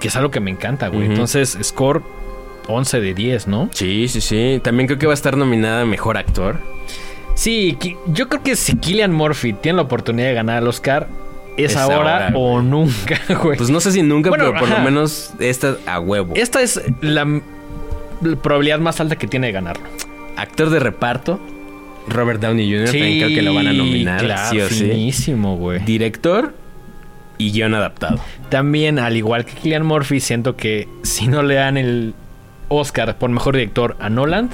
Que 0.00 0.08
es 0.08 0.16
algo 0.16 0.30
que 0.30 0.40
me 0.40 0.50
encanta, 0.50 0.88
güey. 0.88 1.06
Entonces, 1.06 1.56
score 1.62 2.02
11 2.68 3.00
de 3.00 3.14
10, 3.14 3.46
¿no? 3.46 3.68
Sí, 3.72 4.08
sí, 4.08 4.20
sí. 4.20 4.60
También 4.64 4.88
creo 4.88 4.98
que 4.98 5.06
va 5.06 5.12
a 5.12 5.14
estar 5.14 5.36
nominada 5.36 5.82
a 5.82 5.86
Mejor 5.86 6.16
Actor. 6.18 6.58
Sí, 7.34 7.78
yo 8.06 8.28
creo 8.28 8.42
que 8.42 8.56
si 8.56 8.76
Killian 8.76 9.12
Murphy 9.12 9.52
tiene 9.52 9.76
la 9.76 9.82
oportunidad 9.82 10.28
de 10.28 10.34
ganar 10.34 10.62
el 10.62 10.68
Oscar, 10.68 11.06
es, 11.56 11.72
Es 11.72 11.76
ahora, 11.76 12.26
ahora, 12.28 12.32
o 12.34 12.62
nunca, 12.62 13.20
güey. 13.42 13.56
Pues 13.56 13.70
no 13.70 13.80
sé 13.80 13.92
si 13.92 14.02
nunca, 14.02 14.30
Bueno, 14.30 14.46
pero 14.46 14.58
por 14.58 14.68
ajá. 14.68 14.78
lo 14.78 14.84
menos 14.84 15.32
esta 15.38 15.76
a 15.86 16.00
huevo. 16.00 16.34
Esta 16.36 16.62
es 16.62 16.80
la, 17.00 17.40
probabilidad 18.42 18.78
más 18.78 19.00
alta 19.00 19.16
que 19.16 19.26
tiene 19.26 19.48
de 19.48 19.52
ganarlo. 19.52 19.84
Actor 20.36 20.70
de 20.70 20.80
reparto, 20.80 21.40
Robert 22.08 22.40
Downey 22.40 22.70
Jr. 22.70 22.86
también 22.86 23.18
creo 23.18 23.28
que 23.28 23.42
lo 23.42 23.54
van 23.54 23.66
a 23.68 23.72
nominar, 23.72 24.20
claro, 24.20 24.50
sí 24.50 24.60
o 24.60 24.68
sí. 24.68 24.90
finísimo, 24.90 25.56
güey. 25.56 25.80
Director 25.84 26.54
y 27.38 27.52
guion 27.52 27.74
adaptado. 27.74 28.20
También, 28.48 28.98
al 28.98 29.16
igual 29.16 29.44
que 29.44 29.52
Killian 29.54 29.84
Murphy, 29.84 30.20
siento 30.20 30.56
que 30.56 30.88
si 31.02 31.26
no 31.28 31.42
le 31.42 31.54
dan 31.54 31.76
el 31.76 32.14
Oscar 32.68 33.16
por 33.18 33.30
mejor 33.30 33.56
director 33.56 33.96
a 34.00 34.08
Nolan, 34.08 34.50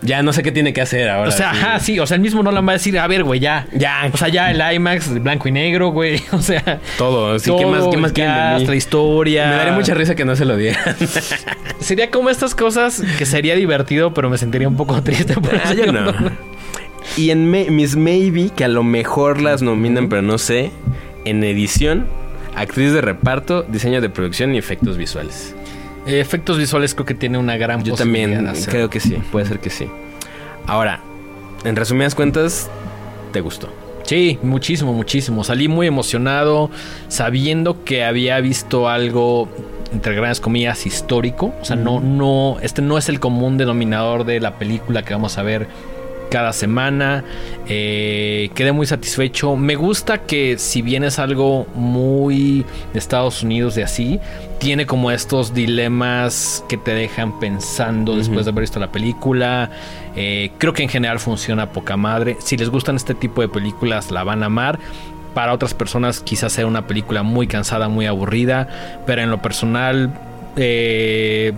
Ya 0.00 0.22
no 0.22 0.32
sé 0.32 0.44
qué 0.44 0.52
tiene 0.52 0.72
que 0.72 0.80
hacer 0.80 1.08
ahora. 1.08 1.28
o 1.28 1.32
sea, 1.32 1.52
sí. 1.52 1.58
ajá, 1.60 1.80
sí, 1.80 1.98
o 1.98 2.06
sea, 2.06 2.14
el 2.14 2.20
mismo 2.20 2.42
Nolan 2.42 2.64
va 2.66 2.70
a 2.70 2.74
decir, 2.74 2.96
a 2.98 3.06
ver, 3.08 3.24
güey, 3.24 3.40
ya. 3.40 3.66
Ya, 3.74 4.08
O 4.12 4.16
sea, 4.16 4.28
ya 4.28 4.50
el 4.52 4.74
IMAX, 4.76 5.08
el 5.08 5.20
blanco 5.20 5.48
y 5.48 5.52
negro, 5.52 5.88
güey. 5.90 6.22
O 6.32 6.40
sea, 6.40 6.80
todo. 6.96 7.36
Sí, 7.38 7.46
todo, 7.50 7.58
¿Qué 7.58 7.66
más, 7.66 7.84
qué 7.88 7.96
más 7.96 8.12
quieren 8.12 8.58
de 8.60 8.66
mí? 8.70 8.76
historia. 8.76 9.46
Me 9.48 9.56
daría 9.56 9.72
mucha 9.72 9.94
risa 9.94 10.14
que 10.14 10.24
no 10.24 10.36
se 10.36 10.44
lo 10.44 10.56
dieran. 10.56 10.96
Sería 11.80 12.10
como 12.10 12.30
estas 12.30 12.54
cosas 12.54 13.02
que 13.18 13.26
sería 13.26 13.54
divertido, 13.56 14.14
pero 14.14 14.30
me 14.30 14.38
sentiría 14.38 14.68
un 14.68 14.76
poco 14.76 15.02
triste 15.02 15.34
por 15.34 15.54
Ah, 15.54 15.62
eso. 15.64 15.74
yo 15.74 15.92
no. 15.92 16.12
Y 17.16 17.30
en 17.30 17.50
May- 17.50 17.70
Miss 17.70 17.96
Maybe, 17.96 18.50
que 18.54 18.64
a 18.64 18.68
lo 18.68 18.82
mejor 18.84 19.40
las 19.40 19.62
nominan, 19.62 20.08
pero 20.08 20.22
no 20.22 20.38
sé, 20.38 20.70
en 21.24 21.42
edición, 21.42 22.06
actriz 22.54 22.92
de 22.92 23.00
reparto, 23.00 23.62
diseño 23.62 24.00
de 24.00 24.10
producción 24.10 24.54
y 24.54 24.58
efectos 24.58 24.96
visuales. 24.96 25.54
Eh, 26.08 26.20
Efectos 26.20 26.58
visuales 26.58 26.94
creo 26.94 27.06
que 27.06 27.14
tiene 27.14 27.38
una 27.38 27.56
gran 27.56 27.84
Yo 27.84 27.92
posibilidad 27.92 28.38
también 28.38 28.54
de 28.54 28.66
creo 28.66 28.90
que 28.90 28.98
sí, 28.98 29.16
puede 29.30 29.46
ser 29.46 29.60
que 29.60 29.70
sí. 29.70 29.88
Ahora, 30.66 31.00
en 31.64 31.76
resumidas 31.76 32.14
cuentas, 32.14 32.70
¿te 33.32 33.40
gustó? 33.40 33.68
Sí, 34.04 34.38
muchísimo, 34.42 34.94
muchísimo. 34.94 35.44
Salí 35.44 35.68
muy 35.68 35.86
emocionado 35.86 36.70
sabiendo 37.08 37.84
que 37.84 38.04
había 38.04 38.40
visto 38.40 38.88
algo 38.88 39.48
entre 39.92 40.14
grandes 40.14 40.40
comillas 40.40 40.86
histórico, 40.86 41.54
o 41.60 41.64
sea, 41.64 41.76
no 41.76 42.00
no 42.00 42.58
este 42.60 42.82
no 42.82 42.98
es 42.98 43.08
el 43.08 43.20
común 43.20 43.58
denominador 43.58 44.24
de 44.24 44.40
la 44.40 44.58
película 44.58 45.02
que 45.02 45.14
vamos 45.14 45.36
a 45.38 45.42
ver 45.42 45.66
cada 46.28 46.52
semana. 46.52 47.24
Eh, 47.66 48.50
quedé 48.54 48.72
muy 48.72 48.86
satisfecho. 48.86 49.56
Me 49.56 49.74
gusta 49.74 50.22
que 50.22 50.58
si 50.58 50.82
bien 50.82 51.04
es 51.04 51.18
algo 51.18 51.66
muy 51.74 52.64
de 52.92 52.98
Estados 52.98 53.42
Unidos 53.42 53.74
de 53.74 53.84
así, 53.84 54.20
tiene 54.58 54.86
como 54.86 55.10
estos 55.10 55.54
dilemas 55.54 56.64
que 56.68 56.76
te 56.76 56.94
dejan 56.94 57.38
pensando 57.38 58.16
después 58.16 58.44
de 58.44 58.50
haber 58.50 58.62
visto 58.62 58.80
la 58.80 58.90
película. 58.90 59.70
Eh, 60.16 60.50
creo 60.58 60.72
que 60.72 60.82
en 60.82 60.88
general 60.88 61.20
funciona 61.20 61.72
poca 61.72 61.96
madre. 61.96 62.36
Si 62.40 62.56
les 62.56 62.68
gustan 62.70 62.96
este 62.96 63.14
tipo 63.14 63.40
de 63.40 63.48
películas, 63.48 64.10
la 64.10 64.24
van 64.24 64.42
a 64.42 64.46
amar. 64.46 64.78
Para 65.34 65.52
otras 65.52 65.74
personas 65.74 66.20
quizás 66.20 66.52
sea 66.52 66.66
una 66.66 66.86
película 66.86 67.22
muy 67.22 67.46
cansada, 67.46 67.88
muy 67.88 68.06
aburrida. 68.06 68.68
Pero 69.06 69.22
en 69.22 69.30
lo 69.30 69.40
personal, 69.40 70.12
eh, 70.56 71.52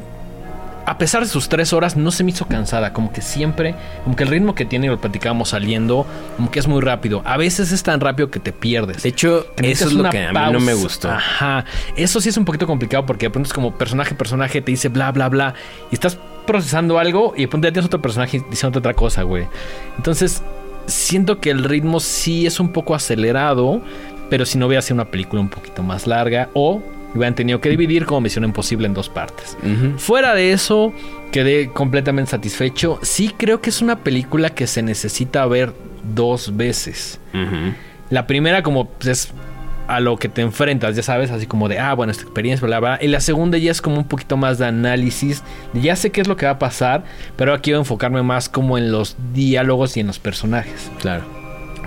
a 0.90 0.98
pesar 0.98 1.22
de 1.22 1.28
sus 1.28 1.48
tres 1.48 1.72
horas, 1.72 1.96
no 1.96 2.10
se 2.10 2.24
me 2.24 2.32
hizo 2.32 2.46
cansada. 2.46 2.92
Como 2.92 3.12
que 3.12 3.22
siempre, 3.22 3.76
como 4.02 4.16
que 4.16 4.24
el 4.24 4.28
ritmo 4.28 4.56
que 4.56 4.64
tiene, 4.64 4.86
y 4.86 4.90
lo 4.90 5.00
platicábamos 5.00 5.50
saliendo, 5.50 6.04
como 6.34 6.50
que 6.50 6.58
es 6.58 6.66
muy 6.66 6.80
rápido. 6.80 7.22
A 7.24 7.36
veces 7.36 7.70
es 7.70 7.84
tan 7.84 8.00
rápido 8.00 8.28
que 8.28 8.40
te 8.40 8.50
pierdes. 8.50 9.04
De 9.04 9.10
hecho, 9.10 9.46
eso 9.62 9.86
es 9.86 9.92
lo 9.92 10.10
que 10.10 10.24
a 10.24 10.32
mí 10.32 10.52
no 10.52 10.58
me 10.58 10.74
gustó. 10.74 11.08
Ajá. 11.08 11.64
Eso 11.94 12.20
sí 12.20 12.30
es 12.30 12.36
un 12.36 12.44
poquito 12.44 12.66
complicado 12.66 13.06
porque 13.06 13.26
de 13.26 13.30
pronto 13.30 13.46
es 13.46 13.52
como 13.52 13.72
personaje, 13.78 14.16
personaje 14.16 14.60
te 14.62 14.72
dice 14.72 14.88
bla, 14.88 15.12
bla, 15.12 15.28
bla. 15.28 15.54
Y 15.92 15.94
estás 15.94 16.18
procesando 16.44 16.98
algo 16.98 17.34
y 17.36 17.42
de 17.42 17.48
pronto 17.48 17.68
ya 17.68 17.72
tienes 17.72 17.86
otro 17.86 18.02
personaje 18.02 18.42
diciendo 18.50 18.80
otra 18.80 18.94
cosa, 18.94 19.22
güey. 19.22 19.46
Entonces, 19.96 20.42
siento 20.86 21.38
que 21.38 21.50
el 21.50 21.62
ritmo 21.62 22.00
sí 22.00 22.46
es 22.46 22.58
un 22.58 22.72
poco 22.72 22.96
acelerado, 22.96 23.80
pero 24.28 24.44
si 24.44 24.58
no 24.58 24.66
hubiera 24.66 24.82
sido 24.82 24.94
una 24.94 25.04
película 25.04 25.40
un 25.40 25.50
poquito 25.50 25.84
más 25.84 26.08
larga 26.08 26.48
o 26.52 26.82
hubieran 27.14 27.34
tenido 27.34 27.60
que 27.60 27.68
dividir 27.68 28.06
como 28.06 28.22
Misión 28.22 28.44
Imposible 28.44 28.86
en 28.86 28.94
dos 28.94 29.08
partes. 29.08 29.56
Fuera 29.98 30.34
de 30.34 30.52
eso, 30.52 30.92
quedé 31.32 31.70
completamente 31.70 32.30
satisfecho. 32.30 32.98
Sí 33.02 33.34
creo 33.36 33.60
que 33.60 33.70
es 33.70 33.82
una 33.82 33.98
película 33.98 34.50
que 34.50 34.66
se 34.66 34.82
necesita 34.82 35.46
ver 35.46 35.72
dos 36.14 36.56
veces. 36.56 37.20
La 38.10 38.26
primera 38.26 38.62
como 38.62 38.86
pues, 38.86 39.06
es 39.06 39.34
a 39.86 39.98
lo 39.98 40.16
que 40.18 40.28
te 40.28 40.40
enfrentas, 40.40 40.94
ya 40.94 41.02
sabes, 41.02 41.32
así 41.32 41.46
como 41.46 41.68
de, 41.68 41.80
ah, 41.80 41.94
bueno, 41.94 42.12
esta 42.12 42.22
experiencia, 42.22 42.64
bla, 42.64 42.78
bla. 42.78 42.98
Y 43.02 43.08
la 43.08 43.18
segunda 43.18 43.58
ya 43.58 43.72
es 43.72 43.82
como 43.82 43.96
un 43.96 44.04
poquito 44.04 44.36
más 44.36 44.58
de 44.58 44.66
análisis. 44.66 45.42
Ya 45.74 45.96
sé 45.96 46.10
qué 46.10 46.20
es 46.20 46.28
lo 46.28 46.36
que 46.36 46.46
va 46.46 46.52
a 46.52 46.58
pasar, 46.60 47.02
pero 47.36 47.52
aquí 47.52 47.62
quiero 47.62 47.80
enfocarme 47.80 48.22
más 48.22 48.48
como 48.48 48.78
en 48.78 48.92
los 48.92 49.16
diálogos 49.34 49.96
y 49.96 50.00
en 50.00 50.06
los 50.06 50.20
personajes. 50.20 50.90
Claro. 51.00 51.39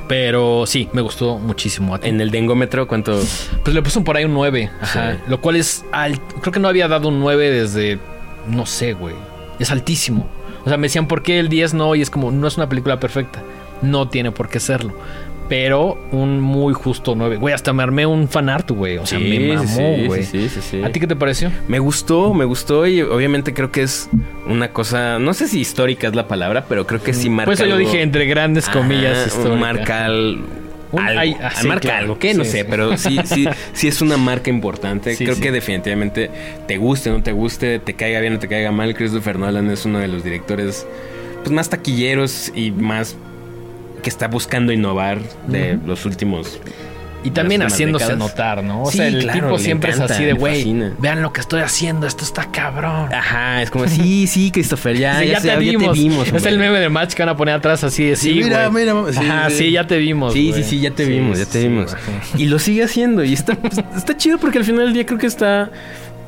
Pero 0.08 0.66
sí, 0.66 0.90
me 0.94 1.02
gustó 1.02 1.38
muchísimo. 1.40 1.98
En 2.02 2.20
el 2.20 2.30
dengómetro, 2.30 2.88
¿cuánto? 2.88 3.20
Pues 3.64 3.74
le 3.74 3.82
puse 3.82 4.02
por 4.02 4.18
ahí 4.18 4.26
un 4.26 4.34
9. 4.34 4.70
Ajá. 4.82 5.14
Sí. 5.14 5.20
Lo 5.28 5.40
cual 5.42 5.56
es 5.56 5.86
al- 5.92 6.20
Creo 6.42 6.52
que 6.52 6.60
no 6.60 6.68
había 6.68 6.88
dado 6.88 7.08
un 7.08 7.20
9 7.20 7.50
desde. 7.50 8.00
No 8.48 8.66
sé, 8.66 8.94
güey. 8.94 9.16
Es 9.60 9.72
altísimo. 9.72 10.28
O 10.66 10.70
sea, 10.70 10.78
me 10.78 10.88
decían, 10.88 11.08
¿por 11.08 11.24
qué 11.24 11.40
el 11.40 11.50
10 11.50 11.74
no? 11.74 11.96
Y 11.96 12.02
es 12.02 12.10
como, 12.10 12.32
no 12.32 12.48
es 12.48 12.58
una 12.58 12.68
película 12.70 13.00
perfecta. 13.00 13.42
No 13.82 14.08
tiene 14.10 14.32
por 14.32 14.50
qué 14.50 14.60
serlo. 14.60 14.94
Pero 15.56 16.00
un 16.12 16.40
muy 16.42 16.74
justo 16.74 17.14
9. 17.16 17.38
Güey, 17.38 17.54
hasta 17.54 17.74
me 17.74 17.84
armé 17.84 18.08
un 18.08 18.28
fanart, 18.28 18.72
güey. 18.72 18.98
O 18.98 19.06
sea, 19.06 19.20
Sí, 19.20 19.26
me 19.40 19.54
mamó, 19.56 19.98
güey. 20.08 20.24
sí, 20.24 20.50
sí, 20.50 20.62
sí. 20.62 20.82
¿A 20.84 20.92
ti 20.92 21.00
qué 21.00 21.06
te 21.06 21.16
pareció? 21.16 21.52
Me 21.68 21.78
gustó, 21.78 22.34
me 22.34 22.44
gustó 22.44 22.88
y 22.88 23.02
obviamente 23.04 23.54
creo 23.54 23.72
que 23.72 23.84
es 23.84 24.10
una 24.48 24.70
cosa, 24.72 25.20
no 25.20 25.32
sé 25.36 25.48
si 25.48 25.60
histórica 25.60 26.08
es 26.08 26.16
la 26.16 26.28
palabra, 26.28 26.66
pero 26.68 26.88
creo 26.88 27.04
que 27.04 27.14
sí 27.14 27.30
marca. 27.30 27.46
Por 27.46 27.54
eso 27.54 27.66
yo 27.68 27.76
algo- 27.76 27.88
dije 27.88 28.02
entre 28.02 28.26
grandes 28.26 28.68
comillas. 28.68 29.28
Histórica. 29.28 29.56
marca 29.56 30.06
al- 30.06 30.40
algo, 30.92 31.20
ay, 31.20 31.38
ah, 31.40 31.52
sí, 31.56 31.68
marca 31.68 31.82
claro. 31.82 32.00
algo, 32.00 32.18
¿qué? 32.20 32.34
No 32.34 32.44
Sí, 32.46 32.50
sé, 32.50 32.62
sí. 32.62 32.68
pero 32.68 32.98
sí, 32.98 33.20
sí, 33.26 33.48
sí 33.74 33.88
es 33.88 34.02
una 34.02 34.18
marca 34.18 34.50
importante. 34.50 35.16
Creo 35.16 35.40
que 35.40 35.52
definitivamente 35.52 36.32
te 36.68 36.78
guste, 36.78 37.12
no 37.12 37.22
te 37.22 37.32
guste, 37.32 37.78
te 37.78 37.94
caiga 37.94 38.20
bien 38.22 38.34
o 38.36 38.40
te 38.40 38.48
caiga 38.48 38.72
mal. 38.72 38.96
Christopher 38.96 39.38
Nolan 39.38 39.70
es 39.70 39.86
uno 39.86 40.00
de 40.00 40.08
los 40.08 40.24
directores 40.24 40.88
pues, 41.44 41.52
más 41.52 41.70
taquilleros 41.70 42.52
y 42.56 42.72
más 42.72 43.16
que 44.04 44.10
está 44.12 44.28
buscando 44.28 44.72
innovar 44.72 45.20
de 45.48 45.80
los 45.86 46.06
últimos 46.06 46.60
Y 47.26 47.32
también 47.32 47.62
haciéndose 47.64 48.04
décadas. 48.06 48.20
notar, 48.32 48.64
¿no? 48.66 48.84
O 48.84 48.92
Sí, 48.92 48.98
sea, 48.98 49.08
el 49.08 49.20
claro, 49.24 49.40
tipo 49.48 49.58
siempre 49.58 49.92
encanta, 49.92 50.06
es 50.08 50.12
así 50.12 50.26
de, 50.26 50.34
güey, 50.34 50.92
vean 51.00 51.22
lo 51.22 51.32
que 51.32 51.40
estoy 51.40 51.62
haciendo, 51.62 52.06
esto 52.06 52.26
está 52.26 52.52
cabrón. 52.52 53.14
Ajá, 53.14 53.62
es 53.62 53.70
como, 53.72 53.88
sí, 53.88 54.28
sí, 54.28 54.52
Christopher, 54.52 54.98
ya, 54.98 55.20
Sí, 55.20 55.28
ya, 55.28 55.40
te 55.40 55.56
vimos. 55.56 56.28
es 56.28 56.46
el 56.46 56.60
meme 56.60 56.80
de 56.80 56.90
match 56.90 57.14
que 57.14 57.22
van 57.24 57.30
a 57.30 57.38
poner 57.38 57.56
atrás 57.56 57.82
así 57.86 58.04
de 58.04 58.18
sí, 58.18 58.34
Sí, 58.34 58.44
mira, 58.44 58.70
mira, 58.70 58.94
sí, 59.12 59.18
Ajá, 59.20 59.50
sí, 59.50 59.72
ya 59.72 59.88
te 59.88 59.98
vimos. 60.00 60.34
Sí, 60.34 60.52
sí, 60.54 60.64
sí, 60.64 60.82
ya 60.82 60.92
te 60.92 61.06
vimos, 61.06 61.40
ya 61.40 61.46
te 61.46 61.60
vimos. 61.66 61.96
Y 62.38 62.46
lo 62.48 62.60
sigue 62.60 62.84
haciendo. 62.84 63.24
Y 63.24 63.32
está, 63.32 63.58
está 63.96 64.18
chido 64.18 64.38
porque 64.38 64.58
al 64.58 64.66
final 64.66 64.86
del 64.86 64.94
día 64.94 65.06
creo 65.06 65.18
que 65.18 65.28
está 65.28 65.72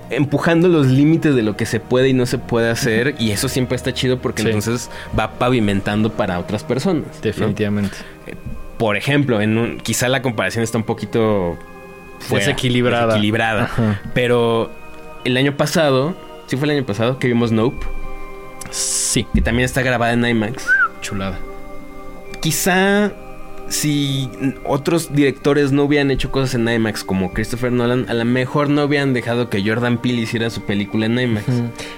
empujando 0.09 0.67
los 0.67 0.87
límites 0.87 1.35
de 1.35 1.41
lo 1.43 1.55
que 1.57 1.65
se 1.65 1.79
puede 1.79 2.09
y 2.09 2.13
no 2.13 2.25
se 2.25 2.37
puede 2.37 2.69
hacer. 2.69 3.15
Y 3.19 3.31
eso 3.31 3.49
siempre 3.49 3.75
está 3.75 3.93
chido 3.93 4.19
porque 4.19 4.41
Sí. 4.43 4.47
entonces 4.49 4.89
va 5.17 5.31
pavimentando 5.39 6.11
para 6.11 6.39
otras 6.39 6.63
personas. 6.63 7.03
¿no? 7.15 7.21
Definitivamente. 7.21 7.97
Por 8.77 8.97
ejemplo, 8.97 9.41
en 9.41 9.57
un, 9.57 9.77
quizá 9.79 10.07
la 10.09 10.21
comparación 10.21 10.63
está 10.63 10.77
un 10.77 10.83
poquito 10.83 11.57
fuera, 12.19 12.45
Desequilibrada. 12.45 13.05
desequilibrada. 13.07 13.63
Ajá. 13.63 14.01
Pero 14.13 14.71
el 15.23 15.37
año 15.37 15.55
pasado, 15.57 16.15
sí 16.47 16.57
fue 16.57 16.65
el 16.69 16.77
año 16.77 16.85
pasado 16.85 17.17
que 17.19 17.27
vimos 17.27 17.51
Nope, 17.51 17.85
Sí. 18.71 19.25
que 19.33 19.41
también 19.41 19.65
está 19.65 19.81
grabada 19.81 20.13
en 20.13 20.25
IMAX. 20.25 20.65
chulada. 21.01 21.37
Quizá 22.41 23.11
si 23.69 24.29
otros 24.65 25.13
directores 25.13 25.71
no 25.71 25.83
hubieran 25.83 26.11
hecho 26.11 26.31
cosas 26.31 26.55
en 26.55 26.67
IMAX 26.67 27.03
como 27.03 27.33
Christopher 27.33 27.71
Nolan, 27.71 28.05
a 28.09 28.13
lo 28.13 28.25
mejor 28.25 28.69
no 28.69 28.83
hubieran 28.83 29.13
dejado 29.13 29.49
que 29.49 29.63
Jordan 29.67 29.97
Peele 29.97 30.21
hiciera 30.21 30.49
su 30.49 30.61
película 30.61 31.05
en 31.07 31.19
IMAX. 31.19 31.45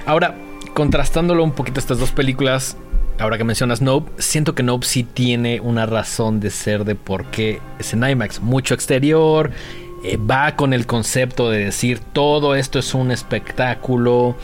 Ahora, 0.05 0.35
contrastándolo 0.73 1.43
un 1.43 1.51
poquito 1.51 1.79
estas 1.79 1.99
dos 1.99 2.11
películas, 2.11 2.77
ahora 3.19 3.37
que 3.37 3.43
mencionas 3.43 3.81
Nope, 3.81 4.11
siento 4.17 4.55
que 4.55 4.63
Nope 4.63 4.85
sí 4.85 5.03
tiene 5.03 5.59
una 5.59 5.85
razón 5.85 6.39
de 6.39 6.51
ser 6.51 6.85
de 6.85 6.95
por 6.95 7.25
qué 7.25 7.59
es 7.79 7.93
en 7.93 8.07
IMAX. 8.07 8.41
Mucho 8.41 8.73
exterior, 8.73 9.51
eh, 10.03 10.17
va 10.17 10.55
con 10.55 10.73
el 10.73 10.85
concepto 10.85 11.49
de 11.49 11.65
decir 11.65 11.99
todo 11.99 12.55
esto 12.55 12.79
es 12.79 12.93
un 12.93 13.11
espectáculo. 13.11 14.35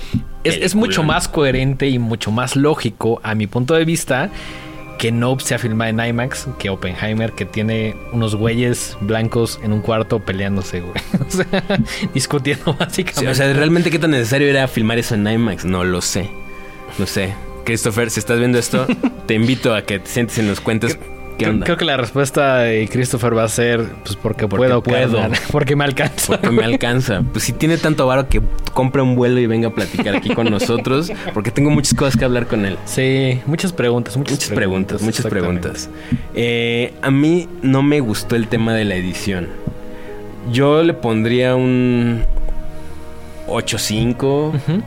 Es, 0.44 0.58
es 0.58 0.76
mucho 0.76 1.04
más 1.04 1.28
coherente 1.28 1.88
y 1.88 2.00
mucho 2.00 2.32
más 2.32 2.56
lógico, 2.56 3.22
a 3.24 3.34
mi 3.36 3.48
punto 3.48 3.76
de 3.76 3.86
vista, 3.86 4.30
que 5.04 5.12
Nope 5.12 5.44
sea 5.44 5.60
filmada 5.60 5.90
en 5.90 6.00
IMAX 6.00 6.48
que 6.58 6.70
Oppenheimer, 6.70 7.34
que 7.34 7.44
tiene 7.44 7.94
unos 8.14 8.36
güeyes 8.36 8.96
blancos 9.02 9.60
en 9.62 9.74
un 9.74 9.82
cuarto 9.82 10.20
peleándose, 10.20 10.80
güey. 10.80 10.94
O 11.28 11.30
sea, 11.30 11.46
discutiendo 12.14 12.72
Sí, 12.72 12.78
básicamente. 12.80 13.28
o 13.30 13.36
sea, 13.36 13.52
¿realmente 13.52 13.92
qué 13.92 14.00
tan 14.00 14.12
necesario 14.12 14.48
era 14.48 14.66
filmar 14.70 15.00
eso 15.00 15.16
en 15.16 15.28
IMAX? 15.28 15.66
No 15.66 15.84
lo 15.84 16.00
sé. 16.00 16.30
No 16.98 17.06
sé. 17.06 17.34
Christopher, 17.66 18.12
si 18.12 18.22
estás 18.22 18.40
viendo 18.40 18.58
esto, 18.58 18.88
te 19.26 19.34
invito 19.34 19.76
a 19.76 19.82
que 19.82 20.00
te 20.00 20.10
sientes 20.10 20.38
y 20.38 20.42
nos 20.42 20.62
cuentes 20.62 20.98
qué 21.44 21.50
Creo, 21.50 21.54
onda. 21.56 21.66
creo 21.66 21.78
que 21.78 21.86
la 21.86 21.98
respuesta 21.98 22.58
de 22.60 22.88
Christopher 22.88 23.38
va 23.38 23.44
a 23.44 23.48
ser 23.50 23.86
pues 24.04 24.16
porque, 24.16 24.48
Porque 24.48 24.58
puedo, 24.68 24.82
puedo. 24.84 25.18
carnal, 25.20 25.40
porque 25.52 25.76
me 25.76 25.84
alcanza. 25.84 26.28
Porque 26.28 26.50
me 26.52 26.64
alcanza. 26.64 27.22
Pues 27.32 27.44
si 27.44 27.54
tiene 27.54 27.78
tanto 27.78 28.08
varo 28.08 28.28
que 28.30 28.42
compre 28.74 29.02
un 29.02 29.16
vuelo 29.16 29.40
y 29.40 29.46
venga 29.48 29.68
a 29.70 29.72
platicar 29.74 30.16
aquí 30.16 30.34
con 30.34 30.50
nosotros, 30.50 31.12
porque 31.34 31.52
tengo 31.52 31.70
muchas 31.70 31.94
cosas 31.94 32.18
que 32.18 32.26
hablar 32.26 32.48
con 32.48 32.66
él. 32.66 32.78
Sí, 32.86 33.40
muchas 33.46 33.74
preguntas, 33.74 34.18
muchas, 34.18 34.34
Muchas 34.34 34.50
preguntas, 34.52 35.02
muchas 35.02 35.26
preguntas. 35.28 35.90
Eh, 36.34 36.94
a 37.02 37.12
mí 37.12 37.48
no 37.62 37.84
me 37.84 38.00
gustó 38.00 38.36
el 38.36 38.48
tema 38.48 38.74
de 38.74 38.86
la 38.86 38.96
edición. 38.96 39.48
Yo 40.52 40.84
le 40.84 40.94
pondría 40.94 41.56
un 41.56 42.24
8.5. 43.48 44.50
Ujú. 44.50 44.84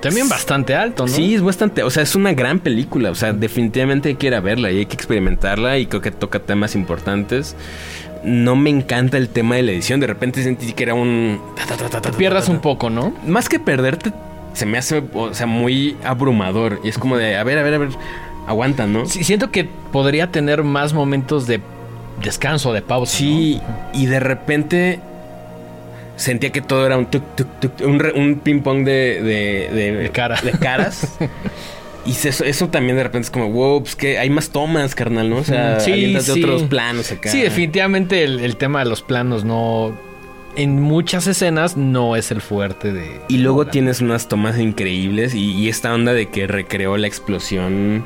También 0.00 0.28
bastante 0.28 0.74
alto, 0.74 1.06
¿no? 1.06 1.12
Sí, 1.12 1.34
es 1.34 1.42
bastante, 1.42 1.82
o 1.82 1.90
sea, 1.90 2.02
es 2.02 2.14
una 2.14 2.32
gran 2.32 2.58
película, 2.58 3.10
o 3.10 3.14
sea, 3.14 3.32
definitivamente 3.32 4.10
hay 4.10 4.14
que 4.16 4.28
ir 4.28 4.34
a 4.34 4.40
verla 4.40 4.70
y 4.70 4.78
hay 4.78 4.86
que 4.86 4.94
experimentarla 4.94 5.78
y 5.78 5.86
creo 5.86 6.00
que 6.00 6.10
toca 6.10 6.40
temas 6.40 6.74
importantes. 6.74 7.56
No 8.24 8.54
me 8.56 8.70
encanta 8.70 9.16
el 9.16 9.28
tema 9.28 9.56
de 9.56 9.62
la 9.62 9.72
edición, 9.72 10.00
de 10.00 10.06
repente 10.06 10.42
sentí 10.42 10.72
que 10.72 10.82
era 10.82 10.94
un... 10.94 11.40
Te 12.02 12.12
pierdas 12.12 12.48
un 12.48 12.60
poco, 12.60 12.90
¿no? 12.90 13.14
Más 13.26 13.48
que 13.48 13.58
perderte, 13.58 14.12
se 14.52 14.66
me 14.66 14.78
hace, 14.78 15.02
o 15.14 15.34
sea, 15.34 15.46
muy 15.46 15.96
abrumador 16.04 16.80
y 16.84 16.88
es 16.88 16.98
como 16.98 17.16
de, 17.16 17.36
a 17.36 17.44
ver, 17.44 17.58
a 17.58 17.62
ver, 17.62 17.74
a 17.74 17.78
ver, 17.78 17.88
aguanta, 18.46 18.86
¿no? 18.86 19.06
Sí, 19.06 19.24
siento 19.24 19.50
que 19.50 19.68
podría 19.92 20.30
tener 20.30 20.62
más 20.62 20.92
momentos 20.92 21.46
de 21.46 21.60
descanso, 22.22 22.72
de 22.72 22.82
pausa. 22.82 23.16
Sí, 23.16 23.60
y 23.92 24.06
de 24.06 24.20
repente 24.20 25.00
sentía 26.20 26.50
que 26.50 26.60
todo 26.60 26.86
era 26.86 26.96
un 26.96 27.06
tuk, 27.06 27.22
tuk, 27.36 27.48
tuk, 27.60 27.72
un, 27.86 27.98
re- 27.98 28.12
un 28.12 28.36
ping 28.40 28.60
pong 28.60 28.84
de, 28.84 29.22
de, 29.22 29.68
de, 29.74 29.92
De 29.92 30.10
cara. 30.10 30.40
de 30.42 30.52
caras. 30.52 31.16
y 32.06 32.10
eso, 32.12 32.44
eso 32.44 32.68
también 32.68 32.96
de 32.96 33.02
repente 33.04 33.26
es 33.26 33.30
como, 33.30 33.50
wow, 33.50 33.82
pues 33.82 33.96
que 33.96 34.18
hay 34.18 34.30
más 34.30 34.50
tomas, 34.50 34.94
carnal, 34.94 35.28
¿no? 35.30 35.36
O 35.38 35.44
sea, 35.44 35.76
Mm, 35.78 35.80
sí, 35.80 36.16
sí. 36.20 36.42
otros 36.44 36.62
planos 36.64 37.10
acá. 37.12 37.30
Sí, 37.30 37.40
definitivamente 37.42 38.22
el, 38.24 38.40
el 38.40 38.56
tema 38.56 38.80
de 38.84 38.90
los 38.90 39.02
planos 39.02 39.44
no. 39.44 39.92
En 40.56 40.80
muchas 40.80 41.26
escenas 41.28 41.76
no 41.76 42.16
es 42.16 42.30
el 42.32 42.40
fuerte 42.40 42.92
de. 42.92 43.20
Y 43.28 43.38
luego 43.38 43.58
Nolan. 43.58 43.70
tienes 43.70 44.00
unas 44.00 44.26
tomas 44.28 44.58
increíbles 44.58 45.32
y, 45.34 45.52
y 45.52 45.68
esta 45.68 45.94
onda 45.94 46.12
de 46.12 46.26
que 46.26 46.46
recreó 46.48 46.96
la 46.96 47.06
explosión. 47.06 48.04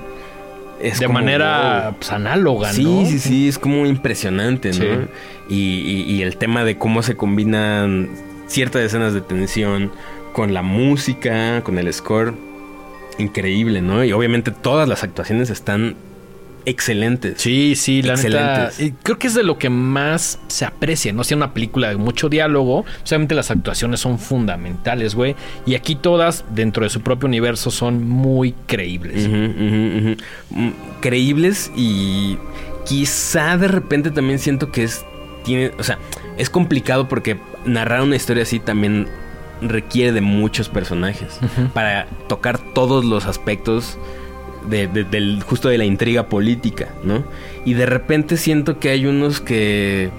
Es 0.81 0.99
de 1.01 1.07
como, 1.07 1.21
manera 1.21 1.83
wow. 1.91 1.97
pues, 1.99 2.13
análoga, 2.13 2.73
Sí, 2.73 2.85
¿no? 2.85 3.07
sí, 3.07 3.19
sí, 3.19 3.49
es 3.49 3.59
como 3.59 3.87
impresionante, 3.87 4.71
¿no? 4.71 4.75
Sí. 4.75 4.87
Y, 5.49 5.55
y- 5.57 6.13
y 6.15 6.23
el 6.23 6.37
tema 6.37 6.65
de 6.65 6.77
cómo 6.79 7.03
se 7.03 7.17
combinan 7.17 8.11
ciertas 8.47 8.83
escenas 8.83 9.15
de 9.15 9.21
tensión 9.21 9.93
con 10.33 10.53
la 10.53 10.63
música, 10.63 11.63
con 11.63 11.79
el 11.79 11.93
score, 11.93 12.35
increíble, 13.19 13.81
¿no? 13.81 14.05
Y 14.05 14.13
obviamente 14.13 14.51
todas 14.51 14.89
las 14.89 15.05
actuaciones 15.05 15.51
están 15.51 15.97
excelentes. 16.67 17.41
Sí, 17.41 17.75
sí, 17.77 18.03
la 18.03 18.15
neta. 18.17 18.65
Excelentes. 18.69 18.81
eh, 18.81 18.95
Creo 19.03 19.19
que 19.19 19.27
es 19.27 19.35
de 19.35 19.43
lo 19.43 19.59
que 19.59 19.71
más 19.71 20.39
se 20.49 20.65
aprecia, 20.65 21.13
¿no? 21.13 21.25
Si 21.25 21.35
una 21.35 21.53
película 21.55 21.89
de 21.89 21.97
mucho 21.97 22.29
diálogo, 22.29 22.85
obviamente 23.07 23.35
las 23.35 23.51
actuaciones 23.51 24.01
son 24.01 24.19
fundamentales, 24.19 25.15
güey. 25.15 25.37
Y 25.67 25.75
aquí 25.75 25.95
todas, 25.95 26.45
dentro 26.55 26.85
de 26.85 26.91
su 26.91 27.01
propio 27.03 27.27
universo, 27.27 27.71
son 27.71 28.07
muy 28.09 28.55
creíbles. 28.67 29.29
Mm, 29.29 30.71
Creíbles 31.01 31.71
y 31.77 32.39
quizá 32.87 33.57
de 33.59 33.69
repente 33.69 34.11
también 34.11 34.39
siento 34.39 34.71
que 34.73 34.85
es 34.85 35.05
tiene, 35.45 35.73
o 35.79 35.83
sea, 35.83 35.99
es 36.39 36.49
complicado 36.49 37.09
porque 37.09 37.37
narrar 37.67 38.01
una 38.03 38.17
historia 38.17 38.45
así 38.45 38.59
también 38.61 39.07
requiere 39.61 40.13
de 40.13 40.21
muchos 40.23 40.69
personajes 40.71 41.39
para 41.75 42.07
tocar 42.29 42.59
todos 42.75 43.05
los 43.05 43.27
aspectos 43.27 43.99
de, 44.69 44.87
de- 44.89 45.05
del 45.05 45.43
justo 45.43 45.69
de 45.69 45.79
la 45.79 45.85
intriga 45.85 46.25
política, 46.29 46.89
¿no? 47.05 47.25
Y 47.65 47.75
de 47.75 47.87
repente 47.87 48.37
siento 48.37 48.79
que 48.79 48.91
hay 48.91 49.07
unos 49.07 49.41
que 49.41 50.11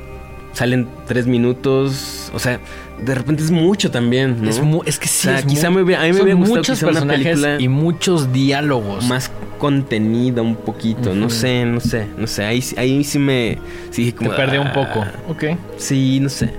salen 0.53 0.87
tres 1.07 1.27
minutos, 1.27 2.31
o 2.33 2.39
sea, 2.39 2.59
de 3.03 3.13
repente 3.13 3.43
es 3.43 3.51
mucho 3.51 3.91
también, 3.91 4.41
¿no? 4.41 4.49
Es, 4.49 4.61
mu- 4.61 4.83
es 4.85 4.97
que 4.99 5.07
sí, 5.07 5.27
O 5.27 5.31
sea, 5.31 5.39
es 5.39 5.45
quizá 5.45 5.69
mu- 5.69 5.83
me 5.83 5.95
a 5.95 6.03
mí 6.03 6.13
me 6.13 6.21
hubiera 6.21 6.35
gustado 6.39 6.57
muchos 6.57 6.77
quizá 6.79 6.85
personajes 6.87 7.39
y 7.59 7.67
muchos 7.67 8.31
diálogos. 8.31 9.05
más 9.07 9.31
contenida 9.57 10.41
un 10.41 10.55
poquito, 10.55 11.13
no 11.13 11.29
sé, 11.29 11.65
no 11.65 11.79
sé, 11.81 12.07
no 12.17 12.27
sé, 12.27 12.45
ahí, 12.45 12.61
sí- 12.61 12.75
ahí 12.77 13.03
sí 13.03 13.19
me 13.19 13.57
sí 13.91 14.03
dije 14.03 14.11
Te 14.13 14.17
como 14.25 14.35
perdió 14.35 14.61
un 14.61 14.67
ah, 14.67 14.73
poco. 14.73 15.05
Ok. 15.29 15.43
Sí, 15.77 16.19
no 16.21 16.29
sé. 16.29 16.51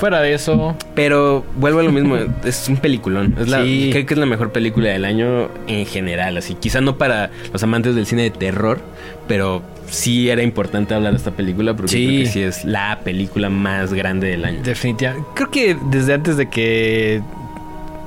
Fuera 0.00 0.20
de 0.22 0.32
eso, 0.34 0.74
Pero 0.94 1.44
vuelvo 1.56 1.80
a 1.80 1.82
lo 1.82 1.92
mismo, 1.92 2.16
es 2.44 2.68
un 2.68 2.78
peliculón. 2.78 3.36
Es 3.38 3.48
la, 3.48 3.62
Sí. 3.62 3.90
Creo 3.92 4.06
que 4.06 4.14
es 4.14 4.18
la 4.20 4.26
mejor 4.26 4.50
película 4.50 4.88
del 4.90 5.04
año 5.04 5.48
en 5.66 5.84
general, 5.86 6.36
así. 6.38 6.54
Quizá 6.54 6.80
no 6.80 6.96
para 6.98 7.30
los 7.52 7.62
amantes 7.62 7.94
del 7.94 8.06
cine 8.06 8.22
de 8.22 8.30
terror, 8.30 8.80
pero 9.28 9.62
sí 9.88 10.30
era 10.30 10.42
importante 10.42 10.94
hablar 10.94 11.12
de 11.12 11.18
esta 11.18 11.32
película 11.32 11.74
porque 11.74 11.90
Sí. 11.92 12.06
creo 12.06 12.20
que 12.22 12.26
sí 12.26 12.42
es 12.42 12.64
la 12.64 13.00
película 13.04 13.50
más 13.50 13.92
grande 13.92 14.28
del 14.28 14.44
año. 14.44 14.60
definitivamente. 14.62 15.28
Creo 15.34 15.50
que 15.50 15.76
desde 15.90 16.14
antes 16.14 16.36
de 16.36 16.48
que 16.48 17.20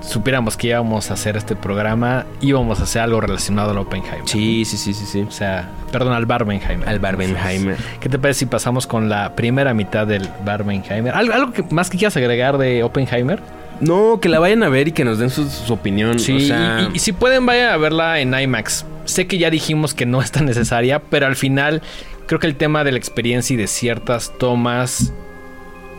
supiéramos 0.06 0.58
que 0.58 0.68
íbamos 0.68 1.10
a 1.10 1.14
hacer 1.14 1.38
este 1.38 1.56
programa, 1.56 2.26
íbamos 2.42 2.80
a 2.80 2.84
hacer 2.84 3.02
algo 3.02 3.22
relacionado 3.22 3.72
al 3.72 3.78
Oppenheimer. 3.78 4.28
Sí, 4.28 4.66
sí, 4.66 4.78
sí, 4.78 4.94
sí, 4.94 5.06
sí. 5.06 5.22
O 5.22 5.32
sea, 5.32 5.70
perdón, 5.92 6.14
al 6.14 6.26
Barbenheimer. 6.26 6.88
Al 6.88 7.00
Barbenheimer. 7.00 7.78
¿Qué 8.00 8.10
te 8.10 8.20
parece 8.20 8.42
si 8.42 8.46
pasamos 8.46 8.88
con 8.88 9.10
la 9.10 9.36
primera 9.36 9.74
mitad 9.74 10.06
del 10.06 10.30
Barbenheimer? 10.46 11.14
¿Algo, 11.14 11.34
algo 11.34 11.54
que 11.54 11.64
más 11.72 11.90
que 11.90 11.98
quieras 11.98 12.18
agregar 12.18 12.58
de 12.58 12.84
Oppenheimer? 12.84 13.40
No, 13.80 14.20
que 14.22 14.30
la 14.30 14.40
vayan 14.40 14.64
a 14.64 14.70
ver 14.70 14.90
y 14.90 14.92
que 14.92 15.04
nos 15.04 15.18
den 15.18 15.30
su, 15.30 15.50
su 15.50 15.74
opinión. 15.74 16.20
Sí, 16.20 16.36
o 16.36 16.40
sea, 16.40 16.90
y, 16.94 16.98
y 16.98 17.00
si 17.00 17.12
pueden, 17.12 17.46
vayan 17.46 17.72
a 17.72 17.78
verla 17.78 18.20
en 18.20 18.34
IMAX. 18.34 18.86
Sé 19.06 19.28
que 19.28 19.38
ya 19.38 19.50
dijimos 19.50 19.94
que 19.94 20.06
no 20.06 20.22
es 20.22 20.32
tan 20.32 20.46
necesaria, 20.46 21.00
pero 21.00 21.26
al 21.26 21.36
final 21.36 21.82
creo 22.28 22.40
que 22.40 22.48
el 22.48 22.56
tema 22.56 22.84
de 22.84 22.92
la 22.92 22.98
experiencia 22.98 23.54
y 23.54 23.58
de 23.58 23.68
ciertas 23.68 24.32
tomas 24.38 25.12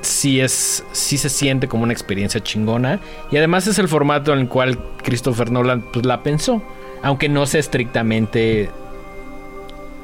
sí 0.05 0.41
es 0.41 0.85
sí 0.93 1.19
se 1.19 1.29
siente 1.29 1.69
como 1.69 1.83
una 1.83 1.93
experiencia 1.93 2.41
chingona. 2.41 3.01
Y 3.31 3.37
además 3.37 3.67
es 3.67 3.79
el 3.79 3.89
formato 3.89 4.33
en 4.33 4.41
el 4.41 4.49
cual 4.49 4.79
Christopher 5.03 5.51
Nolan 5.51 5.83
pues 5.93 6.05
la 6.07 6.23
pensó, 6.23 6.63
aunque 7.03 7.29
no 7.29 7.47
sea 7.47 7.61
estrictamente 7.61 8.71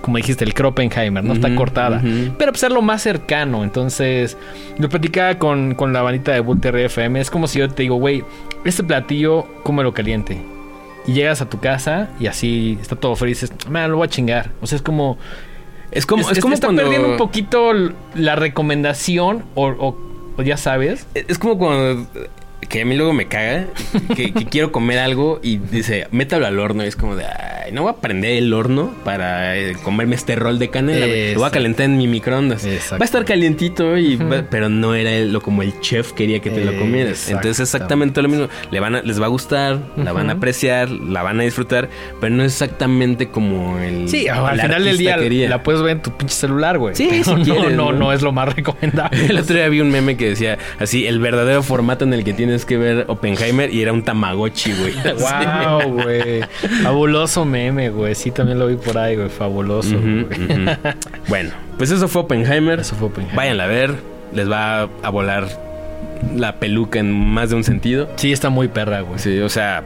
como 0.01 0.17
dijiste 0.17 0.45
el 0.45 0.55
Kroppenheimer, 0.55 1.23
no 1.23 1.35
está 1.35 1.55
cortada, 1.55 2.03
pero 2.39 2.53
pues 2.53 2.63
es 2.63 2.71
lo 2.71 2.81
más 2.81 3.03
cercano, 3.03 3.63
entonces 3.63 4.37
lo 4.79 4.89
platicaba 4.89 5.39
con, 5.39 5.75
con 5.75 5.93
la 5.93 6.01
bandita 6.01 6.33
de 6.33 6.41
Bull 6.41 6.59
FM, 6.63 7.21
es 7.21 7.31
como 7.31 7.47
si 7.47 7.59
yo 7.59 7.69
te 7.69 7.83
digo, 7.83 7.97
güey, 7.97 8.25
este 8.65 8.83
platillo, 8.83 9.47
cómelo 9.63 9.93
caliente. 9.93 10.41
Y 11.07 11.13
llegas 11.13 11.41
a 11.41 11.49
tu 11.49 11.59
casa 11.61 12.11
y 12.21 12.27
así 12.27 12.79
está 12.81 12.95
todo 12.95 13.17
frío 13.17 13.29
y 13.29 13.33
dices, 13.33 13.53
man, 13.69 13.91
lo 13.91 13.99
voy 13.99 14.07
a 14.07 14.11
chingar. 14.11 14.51
O 14.61 14.67
sea, 14.67 14.77
es 14.77 14.83
como. 14.83 15.19
Es 15.93 16.07
como, 16.07 16.29
es, 16.31 16.37
es- 16.39 16.43
como 16.43 16.55
está 16.55 16.67
cuando... 16.69 16.83
perdiendo 16.83 17.09
un 17.11 17.17
poquito 17.17 17.73
la 18.15 18.37
recomendación 18.37 19.45
o, 19.55 19.67
o- 19.69 19.97
o 20.37 20.43
ya 20.43 20.57
sabes. 20.57 21.07
Es 21.15 21.39
como 21.39 21.59
cuando 21.59 22.07
que 22.69 22.83
a 22.83 22.85
mí 22.85 22.97
luego 22.97 23.13
me 23.13 23.27
caga 23.27 23.67
que, 24.15 24.33
que 24.33 24.45
quiero 24.47 24.71
comer 24.71 24.99
algo 24.99 25.41
y 25.43 25.57
dice, 25.59 26.07
métalo 26.13 26.47
al 26.47 26.59
horno. 26.59 26.85
Y 26.85 26.89
es 26.89 26.95
como 26.97 27.17
de, 27.17 27.25
ay, 27.25 27.73
no 27.73 27.83
voy 27.83 27.91
a 27.91 27.97
prender 27.97 28.33
el 28.37 28.53
horno 28.53 28.95
para 29.05 29.57
eh, 29.57 29.75
comerme 29.83 30.15
este 30.15 30.37
rol 30.37 30.59
de 30.59 30.69
canela. 30.71 31.07
Lo 31.35 31.41
voy 31.41 31.49
a 31.49 31.51
calentar 31.51 31.87
en 31.87 31.97
mi 31.99 32.07
microondas. 32.07 32.65
Exacto. 32.65 32.99
Va 32.99 33.03
a 33.03 33.07
estar 33.07 33.25
calientito, 33.25 33.97
y 33.99 34.17
Ujú. 34.17 34.29
va- 34.29 34.45
pero 34.49 34.69
no 34.69 34.95
era 34.95 35.11
el- 35.11 35.33
lo 35.33 35.41
como 35.41 35.63
el 35.63 35.81
chef 35.81 36.13
quería 36.13 36.41
que 36.41 36.51
te 36.51 36.65
lo 36.65 36.77
comieras. 36.79 37.29
Entonces 37.29 37.61
exactamente 37.61 38.21
lo 38.23 38.29
mismo. 38.29 38.49
Le 38.71 38.79
van 38.81 38.95
a- 38.97 39.03
les 39.03 39.21
va 39.21 39.27
a 39.27 39.31
gustar, 39.31 39.79
la 39.97 40.13
van 40.13 40.31
a 40.31 40.35
apreciar, 40.35 40.91
la 40.91 41.23
van 41.23 41.41
a 41.41 41.43
disfrutar, 41.45 41.89
pero 42.21 42.35
no 42.35 42.45
es 42.45 42.53
exactamente 42.53 43.29
como 43.29 43.79
el 43.79 44.09
Sí, 44.09 44.27
el 44.27 44.31
al 44.35 44.61
final 44.61 44.85
del 44.85 44.99
día 44.99 45.17
quería. 45.17 45.49
la 45.49 45.63
puedes 45.63 45.83
ver 45.83 45.93
en 45.97 46.03
tu 46.03 46.17
pinche 46.17 46.35
celular, 46.35 46.79
güey. 46.79 46.95
Sí, 46.95 47.09
Pero 47.11 47.25
si 47.25 47.31
no, 47.35 47.43
quieres, 47.43 47.77
no, 47.77 47.93
¿no? 47.93 47.99
no 47.99 48.13
es 48.13 48.23
lo 48.23 48.33
más 48.33 48.49
recomendable. 48.55 49.27
El 49.27 49.39
otro 49.39 49.57
día 49.57 49.69
vi 49.69 49.81
un 49.81 49.91
meme 49.91 50.17
que 50.17 50.29
decía 50.31 50.59
así, 50.79 51.07
el 51.07 51.19
verdadero 51.19 51.63
formato 51.63 52.05
en 52.05 52.13
el 52.15 52.23
que 52.25 52.33
tiene 52.33 52.50
tienes 52.51 52.65
que 52.65 52.77
ver 52.79 53.05
Oppenheimer 53.07 53.73
y 53.73 53.81
era 53.81 53.93
un 53.93 54.03
Tamagotchi, 54.03 54.73
güey. 54.73 54.93
Wow, 55.21 56.03
güey. 56.03 56.43
Fabuloso 56.83 57.45
meme, 57.45 57.91
güey. 57.91 58.17
Sí, 58.17 58.33
también 58.33 58.59
lo 58.59 58.67
vi 58.67 58.75
por 58.75 58.99
ahí, 58.99 59.15
güey. 59.15 59.29
Fabuloso. 59.29 59.97
Güey. 59.97 60.67
Bueno, 61.29 61.51
pues 61.79 61.93
eso 61.93 62.09
fue 62.09 62.23
Oppenheimer. 62.23 62.81
Eso 62.81 62.97
fue 62.97 63.07
Oppenheimer. 63.07 63.37
Váyanla 63.37 63.65
a 63.65 63.67
ver. 63.69 63.95
Les 64.33 64.51
va 64.51 64.83
a 64.83 65.11
volar 65.11 65.47
la 66.35 66.57
peluca 66.57 66.99
en 66.99 67.13
más 67.13 67.51
de 67.51 67.57
un 67.57 67.63
sentido. 67.63 68.09
Sí, 68.17 68.33
está 68.33 68.51
muy 68.51 68.67
perra, 68.67 69.03
güey. 69.03 69.21
Sí, 69.21 69.39
o 69.39 69.49
sea, 69.49 69.85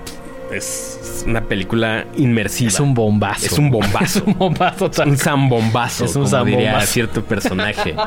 es 0.56 1.24
una 1.26 1.42
película 1.42 2.06
inmersiva. 2.16 2.68
Es 2.68 2.80
un 2.80 2.94
bombazo. 2.94 3.46
Es 3.46 3.58
un 3.58 3.70
bombazo. 3.70 4.04
Es 4.04 4.26
un 4.26 4.38
bombazo 4.38 4.90
tal 4.90 5.08
un 5.08 5.16
zambombazo, 5.16 6.04
Es 6.04 6.16
un 6.16 6.24
como 6.28 6.44
diría 6.44 6.80
cierto 6.82 7.22
personaje. 7.24 7.94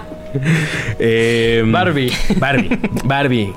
Eh, 1.00 1.64
Barbie. 1.66 2.12
Barbie. 2.38 2.70
Barbie. 3.06 3.54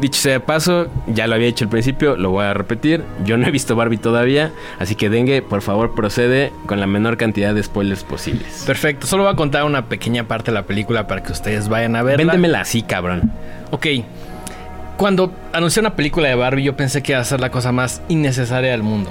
Dicho 0.00 0.20
sea 0.20 0.34
de 0.34 0.40
paso, 0.40 0.88
ya 1.06 1.26
lo 1.26 1.34
había 1.34 1.48
dicho 1.48 1.64
al 1.64 1.70
principio, 1.70 2.16
lo 2.16 2.30
voy 2.30 2.44
a 2.44 2.54
repetir. 2.54 3.02
Yo 3.24 3.36
no 3.36 3.46
he 3.46 3.50
visto 3.50 3.76
Barbie 3.76 3.98
todavía, 3.98 4.52
así 4.78 4.94
que 4.94 5.10
Dengue, 5.10 5.42
por 5.42 5.60
favor, 5.60 5.94
procede 5.94 6.52
con 6.66 6.80
la 6.80 6.86
menor 6.86 7.16
cantidad 7.16 7.54
de 7.54 7.62
spoilers 7.62 8.04
posibles. 8.04 8.64
Perfecto. 8.66 9.06
Solo 9.06 9.24
voy 9.24 9.32
a 9.32 9.36
contar 9.36 9.64
una 9.64 9.86
pequeña 9.86 10.24
parte 10.24 10.50
de 10.50 10.54
la 10.54 10.62
película 10.62 11.06
para 11.06 11.22
que 11.22 11.32
ustedes 11.32 11.68
vayan 11.68 11.96
a 11.96 12.02
verla. 12.02 12.32
Véndemela 12.32 12.60
así, 12.60 12.82
cabrón. 12.82 13.32
Ok. 13.70 13.86
Cuando 14.96 15.32
anuncié 15.52 15.80
una 15.80 15.96
película 15.96 16.28
de 16.28 16.34
Barbie, 16.36 16.64
yo 16.64 16.76
pensé 16.76 17.02
que 17.02 17.12
iba 17.12 17.20
a 17.20 17.24
ser 17.24 17.40
la 17.40 17.50
cosa 17.50 17.72
más 17.72 18.00
innecesaria 18.08 18.70
del 18.70 18.82
mundo. 18.82 19.10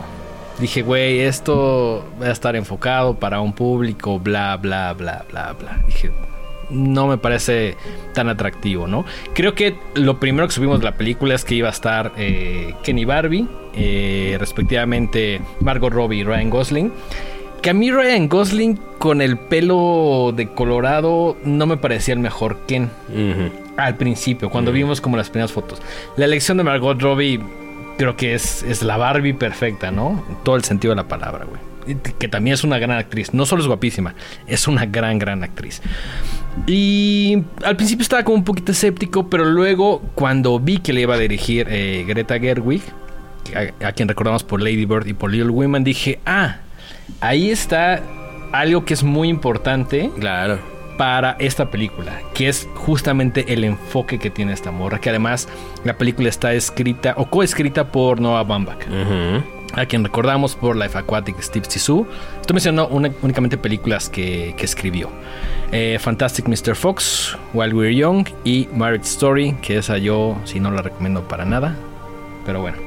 Dije, 0.59 0.81
güey, 0.81 1.19
esto 1.19 2.05
va 2.21 2.27
a 2.27 2.31
estar 2.31 2.55
enfocado 2.55 3.15
para 3.15 3.41
un 3.41 3.53
público, 3.53 4.19
bla, 4.19 4.55
bla, 4.57 4.93
bla, 4.93 5.25
bla, 5.29 5.53
bla. 5.53 5.81
Dije, 5.85 6.11
no 6.69 7.07
me 7.07 7.17
parece 7.17 7.75
tan 8.13 8.29
atractivo, 8.29 8.87
¿no? 8.87 9.03
Creo 9.33 9.55
que 9.55 9.75
lo 9.95 10.19
primero 10.19 10.47
que 10.47 10.53
subimos 10.53 10.79
de 10.79 10.85
la 10.85 10.93
película 10.93 11.35
es 11.35 11.43
que 11.43 11.55
iba 11.55 11.67
a 11.67 11.71
estar 11.71 12.13
eh, 12.17 12.75
Kenny 12.83 13.03
Barbie, 13.03 13.47
eh, 13.75 14.37
respectivamente 14.39 15.41
Margot 15.59 15.91
Robbie 15.91 16.19
y 16.19 16.23
Ryan 16.23 16.49
Gosling. 16.49 16.91
Que 17.61 17.71
a 17.71 17.73
mí 17.73 17.91
Ryan 17.91 18.27
Gosling 18.27 18.79
con 18.97 19.21
el 19.21 19.37
pelo 19.37 20.33
de 20.35 20.49
colorado 20.49 21.37
no 21.43 21.65
me 21.65 21.77
parecía 21.77 22.13
el 22.13 22.19
mejor 22.19 22.59
Ken. 22.67 22.89
Al 23.77 23.95
principio, 23.95 24.49
cuando 24.49 24.71
vimos 24.71 25.01
como 25.01 25.17
las 25.17 25.29
primeras 25.29 25.51
fotos. 25.51 25.81
La 26.15 26.25
elección 26.25 26.57
de 26.57 26.63
Margot 26.63 27.01
Robbie 27.01 27.39
creo 27.97 28.15
que 28.15 28.33
es, 28.33 28.63
es 28.63 28.83
la 28.83 28.97
Barbie 28.97 29.33
perfecta, 29.33 29.91
¿no? 29.91 30.23
En 30.29 30.35
todo 30.43 30.55
el 30.55 30.63
sentido 30.63 30.91
de 30.91 30.97
la 30.97 31.07
palabra, 31.07 31.45
güey. 31.45 31.97
Que 32.17 32.27
también 32.27 32.53
es 32.53 32.63
una 32.63 32.79
gran 32.79 32.97
actriz. 32.97 33.33
No 33.33 33.45
solo 33.45 33.61
es 33.61 33.67
guapísima, 33.67 34.15
es 34.47 34.67
una 34.67 34.85
gran, 34.85 35.19
gran 35.19 35.43
actriz. 35.43 35.81
Y 36.67 37.43
al 37.63 37.75
principio 37.75 38.03
estaba 38.03 38.23
como 38.23 38.37
un 38.37 38.43
poquito 38.43 38.71
escéptico, 38.71 39.29
pero 39.29 39.45
luego 39.45 40.01
cuando 40.15 40.59
vi 40.59 40.77
que 40.77 40.93
le 40.93 41.01
iba 41.01 41.15
a 41.15 41.17
dirigir 41.17 41.67
eh, 41.69 42.05
Greta 42.07 42.39
Gerwig, 42.39 42.81
a, 43.55 43.87
a 43.87 43.91
quien 43.91 44.07
recordamos 44.07 44.43
por 44.43 44.61
Lady 44.61 44.85
Bird 44.85 45.07
y 45.07 45.13
por 45.13 45.31
Little 45.31 45.49
Women, 45.49 45.83
dije, 45.83 46.19
ah, 46.25 46.57
ahí 47.19 47.49
está 47.49 48.01
algo 48.53 48.85
que 48.85 48.93
es 48.93 49.03
muy 49.03 49.29
importante 49.29 50.11
Claro. 50.19 50.72
Para 50.97 51.35
esta 51.39 51.69
película, 51.69 52.21
que 52.33 52.49
es 52.49 52.67
justamente 52.75 53.53
el 53.53 53.63
enfoque 53.63 54.19
que 54.19 54.29
tiene 54.29 54.53
esta 54.53 54.71
morra, 54.71 54.99
que 54.99 55.09
además 55.09 55.47
la 55.83 55.97
película 55.97 56.29
está 56.29 56.53
escrita 56.53 57.13
o 57.17 57.25
coescrita 57.29 57.91
por 57.91 58.19
Noah 58.21 58.43
Baumbach, 58.43 58.79
Ujú. 58.87 59.43
a 59.79 59.85
quien 59.85 60.03
recordamos 60.03 60.55
por 60.55 60.75
Life 60.75 60.97
Aquatic 60.97 61.41
Steve 61.41 61.65
Zissou. 61.69 62.05
Esto 62.41 62.53
mencionó 62.53 62.87
una- 62.87 63.11
únicamente 63.21 63.57
películas 63.57 64.09
que, 64.09 64.53
que 64.57 64.65
escribió. 64.65 65.09
Eh, 65.71 65.97
Fantastic 65.99 66.47
Mr. 66.47 66.75
Fox, 66.75 67.35
While 67.53 67.73
We're 67.73 67.95
Young 67.95 68.27
y 68.43 68.67
Marriage 68.75 69.05
Story, 69.05 69.53
que 69.61 69.77
esa 69.77 69.97
yo 69.97 70.37
sí 70.45 70.59
no 70.59 70.69
la 70.71 70.81
recomiendo 70.83 71.27
para 71.27 71.45
nada, 71.45 71.75
pero 72.45 72.61
bueno. 72.61 72.77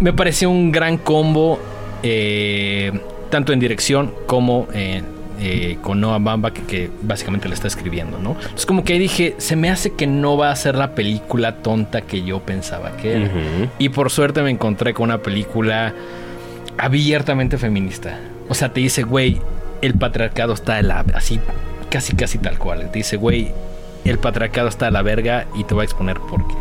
Me 0.00 0.12
pareció 0.12 0.50
un 0.50 0.70
gran 0.72 0.98
combo, 0.98 1.58
eh, 2.02 2.92
tanto 3.30 3.52
en 3.54 3.60
dirección 3.60 4.12
como 4.26 4.66
eh, 4.74 5.02
eh, 5.40 5.78
con 5.82 6.00
Noah 6.00 6.18
Bamba, 6.18 6.52
que, 6.52 6.62
que 6.62 6.90
básicamente 7.02 7.48
le 7.48 7.54
está 7.54 7.68
escribiendo, 7.68 8.18
¿no? 8.18 8.32
Entonces, 8.32 8.66
como 8.66 8.84
que 8.84 8.94
ahí 8.94 8.98
dije, 8.98 9.34
se 9.38 9.56
me 9.56 9.70
hace 9.70 9.92
que 9.92 10.06
no 10.06 10.36
va 10.36 10.50
a 10.50 10.56
ser 10.56 10.76
la 10.76 10.94
película 10.94 11.56
tonta 11.56 12.02
que 12.02 12.22
yo 12.22 12.40
pensaba 12.40 12.96
que 12.96 13.16
era. 13.16 13.30
Y 13.78 13.88
por 13.90 14.10
suerte 14.10 14.42
me 14.42 14.50
encontré 14.50 14.94
con 14.94 15.04
una 15.04 15.18
película 15.18 15.94
abiertamente 16.78 17.58
feminista. 17.58 18.18
O 18.48 18.54
sea, 18.54 18.72
te 18.72 18.80
dice, 18.80 19.02
güey, 19.02 19.40
el 19.82 19.94
patriarcado 19.94 20.52
está 20.54 20.76
de 20.76 20.82
la... 20.82 21.04
Así, 21.14 21.40
casi, 21.90 22.14
casi 22.14 22.38
tal 22.38 22.58
cual. 22.58 22.90
Te 22.90 22.98
dice, 22.98 23.16
güey, 23.16 23.52
el 24.04 24.18
patriarcado 24.18 24.68
está 24.68 24.86
de 24.86 24.92
la 24.92 25.02
verga 25.02 25.46
y 25.54 25.64
te 25.64 25.74
voy 25.74 25.82
a 25.82 25.84
exponer 25.84 26.18
por 26.18 26.46
qué. 26.46 26.54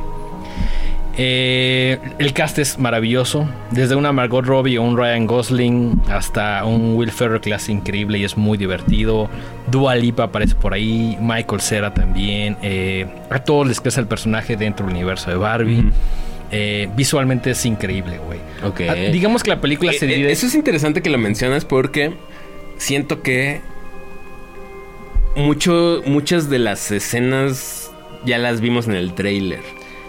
Eh, 1.15 1.99
el 2.17 2.33
cast 2.33 2.57
es 2.57 2.79
maravilloso. 2.79 3.47
Desde 3.71 3.95
una 3.95 4.11
Margot 4.11 4.43
Robbie 4.45 4.77
o 4.79 4.83
un 4.83 4.97
Ryan 4.97 5.27
Gosling 5.27 6.01
hasta 6.09 6.65
un 6.65 6.95
Will 6.95 7.11
Ferrell 7.11 7.39
que 7.39 7.53
hace 7.53 7.71
increíble 7.71 8.17
y 8.17 8.23
es 8.23 8.35
muy 8.35 8.57
divertido. 8.57 9.29
Dua 9.69 9.95
Lipa 9.95 10.23
aparece 10.23 10.55
por 10.55 10.73
ahí. 10.73 11.17
Michael 11.21 11.61
Cera 11.61 11.93
también. 11.93 12.57
Eh, 12.63 13.05
a 13.29 13.39
todos 13.39 13.67
les 13.67 13.79
crece 13.79 13.99
el 13.99 14.07
personaje 14.07 14.55
dentro 14.57 14.85
del 14.85 14.95
universo 14.95 15.29
de 15.29 15.37
Barbie. 15.37 15.83
Eh, 16.51 16.89
visualmente 16.95 17.51
es 17.51 17.65
increíble, 17.65 18.19
güey. 18.19 18.39
Ok. 18.63 18.81
Ah, 18.89 18.93
digamos 19.11 19.43
que 19.43 19.49
la 19.51 19.61
película 19.61 19.91
Eh, 19.91 19.95
se 19.99 20.07
divide. 20.07 20.31
Eso 20.31 20.47
es 20.47 20.55
interesante 20.55 21.01
que 21.01 21.09
lo 21.09 21.17
mencionas 21.19 21.63
porque 21.65 22.13
siento 22.77 23.21
que 23.21 23.61
mucho, 25.35 26.01
muchas 26.05 26.49
de 26.49 26.59
las 26.59 26.91
escenas 26.91 27.91
ya 28.25 28.37
las 28.37 28.61
vimos 28.61 28.87
en 28.87 28.93
el 28.95 29.13
trailer. 29.13 29.61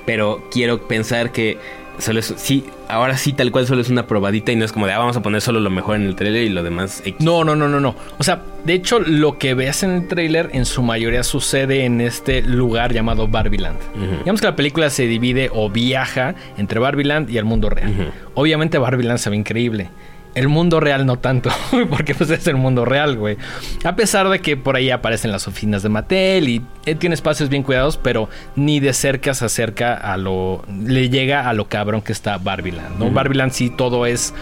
Pero 0.07 0.49
quiero 0.51 0.87
pensar 0.87 1.33
que 1.33 1.59
solo 1.99 2.21
es, 2.21 2.35
sí, 2.37 2.65
ahora 2.89 3.17
sí 3.17 3.33
tal 3.33 3.51
cual 3.53 3.67
solo 3.67 3.81
es 3.81 3.89
una 3.89 4.07
probadita 4.07 4.53
y 4.53 4.57
no 4.57 4.65
es 4.65 4.73
como 4.73 4.87
de 4.87 4.93
ah, 4.93 4.99
vamos 4.99 5.17
a 5.17 5.23
poner 5.23 5.41
solo 5.41 5.61
lo 5.61 5.71
mejor 5.71 5.97
en 5.97 6.03
el 6.07 6.17
trailer 6.17 6.45
y 6.45 6.49
lo 6.49 6.63
demás 6.63 7.01
X. 7.05 7.17
No, 7.21 7.45
no, 7.45 7.57
no, 7.57 7.69
no, 7.69 7.81
no. 7.81 7.95
O 8.19 8.23
sea, 8.23 8.43
de 8.65 8.75
hecho, 8.75 9.01
lo 9.01 9.39
que 9.39 9.55
ves 9.55 9.83
en 9.83 9.91
el 9.91 10.09
tráiler 10.09 10.51
en 10.53 10.65
su 10.65 10.83
mayoría 10.83 11.23
sucede 11.23 11.85
en 11.85 12.01
este 12.01 12.43
lugar 12.43 12.93
llamado 12.93 13.29
Barbieland. 13.29 13.79
Ujú. 13.95 14.19
Digamos 14.19 14.41
que 14.41 14.47
la 14.47 14.57
película 14.57 14.91
se 14.91 15.07
divide 15.07 15.51
o 15.53 15.71
viaja 15.71 16.35
entre 16.57 16.81
Barbieland 16.81 17.31
y 17.31 17.39
el 17.39 17.45
mundo 17.45 17.71
real. 17.71 18.13
Obviamente 18.35 18.79
Barbieland 18.79 19.19
se 19.19 19.31
ve 19.31 19.37
increíble. 19.37 19.91
El 20.35 20.49
mundo 20.49 20.81
real 20.81 21.07
no 21.07 21.19
tanto, 21.19 21.51
porque 21.91 22.15
pues 22.15 22.31
es 22.31 22.47
el 22.47 22.57
mundo 22.57 22.85
real, 22.85 23.17
güey. 23.17 23.37
A 23.85 23.95
pesar 23.95 24.29
de 24.29 24.41
que 24.41 24.57
por 24.57 24.77
ahí 24.77 24.91
aparecen 24.91 25.31
las 25.31 25.47
oficinas 25.47 25.83
de 25.83 25.89
Mattel 25.89 26.49
y 26.49 26.63
eh, 26.87 26.95
tiene 26.95 27.15
espacios 27.15 27.49
bien 27.49 27.63
cuidados, 27.63 27.97
pero 27.97 28.29
ni 28.57 28.81
de 28.81 28.93
cerca 28.93 29.35
se 29.35 29.45
acerca 29.45 29.95
a 29.95 30.17
lo... 30.17 30.65
le 30.69 31.09
llega 31.09 31.49
a 31.49 31.53
lo 31.53 31.69
cabrón 31.69 32.03
que 32.03 32.13
está 32.13 32.39
Barbieland, 32.39 32.99
¿no? 32.99 33.07
Ujú. 33.07 33.15
Barbieland 33.15 33.53
sí 33.53 33.71
todo 33.71 34.07
es... 34.07 34.35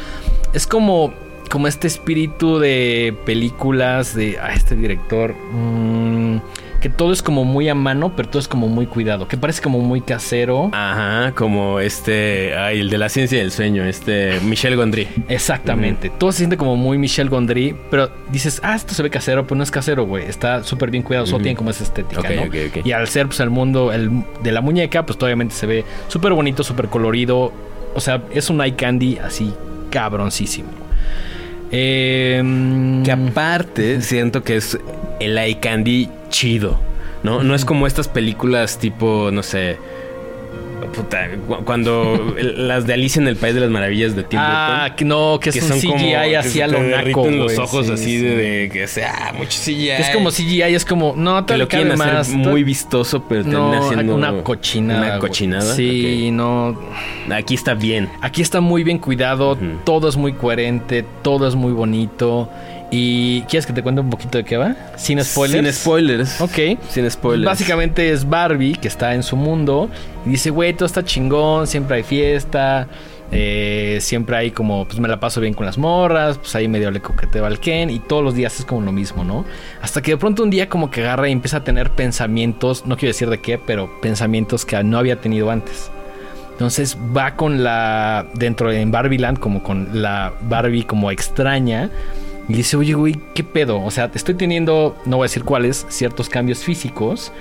Es 0.55 0.67
como 0.67 1.13
como 1.51 1.69
este 1.69 1.87
espíritu 1.87 2.59
de 2.59 3.15
películas 3.27 4.15
de 4.15 4.39
ah, 4.41 4.55
este 4.55 4.75
director 4.75 5.35
mm, 5.35 6.39
que 6.83 6.89
todo 6.89 7.13
es 7.13 7.23
como 7.23 7.45
muy 7.45 7.69
a 7.69 7.75
mano 7.77 8.15
pero 8.17 8.29
todo 8.29 8.41
es 8.41 8.49
como 8.49 8.67
muy 8.69 8.87
cuidado 8.87 9.29
que 9.29 9.37
parece 9.39 9.63
como 9.63 9.79
muy 9.81 10.01
casero. 10.01 10.69
Ajá, 10.73 11.33
como 11.35 11.79
este, 11.81 12.57
ay, 12.57 12.81
el 12.81 12.91
de 12.91 12.99
la 12.99 13.09
ciencia 13.09 13.39
del 13.39 13.53
sueño, 13.53 13.85
este 13.85 14.41
Michel 14.43 14.77
Gondry. 14.77 15.09
exactamente. 15.29 16.11
Todo 16.11 16.33
se 16.33 16.39
siente 16.39 16.57
como 16.57 16.77
muy 16.77 16.99
Michel 16.99 17.29
Gondry 17.31 17.77
pero 17.91 18.11
dices 18.31 18.61
ah 18.65 18.75
esto 18.75 18.95
se 18.95 19.03
ve 19.03 19.11
casero 19.11 19.45
pero 19.45 19.57
no 19.57 19.63
es 19.63 19.71
casero 19.71 20.05
güey. 20.05 20.27
Está 20.27 20.65
súper 20.65 20.91
bien 20.91 21.03
cuidado 21.05 21.25
solo 21.27 21.37
Ujú. 21.37 21.43
tiene 21.45 21.57
como 21.57 21.71
esa 21.71 21.85
estética 21.85 22.29
¿no? 22.29 22.43
y 22.85 22.93
al 22.93 23.07
ser 23.09 23.27
pues 23.27 23.39
el 23.41 23.51
mundo 23.51 23.93
el, 23.93 24.11
de 24.43 24.51
la 24.53 24.61
muñeca 24.61 25.07
pues 25.07 25.17
obviamente 25.23 25.55
se 25.55 25.67
ve 25.67 25.85
súper 26.09 26.33
bonito 26.33 26.65
súper 26.65 26.89
colorido. 26.89 27.53
O 27.95 28.01
sea 28.01 28.23
es 28.33 28.51
un 28.51 28.61
eye 28.61 28.75
candy 28.75 29.19
así 29.19 29.55
cabroncísimo 29.91 30.69
eh, 31.73 32.43
Que 33.05 33.13
aparte 33.13 34.01
siento 34.03 34.43
que 34.43 34.57
es 34.57 34.79
el 35.21 35.39
eye 35.39 35.59
candy 35.59 36.09
chido, 36.29 36.79
¿no? 37.23 37.43
No 37.43 37.55
es 37.55 37.65
como 37.65 37.87
estas 37.87 38.09
películas 38.09 38.79
tipo, 38.79 39.31
no 39.33 39.43
sé, 39.43 39.79
puta, 40.87 41.29
cu- 41.47 41.65
cuando 41.65 42.35
las 42.41 42.87
de 42.87 42.95
Alicia 42.95 43.21
en 43.21 43.29
el 43.29 43.37
País 43.37 43.55
de 43.55 43.61
las 43.61 43.71
Maravillas 43.71 44.17
de 44.17 44.23
Tim 44.25 44.39
Ah, 44.43 44.79
Burton. 44.83 44.97
que 44.97 45.05
no, 45.05 45.39
que 45.41 45.49
es 45.51 45.63
un 45.63 45.79
CGI 45.81 45.99
que 46.31 46.37
así 46.37 46.61
a 46.61 46.67
lo 46.67 46.81
naco, 46.83 47.29
los 47.31 47.59
ojos 47.59 47.87
Sí, 47.87 47.93
así 47.93 48.05
sí. 48.05 48.17
de, 48.19 48.37
de 48.37 48.69
que 48.71 48.87
sea 48.87 49.33
mucho 49.37 49.59
CGI. 49.63 49.87
Que 49.87 49.97
es 50.03 50.11
como 50.11 50.31
CGI, 50.31 50.63
es 50.75 50.85
como, 50.85 51.15
no, 51.17 51.45
que 51.47 51.53
te 51.55 51.59
lo 51.59 51.69
quieren 51.69 51.93
hacer 51.93 52.15
más. 52.15 52.29
muy 52.31 52.65
vistoso, 52.65 53.23
pero 53.29 53.43
termina 53.43 53.77
no, 53.81 53.89
siendo 53.89 54.15
una 54.15 54.43
cochinada. 54.43 55.01
Una 55.01 55.19
cochinada. 55.19 55.75
Sí, 55.75 56.31
no. 56.33 56.79
Aquí 57.31 57.55
está 57.55 57.75
bien. 57.75 58.09
Aquí 58.21 58.43
está 58.43 58.61
muy 58.61 58.83
bien 58.85 58.99
cuidado, 58.99 59.57
todo 59.85 60.09
es 60.09 60.17
muy 60.17 60.33
coherente, 60.33 61.05
todo 61.23 61.47
es 61.47 61.55
muy 61.55 61.73
bonito. 61.73 62.49
¿Y 62.95 63.41
quieres 63.49 63.65
que 63.65 63.73
te 63.73 63.83
cuente 63.83 64.03
un 64.03 64.11
poquito 64.11 64.37
de 64.37 64.45
qué 64.45 64.59
va? 64.59 64.77
Sin 64.97 65.23
spoilers. 65.25 65.65
Sin 65.65 65.73
spoilers. 65.73 66.41
Ok. 66.43 66.79
Sin 66.91 67.11
spoilers. 67.11 67.47
Básicamente 67.47 68.13
es 68.13 68.29
Barbie 68.29 68.75
que 68.75 68.87
está 68.87 69.15
en 69.15 69.23
su 69.23 69.35
mundo 69.35 69.89
y 70.27 70.31
dice, 70.31 70.51
güey, 70.51 70.75
todo 70.75 70.85
está 70.85 71.03
chingón, 71.03 71.67
siempre 71.67 71.97
hay 71.97 72.03
fiesta, 72.03 72.87
eh, 73.31 73.97
siempre 74.03 74.37
hay 74.37 74.51
como, 74.51 74.85
pues 74.85 75.01
me 75.01 75.09
la 75.09 75.19
paso 75.19 75.41
bien 75.41 75.55
con 75.55 75.65
las 75.65 75.79
morras, 75.79 76.37
pues 76.37 76.55
ahí 76.55 76.69
medio 76.69 76.91
le 76.91 77.01
coqueteo 77.01 77.47
al 77.47 77.61
Ken 77.61 77.89
y 77.89 77.99
todos 77.99 78.23
los 78.23 78.35
días 78.35 78.61
es 78.61 78.67
como 78.67 78.83
lo 78.83 78.93
mismo, 78.93 79.25
¿no? 79.25 79.47
Hasta 79.81 80.03
que 80.03 80.11
de 80.11 80.17
pronto 80.19 80.43
un 80.43 80.51
día 80.51 80.69
como 80.69 80.91
que 80.91 81.01
agarra 81.01 81.31
y 81.31 81.33
empieza 81.33 81.57
a 81.57 81.65
tener 81.65 81.93
pensamientos, 81.93 82.85
no 82.85 82.99
quiero 82.99 83.15
decir 83.15 83.31
de 83.31 83.41
qué, 83.41 83.57
pero 83.57 83.91
pensamientos 84.03 84.67
que 84.67 84.85
no 84.85 84.99
había 84.99 85.19
tenido 85.19 85.51
antes. 85.51 85.91
Entonces 86.53 86.99
va 87.17 87.35
con 87.37 87.65
la. 87.65 88.27
dentro 88.35 88.69
de 88.69 88.83
en 88.83 88.93
Barbieland, 88.93 89.39
como 89.39 89.63
con 89.63 90.03
la 90.03 90.35
Barbie 90.43 90.85
como 90.85 91.11
extraña. 91.11 91.91
Y 92.49 92.55
dice, 92.55 92.77
oye, 92.77 92.95
güey, 92.95 93.21
¿qué 93.35 93.45
pedo? 93.45 93.83
O 93.83 93.91
sea, 93.91 94.11
estoy 94.15 94.35
teniendo, 94.35 94.97
no 95.07 95.19
voy 95.19 95.25
a 95.25 95.27
decir 95.27 95.45
cuáles, 95.45 95.87
ciertos 95.89 96.29
cambios 96.29 96.59
físicos 96.61 97.33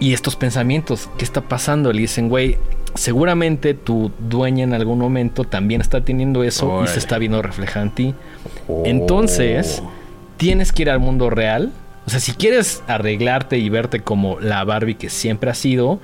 y 0.00 0.12
estos 0.12 0.36
pensamientos. 0.36 1.08
¿Qué 1.18 1.24
está 1.24 1.40
pasando? 1.42 1.92
Le 1.92 2.00
dicen, 2.00 2.28
güey, 2.28 2.58
seguramente 2.94 3.74
tu 3.74 4.10
dueña 4.18 4.64
en 4.64 4.74
algún 4.74 4.98
momento 4.98 5.44
también 5.44 5.80
está 5.80 6.04
teniendo 6.04 6.42
eso 6.42 6.82
y 6.82 6.88
se 6.88 6.98
está 6.98 7.18
viendo 7.18 7.42
reflejado 7.42 7.86
en 7.86 7.94
ti. 7.94 8.14
Entonces, 8.84 9.82
tienes 10.36 10.72
que 10.72 10.82
ir 10.82 10.90
al 10.90 10.98
mundo 10.98 11.30
real. 11.30 11.72
O 12.06 12.10
sea, 12.10 12.20
si 12.20 12.32
quieres 12.32 12.82
arreglarte 12.86 13.58
y 13.58 13.68
verte 13.68 14.00
como 14.00 14.40
la 14.40 14.62
Barbie 14.64 14.96
que 14.96 15.08
siempre 15.08 15.50
has 15.50 15.58
sido, 15.58 16.00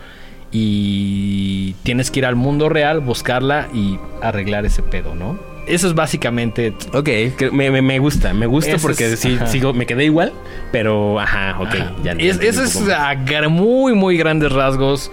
y 0.53 1.75
tienes 1.83 2.11
que 2.11 2.21
ir 2.21 2.27
al 2.27 2.37
mundo 2.37 2.69
real, 2.69 3.01
buscarla 3.01 3.69
y 3.73 3.99
arreglar 4.21 4.67
ese 4.67 4.83
pedo, 4.83 5.15
¿no? 5.15 5.39
Eso 5.67 5.87
es 5.89 5.95
básicamente 5.95 6.73
Ok, 6.93 7.09
me, 7.53 7.71
me- 7.71 7.83
me 7.83 7.99
gusta, 7.99 8.33
me 8.35 8.47
gusta 8.47 8.77
porque 8.79 9.13
es- 9.13 9.21
sí, 9.21 9.39
sigo, 9.47 9.73
me 9.73 9.87
quedé 9.87 10.05
igual, 10.05 10.33
pero 10.73 11.21
ajá, 11.21 11.57
ok, 11.61 11.75
ya 12.03 12.13
Es- 12.13 12.19
entendí 12.37 12.47
eso 12.47 12.63
es 12.65 12.77
a 12.89 13.15
muy, 13.49 13.95
muy 13.95 14.17
grandes 14.17 14.53
rasgos 14.53 15.11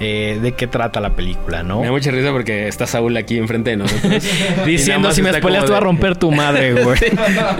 eh, 0.00 0.40
de 0.42 0.52
qué 0.52 0.66
trata 0.66 1.00
la 1.00 1.10
película, 1.14 1.62
¿no? 1.62 1.78
Me 1.78 1.86
da 1.86 1.92
mucha 1.92 2.10
risa 2.10 2.32
porque 2.32 2.66
está 2.66 2.84
Saúl 2.84 3.16
aquí 3.16 3.38
enfrente 3.38 3.70
de 3.70 3.76
nosotros. 3.76 4.24
Diciendo 4.66 5.12
si 5.12 5.22
me 5.22 5.32
spoileas 5.32 5.64
te 5.66 5.70
va 5.70 5.76
a 5.76 5.80
de- 5.80 5.84
romper 5.86 6.16
tu 6.16 6.32
madre, 6.32 6.72
güey. 6.82 6.98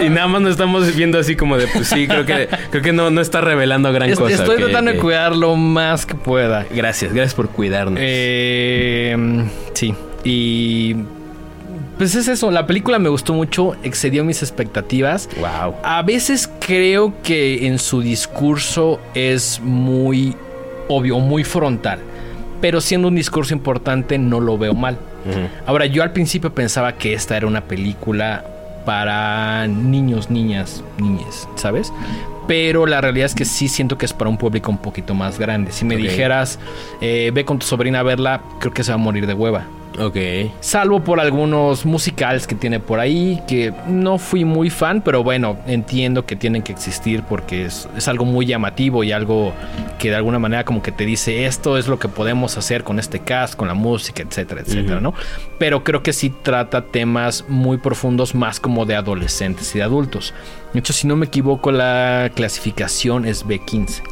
y 0.05 0.09
nada 0.11 0.27
más 0.27 0.43
nos 0.43 0.51
estamos 0.51 0.95
viendo 0.97 1.17
así 1.19 1.37
como 1.37 1.57
de, 1.57 1.69
pues 1.69 1.87
sí, 1.87 2.09
creo 2.09 2.27
que, 2.27 2.49
creo 2.71 2.83
que 2.83 2.93
no, 2.93 3.09
no 3.11 3.21
está 3.21 3.41
revelando 3.41 3.93
gran 3.93 4.11
Es- 4.11 4.19
cosa. 4.19 4.35
Estoy 4.35 4.57
tratando 4.57 4.93
de 4.93 4.99
cuidar 4.99 5.35
lo 5.37 5.55
más 5.55 6.05
que 6.07 6.17
pueda. 6.17 6.67
Gracias, 6.75 7.13
gracias 7.15 7.35
por 7.35 7.49
cuidarnos. 7.51 8.01
Eh, 8.03 9.17
sí, 9.75 9.95
y 10.25 10.97
pues 11.99 12.15
es 12.15 12.29
eso, 12.29 12.51
la 12.51 12.67
película 12.67 12.99
me 12.99 13.09
gustó 13.09 13.35
mucho, 13.35 13.75
excedió 13.83 14.25
mis 14.25 14.43
expectativas. 14.43 15.29
wow. 15.39 15.75
A 15.83 16.03
veces 16.03 16.51
creo 16.61 17.15
que 17.23 17.67
en 17.67 17.79
su 17.79 18.01
discurso 18.01 19.01
es 19.15 19.61
muy 19.63 20.37
obvio, 20.89 21.19
muy 21.19 21.45
frontal. 21.45 22.01
Pero 22.61 22.81
siendo 22.81 23.09
un 23.09 23.15
discurso 23.15 23.55
importante 23.55 24.19
no 24.19 24.41
lo 24.41 24.57
veo 24.59 24.75
mal. 24.75 24.99
Ahora, 25.67 25.87
yo 25.87 26.03
al 26.03 26.13
principio 26.13 26.55
pensaba 26.55 26.97
que 26.97 27.15
esta 27.15 27.37
era 27.37 27.47
una 27.47 27.63
película 27.63 28.45
para 28.85 29.67
niños, 29.67 30.29
niñas, 30.29 30.85
niñes, 30.99 31.49
¿sabes? 31.55 31.93
Pero 32.47 32.85
la 32.85 33.01
realidad 33.01 33.27
es 33.27 33.35
que 33.35 33.47
sí 33.47 33.69
siento 33.69 33.97
que 33.97 34.05
es 34.05 34.13
para 34.13 34.29
un 34.29 34.37
público 34.37 34.71
un 34.71 34.77
poquito 34.77 35.15
más 35.15 35.39
grande. 35.39 35.73
Si 35.73 35.87
me 35.87 35.97
dijeras, 35.97 36.59
eh, 37.01 37.31
ve 37.33 37.47
con 37.47 37.59
tu 37.59 37.67
sobrina 37.67 38.01
a 38.01 38.03
verla, 38.03 38.43
creo 38.61 38.75
que 38.75 38.85
se 38.85 38.93
va 38.93 38.97
a 38.97 38.99
morir 38.99 39.27
de 39.27 39.33
hueva. 39.33 39.65
Ok. 39.99 40.17
Salvo 40.61 41.05
por 41.05 41.21
algunos 41.21 41.87
musicales 41.87 42.47
que 42.47 42.55
tiene 42.55 42.81
por 42.81 42.99
ahí, 42.99 43.41
que 43.47 43.73
no 43.87 44.19
fui 44.19 44.45
muy 44.45 44.69
fan, 44.69 45.03
pero 45.03 45.23
bueno, 45.23 45.57
entiendo 45.67 46.27
que 46.27 46.35
tienen 46.35 46.63
que 46.63 46.73
existir 46.73 47.23
porque 47.23 47.67
es, 47.67 47.89
es 47.97 48.09
algo 48.09 48.25
muy 48.25 48.45
llamativo 48.47 49.05
y 49.05 49.13
algo 49.13 49.53
que 49.99 50.11
de 50.11 50.17
alguna 50.17 50.39
manera 50.39 50.65
como 50.65 50.83
que 50.83 50.91
te 50.91 51.07
dice 51.07 51.47
esto 51.47 51.79
es 51.79 51.87
lo 51.87 51.99
que 51.99 52.09
podemos 52.09 52.59
hacer 52.59 52.83
con 52.83 52.99
este 52.99 53.21
cast, 53.21 53.55
con 53.55 53.69
la 53.69 53.75
música, 53.75 54.23
etcétera, 54.23 54.63
etcétera. 54.63 55.01
¿no? 55.01 55.15
Pero 55.59 55.85
creo 55.85 56.03
que 56.03 56.13
sí 56.13 56.33
trata 56.43 56.87
temas 56.87 57.45
muy 57.49 57.79
profundos, 57.79 58.35
más 58.35 58.59
como 58.59 58.87
de 58.87 58.97
adolescentes 58.97 59.75
y 59.75 59.79
de 59.79 59.85
adultos. 59.85 60.35
De 60.73 60.81
hecho, 60.81 60.93
si 60.93 61.07
no 61.07 61.15
me 61.15 61.27
equivoco, 61.27 61.71
la 61.71 62.33
clasificación 62.35 63.27
es 63.27 63.47
B15. 63.47 64.03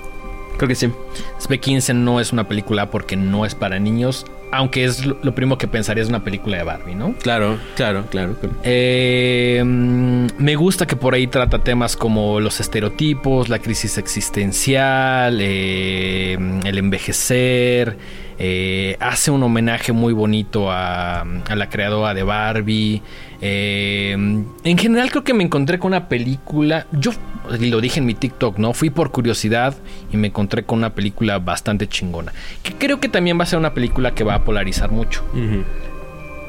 Creo 0.59 0.69
que 0.69 0.75
sí. 0.77 0.93
Es 1.39 1.49
B15 1.49 1.95
no 1.95 2.21
es 2.21 2.33
una 2.33 2.47
película 2.47 2.91
porque 2.91 3.17
no 3.17 3.45
es 3.45 3.57
para 3.57 3.81
niños, 3.81 4.27
aunque 4.53 4.85
es 4.85 5.05
lo, 5.07 5.35
primero 5.35 5.57
que 5.59 5.67
pensaría 5.67 6.03
es 6.03 6.09
una 6.11 6.23
película 6.23 6.59
de 6.59 6.63
Barbie, 6.63 6.95
¿no? 6.95 7.15
Claro, 7.15 7.59
claro, 7.75 8.05
claro. 8.11 8.37
claro. 8.39 8.55
Eh, 8.63 9.63
mm, 9.65 10.27
me 10.39 10.57
gusta 10.57 10.87
que 10.87 10.95
por 10.95 11.15
ahí 11.15 11.27
trata 11.27 11.59
temas 11.59 11.97
como 11.97 12.39
los 12.39 12.61
estereotipos, 12.61 13.49
la 13.49 13.59
crisis 13.59 13.97
existencial, 13.97 15.39
eh, 15.41 16.37
el 16.65 16.79
envejecer. 16.79 17.97
Eh, 18.39 18.97
hace 19.01 19.31
un 19.31 19.43
homenaje 19.43 19.93
muy 19.93 20.13
bonito 20.13 20.71
a, 20.71 21.21
a 21.21 21.57
la 21.57 21.69
creadora 21.69 22.15
de 22.15 22.23
Barbie. 22.23 23.03
Eh, 23.41 24.13
en 24.13 24.79
general 24.79 25.11
creo 25.11 25.25
que 25.25 25.35
me 25.35 25.45
encontré 25.45 25.79
con 25.79 25.89
una 25.93 26.09
película. 26.09 26.87
Yo 26.93 27.13
lo 27.61 27.81
dije 27.81 28.01
en 28.01 28.07
mi 28.07 28.15
TikTok, 28.15 28.59
¿no? 28.59 28.73
Fui 28.73 28.91
por 28.91 29.11
curiosidad 29.11 29.75
y 30.13 30.17
me 30.17 30.29
encontré 30.29 30.65
con 30.65 30.79
una 30.79 30.95
película 30.95 31.39
bastante 31.39 31.89
chingona. 31.89 32.33
Que 32.63 32.73
creo 32.75 33.01
que 33.01 33.09
también 33.09 33.39
va 33.39 33.43
a 33.43 33.47
ser 33.47 33.59
una 33.59 33.75
película 33.75 34.15
que 34.15 34.25
va 34.25 34.35
a 34.35 34.45
polarizar 34.45 34.91
mucho 34.91 35.23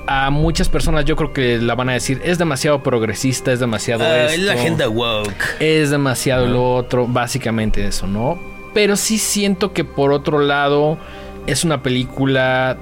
a 0.06 0.30
muchas 0.32 0.68
personas 0.68 1.06
yo 1.06 1.16
creo 1.16 1.32
que 1.32 1.60
la 1.60 1.76
van 1.76 1.90
a 1.90 1.94
decir 1.94 2.22
es 2.26 2.38
demasiado 2.38 2.84
progresista, 2.84 3.54
es 3.54 3.60
demasiado 3.62 4.04
Ah, 4.04 4.26
es 4.26 4.40
la 4.40 4.52
agenda 4.54 4.90
woke. 4.90 5.34
es 5.62 5.92
demasiado 5.92 6.46
lo 6.46 6.76
otro, 6.76 7.08
básicamente 7.08 7.88
eso, 7.88 8.06
¿no? 8.06 8.38
Pero 8.74 8.98
sí 8.98 9.18
siento 9.18 9.72
que 9.72 9.86
por 9.86 10.12
otro 10.12 10.40
lado 10.40 10.98
es 11.48 11.64
una 11.64 11.82
película 11.84 12.78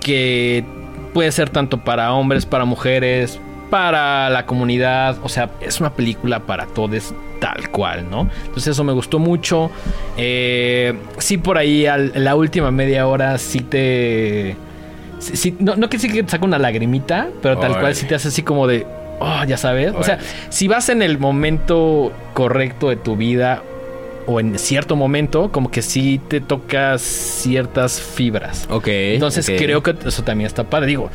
que 0.00 0.64
puede 1.12 1.32
ser 1.32 1.50
tanto 1.50 1.78
para 1.78 2.12
hombres, 2.12 2.46
para 2.46 2.64
mujeres, 2.64 3.38
para 3.68 4.30
la 4.30 4.46
comunidad, 4.46 5.16
o 5.22 5.28
sea, 5.28 5.50
es 5.60 5.80
una 5.80 5.90
película 5.94 6.40
para 6.40 6.66
todos 6.66 7.14
tal 7.40 7.70
cual, 7.70 8.08
¿no? 8.10 8.28
Entonces 8.46 8.68
eso 8.68 8.84
me 8.84 8.92
gustó 8.92 9.18
mucho. 9.18 9.70
Eh, 10.16 10.94
sí, 11.18 11.38
por 11.38 11.56
ahí 11.58 11.86
al- 11.86 12.12
la 12.16 12.34
última 12.36 12.70
media 12.70 13.06
hora 13.06 13.38
sí 13.38 13.60
te... 13.60 14.56
sí- 15.18 15.36
sí, 15.36 15.56
no, 15.58 15.76
no 15.76 15.88
que 15.88 15.98
sí 15.98 16.08
que 16.10 16.22
te 16.22 16.30
saca 16.30 16.44
una 16.44 16.58
lagrimita, 16.58 17.28
pero 17.42 17.58
tal 17.58 17.72
cual 17.80 17.94
sí 17.94 18.06
te 18.06 18.14
hace 18.14 18.28
así 18.28 18.42
como 18.42 18.66
de... 18.66 18.86
Oh, 19.20 19.44
ya 19.46 19.56
sabes. 19.58 19.92
O 19.94 20.02
sea, 20.02 20.18
si 20.48 20.66
vas 20.66 20.88
en 20.88 21.02
el 21.02 21.18
momento 21.18 22.10
correcto 22.34 22.88
de 22.88 22.96
tu 22.96 23.16
vida 23.16 23.62
o 24.26 24.40
en 24.40 24.58
cierto 24.58 24.96
momento, 24.96 25.50
como 25.52 25.70
que 25.70 25.82
sí 25.82 26.20
te 26.28 26.40
tocas 26.40 27.00
ciertas 27.02 28.00
fibras. 28.00 28.66
Ok. 28.70 28.88
Entonces 28.88 29.46
creo 29.46 29.82
que 29.82 29.94
eso 30.06 30.22
también 30.22 30.46
está 30.46 30.64
padre. 30.64 30.88
Digo, 30.88 31.10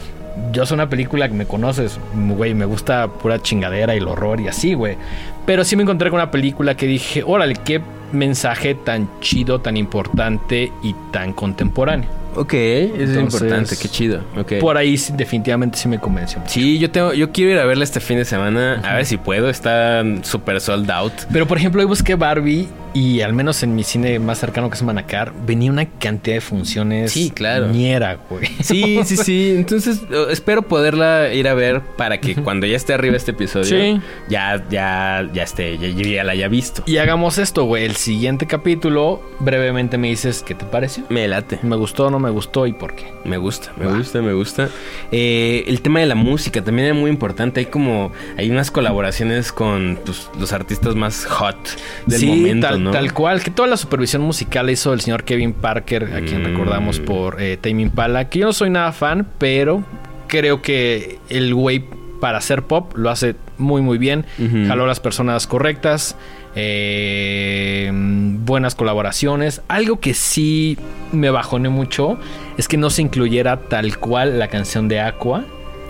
yo 0.52 0.66
soy 0.66 0.76
una 0.76 0.90
película 0.90 1.28
que 1.28 1.34
me 1.34 1.46
conoces, 1.46 2.00
güey, 2.14 2.54
me 2.54 2.66
gusta 2.66 3.08
pura 3.08 3.42
chingadera 3.42 3.96
y 3.96 4.00
el 4.00 4.08
horror 4.08 4.42
y 4.42 4.48
así, 4.48 4.74
güey. 4.74 4.98
Pero 5.46 5.64
sí 5.64 5.76
me 5.76 5.84
encontré 5.84 6.10
con 6.10 6.20
una 6.20 6.32
película 6.32 6.76
que 6.76 6.88
dije, 6.88 7.24
órale, 7.26 7.56
qué 7.56 7.82
mensaje 8.12 8.76
tan 8.76 9.10
chido, 9.20 9.60
tan 9.60 9.78
importante 9.78 10.72
y 10.84 10.96
tan 11.12 11.34
contemporáneo. 11.34 12.10
Ok, 12.36 12.54
eso 12.54 13.12
es 13.14 13.18
importante, 13.18 13.76
qué 13.82 13.88
chido. 13.88 14.22
Ok. 14.38 14.54
Por 14.60 14.76
ahí 14.76 14.98
sí, 14.98 15.14
definitivamente 15.16 15.78
sí 15.78 15.88
me 15.88 16.00
convenció. 16.00 16.42
Sí, 16.48 16.80
yo 16.80 16.92
tengo, 16.92 17.14
yo 17.14 17.32
quiero 17.32 17.52
ir 17.52 17.60
a 17.60 17.66
verla 17.66 17.86
este 17.86 18.02
fin 18.02 18.18
de 18.18 18.26
semana. 18.26 18.82
A 18.84 18.96
ver 18.96 19.06
si 19.06 19.16
puedo. 19.18 19.50
Está 19.50 20.04
súper 20.24 20.60
sold 20.60 20.92
out. 20.92 21.14
Pero 21.32 21.48
por 21.48 21.58
ejemplo, 21.58 21.82
hoy 21.82 21.88
busqué 21.88 22.16
Barbie 22.16 22.68
y 22.96 23.20
al 23.22 23.34
menos 23.34 23.62
en 23.62 23.76
mi 23.76 23.84
cine 23.84 24.18
más 24.20 24.40
cercano 24.40 24.70
que 24.70 24.76
es 24.76 24.82
Manacar, 24.82 25.34
venía 25.46 25.70
una 25.70 25.86
cantidad 25.86 26.38
de 26.38 26.42
funciones. 26.42 27.12
Sí, 27.12 27.30
claro. 27.30 27.68
Ñera, 27.68 28.18
güey. 28.30 28.48
Sí, 28.62 29.02
sí, 29.04 29.18
sí. 29.18 29.54
Entonces 29.58 30.02
eh, 30.10 30.28
espero 30.32 30.62
poderla 30.62 31.34
ir 31.34 31.48
a 31.50 31.54
ver 31.54 31.82
para 31.98 32.20
que 32.22 32.36
cuando 32.36 32.66
ya 32.66 32.78
esté 32.78 32.94
arriba 32.94 33.18
este 33.18 33.32
episodio, 33.32 33.66
Sí. 33.66 34.02
ya, 34.30 34.64
ya, 34.70 35.30
ya 35.34 35.44
esté, 35.44 35.78
ya, 35.78 36.24
la 36.24 36.32
haya 36.32 36.48
visto. 36.48 36.84
Y 36.86 36.98
hagamos 36.98 37.38
esto, 37.38 37.66
güey. 37.66 37.84
El 37.84 37.98
siguiente 37.98 38.48
capítulo, 38.48 39.22
brevemente 39.40 39.98
me 39.98 40.08
dices 40.08 40.42
qué 40.42 40.56
te 40.56 40.64
pareció. 40.66 41.04
Me 41.10 41.28
late. 41.28 41.60
¿Me 41.64 41.76
gustó 41.76 42.08
o 42.08 42.10
no 42.10 42.20
me 42.20 42.30
gustó 42.30 42.66
y 42.66 42.72
por 42.74 42.96
qué? 42.96 43.12
Me 43.26 43.38
gusta, 43.38 43.74
me 43.78 43.88
Va. 43.88 43.98
gusta, 43.98 44.22
me 44.22 44.32
gusta. 44.34 44.70
Eh, 45.12 45.66
el 45.68 45.82
tema 45.82 46.00
de 46.00 46.06
la 46.06 46.16
música 46.16 46.64
también 46.64 46.88
es 46.88 46.96
muy 46.96 47.10
importante. 47.12 47.60
Hay 47.60 47.66
como, 47.66 48.14
hay 48.38 48.50
unas 48.50 48.72
colaboraciones 48.72 49.52
con 49.52 50.00
pues, 50.06 50.30
los 50.40 50.54
artistas 50.54 50.96
más 50.96 51.26
hot 51.26 51.58
del 52.06 52.20
sí, 52.22 52.26
momento, 52.28 52.68
tal, 52.68 52.85
¿no? 52.86 52.92
tal 52.92 53.14
cual. 53.14 53.44
Que 53.44 53.52
toda 53.52 53.68
la 53.68 53.78
supervisión 53.78 54.22
musical 54.22 54.66
la 54.68 54.72
hizo 54.72 54.94
el 54.94 55.02
señor 55.02 55.24
Kevin 55.24 55.54
Parker, 55.54 56.06
a 56.16 56.22
quien 56.22 56.42
Mm. 56.42 56.46
recordamos 56.46 57.00
por 57.00 57.42
eh, 57.42 57.58
Tame 57.58 57.82
Impala. 57.82 58.30
Que 58.30 58.40
yo 58.40 58.46
no 58.48 58.54
soy 58.54 58.70
nada 58.70 58.92
fan, 58.92 59.28
pero 59.38 59.84
creo 60.28 60.62
que 60.62 61.20
el 61.30 61.54
güey 61.54 61.84
para 62.22 62.38
hacer 62.40 62.64
pop 62.64 62.94
lo 62.96 63.10
hace 63.10 63.36
muy, 63.58 63.82
muy 63.82 63.98
bien. 63.98 64.26
Jaló 64.68 64.86
a 64.86 64.88
las 64.88 65.00
personas 65.00 65.46
correctas. 65.48 66.16
eh, 66.58 67.92
buenas 67.94 68.76
colaboraciones. 68.76 69.62
Algo 69.68 70.00
que 70.00 70.14
sí 70.14 70.78
me 71.12 71.30
bajoné 71.30 71.68
mucho 71.70 72.18
es 72.58 72.68
que 72.68 72.78
no 72.78 72.90
se 72.90 73.02
incluyera 73.02 73.58
tal 73.68 73.98
cual 73.98 74.40
la 74.40 74.48
canción 74.48 74.88
de 74.88 75.02
Aqua 75.02 75.44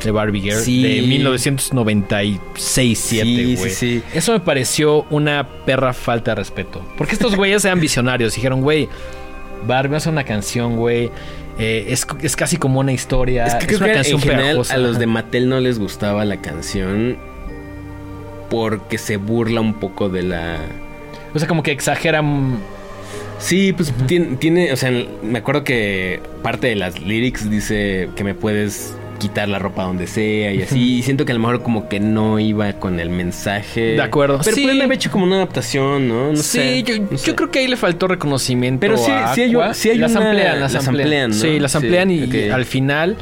de 0.06 0.12
Barbie 0.12 0.40
Girl 0.42 0.60
Sí. 0.62 0.82
de 0.84 1.02
1996 1.08 2.98
7 3.00 3.26
Sí, 3.26 3.56
güey. 3.56 3.70
sí, 3.72 3.76
sí. 3.76 4.04
Eso 4.14 4.32
me 4.34 4.40
pareció 4.40 5.06
una 5.10 5.48
perra 5.66 5.92
falta 5.94 6.32
de 6.32 6.36
respeto. 6.36 6.82
Porque 6.98 7.14
estos 7.14 7.36
güeyes 7.36 7.66
eran 7.66 7.80
visionarios. 7.80 8.36
Dijeron, 8.36 8.62
güey, 8.62 8.88
Barbie 9.68 9.98
hace 9.98 10.10
una 10.10 10.24
canción, 10.24 10.78
güey. 10.78 11.12
eh, 11.58 11.86
es, 11.90 12.06
es 12.22 12.36
casi 12.36 12.58
como 12.58 12.80
una 12.80 12.92
historia. 12.94 13.46
Es 13.46 13.56
que 13.56 13.66
creo 13.68 13.80
una 13.80 13.88
que 13.88 13.94
canción 13.94 14.16
en 14.18 14.22
general 14.22 14.46
pegajosa. 14.48 14.74
a 14.74 14.78
los 14.78 15.00
de 15.00 15.08
Mattel 15.08 15.50
no 15.50 15.60
les 15.60 15.80
gustaba 15.80 16.24
la 16.26 16.38
canción 16.42 17.18
porque 18.50 18.98
se 18.98 19.18
burla 19.18 19.62
un 19.62 19.74
poco 19.76 20.10
de 20.10 20.24
la... 20.24 20.58
O 21.34 21.40
sea, 21.40 21.48
como 21.48 21.64
que 21.64 21.72
exageran. 21.72 22.58
Sí, 23.40 23.74
pues 23.74 23.94
tiene, 24.08 24.38
tiene, 24.38 24.72
o 24.72 24.78
sea, 24.78 24.92
me 25.24 25.40
acuerdo 25.40 25.64
que 25.66 26.22
parte 26.42 26.68
de 26.68 26.76
las 26.76 27.02
lyrics 27.02 27.50
dice 27.50 28.10
que 28.16 28.24
me 28.24 28.34
puedes 28.34 28.96
quitar 29.16 29.48
la 29.50 29.60
ropa 29.60 29.84
donde 29.84 30.08
sea 30.08 30.52
y 30.54 30.62
así. 30.62 30.98
Y 31.00 31.04
siento 31.04 31.26
que 31.26 31.32
a 31.32 31.36
lo 31.36 31.42
mejor 31.42 31.64
como 31.64 31.88
que 31.90 32.00
no 32.00 32.40
iba 32.40 32.72
con 32.74 33.00
el 33.00 33.10
mensaje. 33.10 33.82
De 33.94 34.02
acuerdo. 34.02 34.40
Pero 34.44 34.56
Sí. 34.56 34.64
pues 34.64 34.76
le 34.76 34.84
había 34.84 34.96
hecho 34.96 35.12
como 35.12 35.26
una 35.26 35.38
adaptación, 35.38 36.08
¿no? 36.08 36.32
No 36.32 36.36
sí, 36.38 36.44
sé, 36.44 36.84
yo, 36.84 36.98
no 37.00 37.10
yo 37.12 37.18
sé. 37.18 37.36
creo 37.36 37.52
que 37.52 37.60
ahí 37.60 37.68
le 37.68 37.78
faltó 37.78 38.08
reconocimiento. 38.08 38.80
Pero 38.80 38.98
sí- 38.98 39.12
a 39.12 39.34
sí 39.34 39.42
hay 39.42 39.56
sí 39.74 39.90
hay 39.90 39.98
las 39.98 40.12
una- 40.12 40.30
amplían, 40.32 40.60
las, 40.60 40.74
las. 40.74 40.84
Sí, 41.36 41.60
las 41.60 41.72
Sí, 41.72 41.78
y, 42.12 42.24
ok. 42.24 42.34
y 42.34 42.50
al 42.50 42.66
final. 42.66 43.18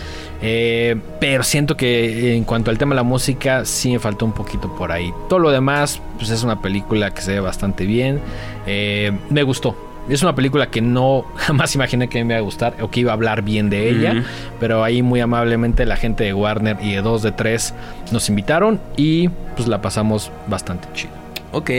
eh, 0.46 0.98
pero 1.22 1.42
siento 1.42 1.78
que 1.78 2.36
en 2.36 2.44
cuanto 2.44 2.70
al 2.70 2.78
tema 2.78 2.92
de 2.92 2.98
la 2.98 3.04
música, 3.04 3.64
sí 3.64 3.92
me 3.94 4.00
faltó 4.00 4.26
un 4.26 4.34
poquito 4.34 4.76
por 4.76 4.92
ahí. 4.92 5.14
Todo 5.30 5.40
lo 5.40 5.52
demás, 5.52 6.02
pues 6.18 6.32
es 6.32 6.44
una 6.44 6.62
película 6.62 7.14
que 7.14 7.22
se 7.22 7.32
ve 7.32 7.40
bastante 7.40 7.86
bien. 7.86 8.20
Eh, 8.68 9.14
me 9.30 9.44
gustó. 9.44 9.93
Es 10.10 10.22
una 10.22 10.36
película 10.36 10.70
que 10.70 10.82
no 10.82 11.26
jamás 11.36 11.76
imaginé 11.76 12.10
que 12.10 12.24
me 12.24 12.34
iba 12.34 12.40
a 12.40 12.44
gustar 12.44 12.76
o 12.82 12.90
que 12.90 13.02
iba 13.02 13.12
a 13.12 13.14
hablar 13.14 13.42
bien 13.42 13.70
de 13.70 13.90
ella. 13.90 14.24
Pero 14.60 14.84
ahí 14.84 15.02
muy 15.02 15.20
amablemente 15.22 15.86
la 15.86 15.96
gente 15.96 16.24
de 16.24 16.34
Warner 16.34 16.78
y 16.82 16.94
de 16.94 17.02
2 17.02 17.24
de 17.24 17.32
3 17.32 17.74
nos 18.12 18.30
invitaron 18.30 18.80
y 18.98 19.30
pues 19.56 19.68
la 19.68 19.82
pasamos 19.82 20.32
bastante 20.48 20.88
chido. 20.94 21.14
Ok, 21.52 21.70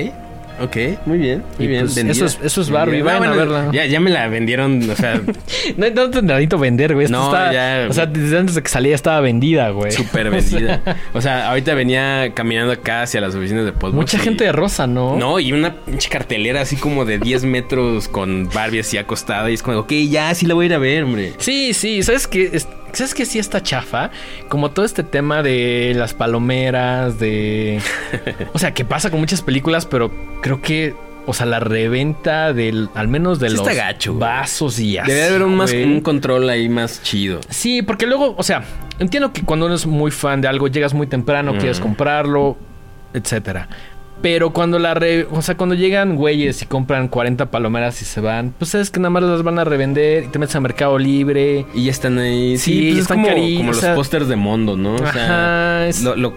ok, 0.61 0.77
muy 1.07 1.19
bien, 1.19 1.43
muy 1.59 1.65
Y, 1.65 1.69
bien. 1.69 1.81
pues, 1.83 1.97
eso 1.97 2.27
es- 2.27 2.39
eso 2.43 2.61
es 2.61 2.71
Barbie, 2.71 2.99
Vendida. 3.03 3.19
vayan 3.19 3.33
a 3.33 3.37
verla. 3.37 3.69
Ya, 3.73 3.87
ya 3.87 4.01
me 4.01 4.11
la 4.11 4.29
vendieron, 4.29 4.89
o 4.91 4.95
sea, 4.97 5.21
No, 5.77 5.91
no 5.91 6.11
te 6.11 6.23
necesito 6.23 6.59
vender, 6.59 6.95
güey. 6.95 7.07
Esto 7.07 7.17
No, 7.17 7.27
está- 7.27 7.53
ya. 7.53 7.87
O 7.89 7.93
sea, 7.93 8.07
desde 8.07 8.39
antes 8.39 8.55
de 8.55 8.63
que 8.63 8.69
salía 8.69 8.95
estaba 8.95 9.21
vendida, 9.21 9.71
güey. 9.71 9.93
súper 9.93 10.31
vendida. 10.31 10.81
O 11.13 11.21
sea, 11.21 11.49
ahorita 11.51 11.75
venía 11.75 12.33
caminando 12.35 12.73
acá 12.73 13.03
hacia 13.03 13.21
las 13.21 13.35
oficinas 13.35 13.65
de 13.65 13.73
Postbox. 13.73 13.95
Mucha 13.95 14.17
y- 14.17 14.21
gente 14.21 14.45
de 14.45 14.53
rosa, 14.53 14.87
¿no? 14.87 15.17
No, 15.17 15.41
y 15.41 15.53
una 15.53 15.75
pinche 15.85 16.09
cartelera 16.09 16.61
así 16.63 16.77
como 16.77 17.05
de 17.05 17.19
10 17.19 17.45
metros 17.45 18.09
con 18.09 18.49
Barbie 18.53 18.81
así 18.81 18.99
acostada. 18.99 19.51
Y 19.51 19.55
es 19.55 19.63
como, 19.63 19.79
ok, 19.79 19.93
ya 20.09 20.35
sí 20.35 20.47
la 20.47 20.55
voy 20.55 20.65
a 20.65 20.67
ir 20.67 20.75
a 20.75 20.79
ver, 20.79 21.05
hombre. 21.05 21.33
Sí, 21.39 21.73
sí. 21.75 22.03
¿Sabes 22.03 22.27
qué? 22.27 22.51
Es- 22.53 22.69
¿Sabes 22.95 23.15
qué 23.15 23.27
sí 23.27 23.39
está 23.39 23.63
chafa? 23.63 24.11
Como 24.49 24.71
todo 24.71 24.85
este 24.85 25.03
tema 25.03 25.43
de 25.43 25.93
las 25.97 26.15
palomeras, 26.15 27.19
de... 27.19 27.81
O 28.55 28.59
sea, 28.59 28.73
que 28.75 28.85
pasa 28.85 29.11
con 29.11 29.21
muchas 29.21 29.43
películas, 29.43 29.87
pero 29.87 30.11
creo 30.41 30.61
que... 30.63 30.95
O 31.27 31.33
sea, 31.33 31.47
la 31.47 31.59
reventa 31.59 32.53
del... 32.53 32.91
Al 32.95 33.09
menos 33.09 33.41
de 33.41 33.49
Sí 33.49 33.57
los 33.57 33.67
está 33.67 33.75
gacho, 33.87 34.15
vasos 34.15 34.79
y 34.79 34.99
así, 34.99 35.11
Debe 35.11 35.25
haber 35.25 35.43
un, 35.43 35.57
más, 35.57 35.73
un 35.73 36.01
control 36.03 36.49
ahí 36.51 36.69
más 36.69 37.03
chido. 37.03 37.41
Sí, 37.49 37.81
porque 37.81 38.07
luego, 38.07 38.35
o 38.37 38.43
sea, 38.43 38.63
entiendo 38.99 39.33
que 39.33 39.43
cuando 39.43 39.65
uno 39.65 39.75
es 39.75 39.87
muy 39.87 40.11
fan 40.11 40.43
de 40.43 40.49
algo, 40.49 40.69
llegas 40.69 40.93
muy 40.93 41.07
temprano, 41.07 41.55
Mm. 41.55 41.57
quieres 41.59 41.81
comprarlo, 41.81 42.59
etcétera. 43.15 43.69
Pero 44.25 44.55
cuando 44.55 44.79
la 44.79 44.95
re- 44.95 45.27
o 45.31 45.43
sea, 45.43 45.55
cuando 45.55 45.75
llegan 45.75 46.17
güeyes 46.17 46.63
y 46.63 46.65
compran 46.65 47.09
40 47.09 47.51
palomeras 47.51 48.01
y 48.01 48.07
se 48.07 48.23
van, 48.23 48.55
pues 48.59 48.75
es 48.75 48.91
que 48.91 48.99
nada 48.99 49.11
más 49.11 49.23
las 49.23 49.43
van 49.43 49.59
a 49.59 49.65
revender 49.65 50.25
y 50.25 50.29
te 50.29 50.39
metes 50.39 50.57
a 50.57 50.61
Mercado 50.61 50.99
Libre. 50.99 51.67
Y 51.75 51.85
ya 51.85 51.91
están 51.91 52.19
ahí. 52.19 52.57
Sí, 52.57 52.73
Sí, 52.73 52.81
pues 52.87 52.95
es 52.95 52.99
están 53.03 53.23
como, 53.23 53.35
como 53.59 53.71
o 53.71 53.73
los 53.75 53.85
pósters 53.95 54.27
de 54.27 54.37
Mondo, 54.37 54.79
¿no? 54.79 54.95
O 54.95 54.99
sea, 55.13 55.25
Ajá, 55.83 55.89
es- 55.89 56.03
lo- 56.03 56.17
lo- 56.17 56.33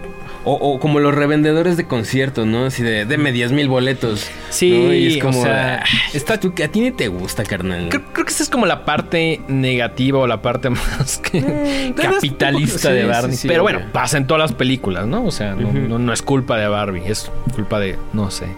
o, 0.48 0.74
o 0.74 0.80
como 0.80 0.98
los 1.00 1.14
revendedores 1.14 1.76
de 1.76 1.86
conciertos, 1.86 2.46
¿no? 2.46 2.66
Así 2.66 2.82
de, 2.82 3.04
deme 3.04 3.32
10 3.32 3.52
mil 3.52 3.68
boletos. 3.68 4.28
Sí, 4.50 4.70
¿no? 4.86 4.92
Y 4.94 5.16
es 5.16 5.22
como, 5.22 5.40
o 5.40 5.42
sea, 5.42 5.82
"Ah, 5.82 5.86
está 6.14 6.38
tú, 6.40 6.54
que 6.54 6.64
a 6.64 6.68
ti 6.68 6.80
ni 6.80 6.90
te 6.90 7.08
gusta, 7.08 7.44
carnal. 7.44 7.88
Creo, 7.90 8.02
creo 8.12 8.24
que 8.26 8.32
esa 8.32 8.42
es 8.42 8.48
como 8.48 8.66
la 8.66 8.84
parte 8.84 9.40
negativa 9.48 10.18
o 10.18 10.26
la 10.26 10.40
parte 10.42 10.70
más 10.70 11.18
que- 11.18 11.40
Mm, 11.40 11.92
capitalista 11.94 12.90
de 12.92 13.04
Barbie. 13.04 13.32
sí, 13.32 13.42
sí, 13.42 13.48
Pero 13.48 13.62
bueno, 13.62 13.80
pasa 13.92 14.16
en 14.16 14.26
todas 14.26 14.40
las 14.40 14.52
películas, 14.52 15.06
¿no? 15.06 15.24
O 15.24 15.30
sea, 15.30 15.54
no, 15.54 15.68
Ujú. 15.68 15.78
no- 15.78 15.98
no 15.98 16.12
es 16.12 16.22
culpa 16.22 16.56
de 16.58 16.68
Barbie, 16.68 17.02
es 17.06 17.30
culpa 17.54 17.78
de, 17.80 17.96
no 18.12 18.30
sé. 18.30 18.46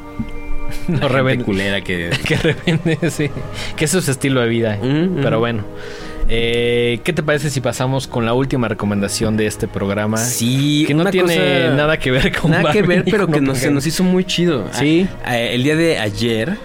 No 0.88 1.08
revende- 1.08 1.44
culera 1.44 1.80
que... 1.82 2.10
que 2.24 2.36
revende, 2.36 3.10
sí. 3.10 3.28
Que 3.76 3.84
eso 3.86 3.98
es 3.98 4.04
su 4.04 4.10
estilo 4.12 4.40
de 4.40 4.48
vida. 4.48 4.78
Pero 5.22 5.40
bueno. 5.40 5.64
Eh, 6.32 7.00
¿Qué 7.02 7.12
te 7.12 7.24
parece 7.24 7.50
si 7.50 7.60
pasamos 7.60 8.06
con 8.06 8.24
la 8.24 8.34
última 8.34 8.68
recomendación 8.68 9.36
de 9.36 9.46
este 9.46 9.66
programa? 9.66 10.16
Sí, 10.16 10.84
Que 10.86 10.94
no 10.94 11.04
tiene 11.06 11.70
nada 11.70 11.98
que 11.98 12.12
ver 12.12 12.36
con 12.36 12.52
Nada 12.52 12.72
que 12.72 12.82
ver, 12.82 13.04
pero 13.04 13.26
que 13.30 13.40
nos, 13.40 13.58
se 13.58 13.70
nos 13.70 13.84
hizo 13.86 14.04
muy 14.04 14.24
chido. 14.24 14.68
Sí. 14.72 15.08
Ah, 15.24 15.36
eh, 15.36 15.56
el 15.56 15.64
día 15.64 15.74
de 15.74 15.98
ayer, 15.98 16.56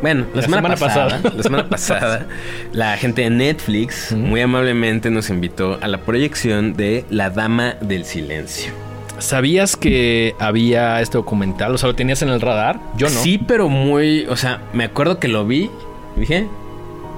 bueno, 0.00 0.26
la, 0.32 0.36
La 0.36 0.42
semana, 0.42 0.76
semana 0.76 0.76
pasada, 0.76 1.08
pasada. 1.22 1.36
la 1.36 1.42
semana 1.42 1.68
pasada, 1.68 2.26
la 2.72 2.96
gente 2.98 3.22
de 3.22 3.30
Netflix 3.30 4.12
muy 4.12 4.40
amablemente 4.42 5.10
nos 5.10 5.28
invitó 5.28 5.78
a 5.82 5.88
la 5.88 5.98
proyección 5.98 6.76
de 6.76 7.04
La 7.10 7.30
Dama 7.30 7.74
del 7.80 8.04
Silencio. 8.04 8.72
¿Sabías 9.18 9.76
que 9.76 10.34
había 10.38 11.00
este 11.00 11.18
documental? 11.18 11.74
O 11.74 11.78
sea, 11.78 11.88
¿lo 11.88 11.94
tenías 11.96 12.22
en 12.22 12.28
el 12.28 12.40
radar? 12.40 12.78
Yo 12.96 13.10
no. 13.10 13.20
Sí, 13.20 13.38
pero 13.44 13.68
muy, 13.68 14.24
o 14.30 14.36
sea, 14.36 14.62
me 14.72 14.84
acuerdo 14.84 15.18
que 15.18 15.26
lo 15.28 15.44
vi, 15.46 15.68
dije, 16.16 16.46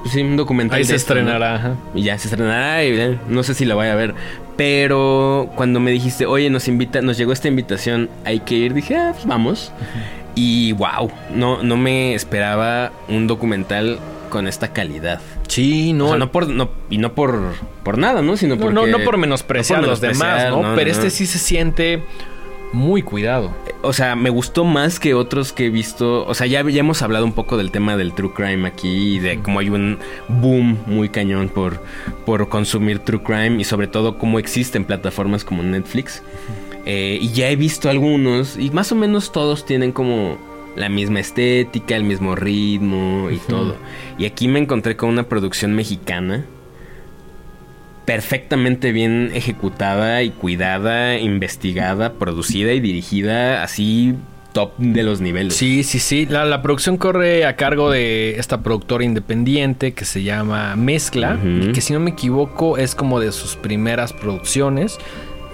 pues 0.02 0.14
sí, 0.14 0.20
un 0.20 0.36
documental. 0.36 0.78
Ahí 0.78 0.84
se 0.84 0.96
esto, 0.96 1.14
¿no? 1.14 1.20
estrenará. 1.20 1.54
ajá. 1.54 1.76
Y 1.94 2.02
ya 2.02 2.18
se 2.18 2.28
estrenará 2.28 2.84
y 2.84 3.18
no 3.28 3.42
sé 3.42 3.54
si 3.54 3.64
la 3.64 3.74
voy 3.74 3.86
a 3.86 3.94
ver. 3.94 4.14
Pero 4.56 5.50
cuando 5.56 5.80
me 5.80 5.90
dijiste, 5.90 6.26
oye, 6.26 6.50
nos 6.50 6.68
invita, 6.68 7.00
nos 7.00 7.16
llegó 7.16 7.32
esta 7.32 7.48
invitación, 7.48 8.10
hay 8.24 8.40
que 8.40 8.56
ir, 8.56 8.74
dije, 8.74 8.96
ah, 8.96 9.12
pues 9.14 9.26
vamos. 9.26 9.72
Y 10.34 10.72
wow, 10.72 11.10
no, 11.34 11.62
no 11.62 11.76
me 11.76 12.14
esperaba 12.14 12.92
un 13.08 13.26
documental 13.26 13.98
con 14.28 14.48
esta 14.48 14.72
calidad. 14.72 15.20
Sí, 15.46 15.92
no. 15.92 16.06
O 16.06 16.08
sea, 16.08 16.18
no 16.18 16.32
por, 16.32 16.48
no, 16.48 16.70
y 16.90 16.98
no 16.98 17.14
por, 17.14 17.54
por 17.84 17.98
nada, 17.98 18.22
¿no? 18.22 18.36
Sino 18.36 18.56
no, 18.56 18.60
porque, 18.60 18.74
no, 18.74 18.86
no 18.86 18.98
por 19.04 19.18
menospreciar 19.18 19.78
no 19.78 19.84
a 19.84 19.86
por 19.86 19.90
los 19.90 20.00
demás, 20.00 20.18
menospreciar, 20.20 20.52
¿no? 20.52 20.74
Pero 20.74 20.90
este 20.90 21.10
sí 21.10 21.26
se 21.26 21.38
siente 21.38 22.02
muy 22.72 23.02
cuidado. 23.02 23.52
O 23.82 23.92
sea, 23.92 24.16
me 24.16 24.30
gustó 24.30 24.64
más 24.64 24.98
que 24.98 25.14
otros 25.14 25.52
que 25.52 25.66
he 25.66 25.70
visto. 25.70 26.26
O 26.26 26.34
sea, 26.34 26.46
ya, 26.46 26.62
ya 26.68 26.80
hemos 26.80 27.02
hablado 27.02 27.24
un 27.24 27.32
poco 27.32 27.56
del 27.56 27.70
tema 27.70 27.96
del 27.96 28.12
true 28.12 28.32
crime 28.34 28.66
aquí 28.66 29.16
y 29.16 29.18
de 29.18 29.40
cómo 29.40 29.60
hay 29.60 29.70
un 29.70 29.98
boom 30.28 30.78
muy 30.86 31.08
cañón 31.08 31.48
por, 31.48 31.82
por 32.24 32.48
consumir 32.48 33.00
true 33.00 33.22
crime 33.22 33.60
y 33.60 33.64
sobre 33.64 33.86
todo 33.86 34.18
cómo 34.18 34.38
existen 34.38 34.84
plataformas 34.84 35.44
como 35.44 35.62
Netflix. 35.62 36.22
Eh, 36.84 37.18
y 37.20 37.32
ya 37.32 37.48
he 37.48 37.56
visto 37.56 37.88
algunos 37.90 38.56
y 38.56 38.70
más 38.70 38.90
o 38.90 38.96
menos 38.96 39.30
todos 39.30 39.64
tienen 39.64 39.92
como 39.92 40.36
la 40.74 40.88
misma 40.88 41.20
estética, 41.20 41.96
el 41.96 42.04
mismo 42.04 42.34
ritmo 42.34 43.30
y 43.30 43.36
todo. 43.38 43.76
Y 44.18 44.24
aquí 44.24 44.48
me 44.48 44.58
encontré 44.58 44.96
con 44.96 45.10
una 45.10 45.24
producción 45.24 45.74
mexicana 45.74 46.46
perfectamente 48.04 48.92
bien 48.92 49.30
ejecutada 49.34 50.22
y 50.22 50.30
cuidada, 50.30 51.18
investigada, 51.18 52.14
producida 52.14 52.72
y 52.72 52.80
dirigida 52.80 53.62
así 53.62 54.14
top 54.52 54.76
de 54.76 55.02
los 55.02 55.20
niveles. 55.20 55.54
Sí, 55.54 55.82
sí, 55.82 55.98
sí. 55.98 56.26
La, 56.26 56.44
la 56.44 56.60
producción 56.62 56.98
corre 56.98 57.46
a 57.46 57.56
cargo 57.56 57.90
de 57.90 58.38
esta 58.38 58.62
productora 58.62 59.04
independiente 59.04 59.92
que 59.94 60.04
se 60.04 60.22
llama 60.22 60.76
Mezcla, 60.76 61.38
que 61.72 61.80
si 61.80 61.92
no 61.92 62.00
me 62.00 62.10
equivoco 62.10 62.76
es 62.76 62.94
como 62.94 63.18
de 63.18 63.32
sus 63.32 63.56
primeras 63.56 64.12
producciones. 64.12 64.98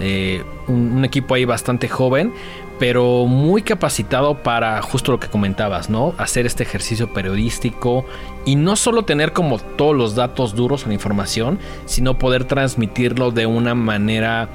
Eh, 0.00 0.42
un, 0.68 0.92
un 0.92 1.04
equipo 1.04 1.34
ahí 1.34 1.44
bastante 1.44 1.88
joven, 1.88 2.32
pero 2.78 3.26
muy 3.26 3.62
capacitado 3.62 4.42
para 4.42 4.80
justo 4.82 5.12
lo 5.12 5.20
que 5.20 5.28
comentabas, 5.28 5.90
¿no? 5.90 6.14
Hacer 6.18 6.46
este 6.46 6.62
ejercicio 6.62 7.12
periodístico 7.12 8.04
y 8.44 8.56
no 8.56 8.76
solo 8.76 9.02
tener 9.02 9.32
como 9.32 9.58
todos 9.58 9.96
los 9.96 10.14
datos 10.14 10.54
duros 10.54 10.84
o 10.84 10.88
la 10.88 10.94
información, 10.94 11.58
sino 11.86 12.18
poder 12.18 12.44
transmitirlo 12.44 13.30
de 13.30 13.46
una 13.46 13.74
manera 13.74 14.48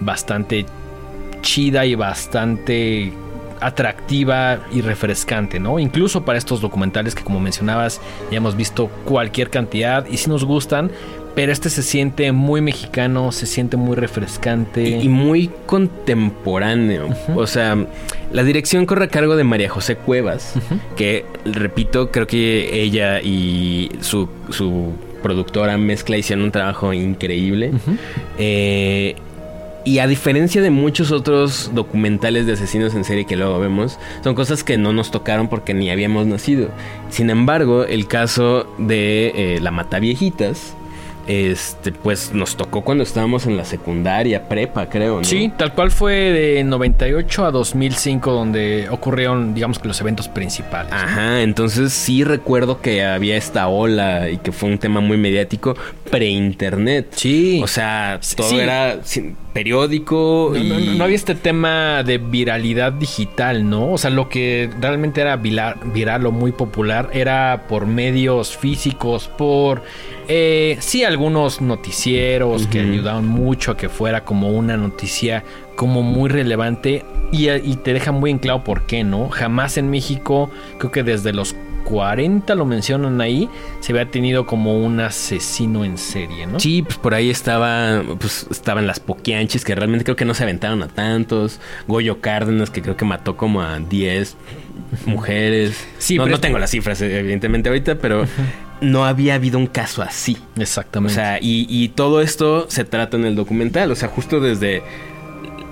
bastante 0.00 0.66
chida 1.40 1.86
y 1.86 1.94
bastante 1.94 3.12
atractiva 3.60 4.58
y 4.72 4.80
refrescante, 4.80 5.60
¿no? 5.60 5.78
Incluso 5.78 6.24
para 6.24 6.36
estos 6.36 6.60
documentales 6.60 7.14
que 7.14 7.22
como 7.22 7.40
mencionabas 7.40 8.00
ya 8.30 8.36
hemos 8.36 8.56
visto 8.56 8.88
cualquier 9.04 9.50
cantidad 9.50 10.04
y 10.06 10.16
si 10.16 10.28
nos 10.28 10.44
gustan, 10.44 10.90
pero 11.34 11.52
este 11.52 11.70
se 11.70 11.82
siente 11.82 12.30
muy 12.32 12.60
mexicano, 12.60 13.32
se 13.32 13.46
siente 13.46 13.76
muy 13.76 13.96
refrescante. 13.96 14.82
Y, 14.82 15.02
y 15.02 15.08
muy 15.08 15.50
contemporáneo. 15.66 17.08
O 17.34 17.46
sea, 17.46 17.86
la 18.32 18.44
dirección 18.44 18.86
corre 18.86 19.06
a 19.06 19.08
cargo 19.08 19.36
de 19.36 19.44
María 19.44 19.68
José 19.68 19.96
Cuevas, 19.96 20.54
que, 20.96 21.24
repito, 21.44 22.10
creo 22.10 22.26
que 22.26 22.82
ella 22.82 23.20
y 23.20 23.90
su, 24.00 24.28
su 24.50 24.92
productora 25.22 25.78
Mezcla 25.78 26.16
hicieron 26.16 26.44
un 26.44 26.50
trabajo 26.50 26.92
increíble. 26.92 27.72
Eh, 28.38 29.16
y 29.84 29.98
a 29.98 30.06
diferencia 30.06 30.62
de 30.62 30.70
muchos 30.70 31.10
otros 31.10 31.70
documentales 31.74 32.46
de 32.46 32.52
asesinos 32.52 32.94
en 32.94 33.04
serie 33.04 33.24
que 33.24 33.36
luego 33.36 33.58
vemos, 33.58 33.98
son 34.22 34.34
cosas 34.34 34.62
que 34.62 34.78
no 34.78 34.92
nos 34.92 35.10
tocaron 35.10 35.48
porque 35.48 35.74
ni 35.74 35.90
habíamos 35.90 36.26
nacido. 36.26 36.68
Sin 37.10 37.30
embargo, 37.30 37.84
el 37.84 38.06
caso 38.06 38.66
de 38.78 39.32
eh, 39.34 39.60
La 39.60 39.72
Mataviejitas, 39.72 40.76
este, 41.32 41.92
pues 41.92 42.32
nos 42.32 42.56
tocó 42.56 42.82
cuando 42.82 43.04
estábamos 43.04 43.46
en 43.46 43.56
la 43.56 43.64
secundaria, 43.64 44.48
prepa, 44.48 44.88
creo, 44.88 45.18
¿no? 45.18 45.24
Sí, 45.24 45.50
tal 45.56 45.72
cual 45.74 45.90
fue 45.90 46.12
de 46.14 46.64
98 46.64 47.44
a 47.46 47.50
2005 47.50 48.32
donde 48.32 48.88
ocurrieron, 48.90 49.54
digamos 49.54 49.78
que 49.78 49.88
los 49.88 50.00
eventos 50.00 50.28
principales. 50.28 50.92
Ajá, 50.92 51.42
entonces 51.42 51.92
sí 51.92 52.24
recuerdo 52.24 52.80
que 52.80 53.04
había 53.04 53.36
esta 53.36 53.68
ola 53.68 54.28
y 54.30 54.38
que 54.38 54.52
fue 54.52 54.68
un 54.68 54.78
tema 54.78 55.00
muy 55.00 55.16
mediático 55.16 55.74
pre-internet. 56.10 57.08
Sí. 57.16 57.60
O 57.62 57.66
sea, 57.66 58.20
todo 58.36 58.48
sí. 58.48 58.58
era 58.58 58.98
sin- 59.04 59.36
periódico. 59.52 60.50
No, 60.54 60.58
y... 60.58 60.68
no- 60.86 60.92
no 60.94 61.04
había 61.04 61.16
este 61.16 61.34
tema 61.34 62.02
de 62.02 62.18
viralidad 62.18 62.92
digital, 62.92 63.68
¿no? 63.68 63.92
O 63.92 63.98
sea, 63.98 64.10
lo 64.10 64.28
que 64.28 64.70
realmente 64.80 65.20
era 65.20 65.36
viral, 65.36 65.76
viral 65.94 66.26
o 66.26 66.32
muy 66.32 66.52
popular 66.52 67.10
era 67.12 67.66
por 67.68 67.86
medios 67.86 68.56
físicos, 68.56 69.28
por, 69.28 69.82
eh, 70.28 70.76
sí, 70.80 71.04
algunos 71.04 71.60
noticieros 71.60 72.66
que 72.66 72.80
ayudaban 72.80 73.26
mucho 73.26 73.72
a 73.72 73.76
que 73.76 73.88
fuera 73.88 74.24
como 74.24 74.50
una 74.50 74.76
noticia 74.76 75.44
como 75.76 76.02
muy 76.02 76.28
relevante 76.28 77.04
y, 77.32 77.48
y 77.50 77.76
te 77.76 77.92
deja 77.94 78.12
muy 78.12 78.30
en 78.30 78.38
claro 78.38 78.62
por 78.62 78.82
qué, 78.86 79.04
¿no? 79.04 79.28
Jamás 79.30 79.78
en 79.78 79.90
México, 79.90 80.50
creo 80.78 80.92
que 80.92 81.02
desde 81.02 81.32
los 81.32 81.56
40 81.84 82.54
lo 82.54 82.64
mencionan 82.64 83.20
ahí, 83.20 83.48
se 83.80 83.92
había 83.92 84.10
tenido 84.10 84.46
como 84.46 84.78
un 84.78 85.00
asesino 85.00 85.84
en 85.84 85.98
serie, 85.98 86.46
¿no? 86.46 86.58
Sí, 86.60 86.82
pues 86.82 86.98
por 86.98 87.14
ahí 87.14 87.30
estaba, 87.30 88.02
pues 88.18 88.46
estaban 88.50 88.86
las 88.86 89.00
Poquianchis, 89.00 89.64
que 89.64 89.74
realmente 89.74 90.04
creo 90.04 90.16
que 90.16 90.24
no 90.24 90.34
se 90.34 90.42
aventaron 90.44 90.82
a 90.82 90.88
tantos. 90.88 91.60
Goyo 91.88 92.20
Cárdenas, 92.20 92.70
que 92.70 92.82
creo 92.82 92.96
que 92.96 93.04
mató 93.04 93.36
como 93.36 93.62
a 93.62 93.78
10 93.78 94.36
mujeres. 95.06 95.86
Sí, 95.98 96.16
no, 96.16 96.24
pero 96.24 96.36
no 96.36 96.40
tengo 96.40 96.58
las 96.58 96.70
cifras, 96.70 97.00
evidentemente, 97.02 97.68
ahorita, 97.68 97.96
pero 97.96 98.26
no 98.80 99.04
había 99.04 99.34
habido 99.34 99.58
un 99.58 99.66
caso 99.66 100.02
así. 100.02 100.38
O 100.56 100.60
Exactamente. 100.60 101.14
sea, 101.14 101.38
y, 101.40 101.66
y 101.68 101.88
todo 101.90 102.20
esto 102.20 102.66
se 102.68 102.84
trata 102.84 103.16
en 103.16 103.24
el 103.24 103.36
documental. 103.36 103.90
O 103.90 103.94
sea, 103.96 104.08
justo 104.08 104.40
desde 104.40 104.82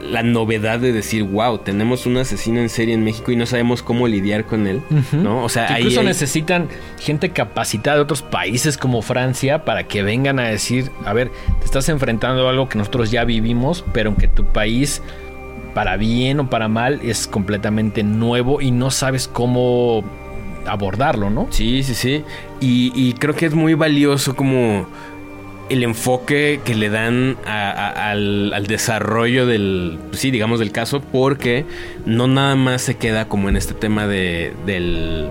la 0.01 0.23
novedad 0.23 0.79
de 0.79 0.93
decir, 0.93 1.25
wow, 1.25 1.59
tenemos 1.59 2.07
un 2.07 2.17
asesino 2.17 2.61
en 2.61 2.69
serie 2.69 2.95
en 2.95 3.05
México 3.05 3.33
y 3.33 3.37
no 3.37 3.47
sabemos 3.47 3.83
cómo 3.83 4.09
lidiar 4.09 4.45
con 4.47 4.67
él. 4.67 4.83
¿No? 5.13 5.45
O 5.45 5.49
sea, 5.49 5.67
Que 5.67 5.81
incluso 5.81 6.03
necesitan 6.03 6.69
gente 6.99 7.31
capacitada 7.31 7.97
de 7.97 8.03
otros 8.03 8.23
países 8.23 8.79
como 8.79 9.03
Francia 9.03 9.65
para 9.65 9.85
que 9.87 10.03
vengan 10.03 10.39
a 10.39 10.45
decir, 10.45 10.91
a 11.05 11.13
ver, 11.13 11.31
te 11.59 11.65
estás 11.65 11.89
enfrentando 11.89 12.47
a 12.47 12.51
algo 12.51 12.69
que 12.69 12.79
nosotros 12.79 13.11
ya 13.11 13.25
vivimos, 13.25 13.85
pero 13.93 14.11
aunque 14.11 14.29
tu 14.29 14.45
país, 14.45 15.03
para 15.75 15.97
bien 15.97 16.41
o 16.41 16.51
para 16.51 16.69
mal, 16.69 17.01
es 17.03 17.27
completamente 17.27 18.03
nuevo 18.03 18.61
y 18.61 18.71
no 18.71 18.91
sabes 18.91 19.29
cómo 19.29 20.03
abordarlo, 20.67 21.31
¿no? 21.31 21.47
Sí, 21.51 21.83
sí, 21.83 21.95
sí. 21.95 22.25
Y, 22.61 22.93
y 22.95 23.15
creo 23.15 23.35
que 23.35 23.47
es 23.47 23.55
muy 23.55 23.75
valioso 23.75 24.35
como 24.35 24.87
el 25.71 25.85
enfoque 25.85 26.61
que 26.65 26.75
le 26.75 26.91
dan 26.91 27.37
al, 27.47 28.53
al 28.53 28.67
desarrollo 28.67 29.47
del, 29.47 29.99
sí, 30.13 30.31
digamos, 30.31 30.59
del 30.59 30.73
caso, 30.73 31.01
porque 31.01 31.65
no 32.05 32.27
nada 32.27 32.57
más 32.57 32.83
se 32.83 32.97
queda 32.97 33.29
como 33.29 33.49
en 33.49 33.57
este 33.57 33.73
tema 33.73 34.07
de, 34.07 34.53
del 34.67 35.31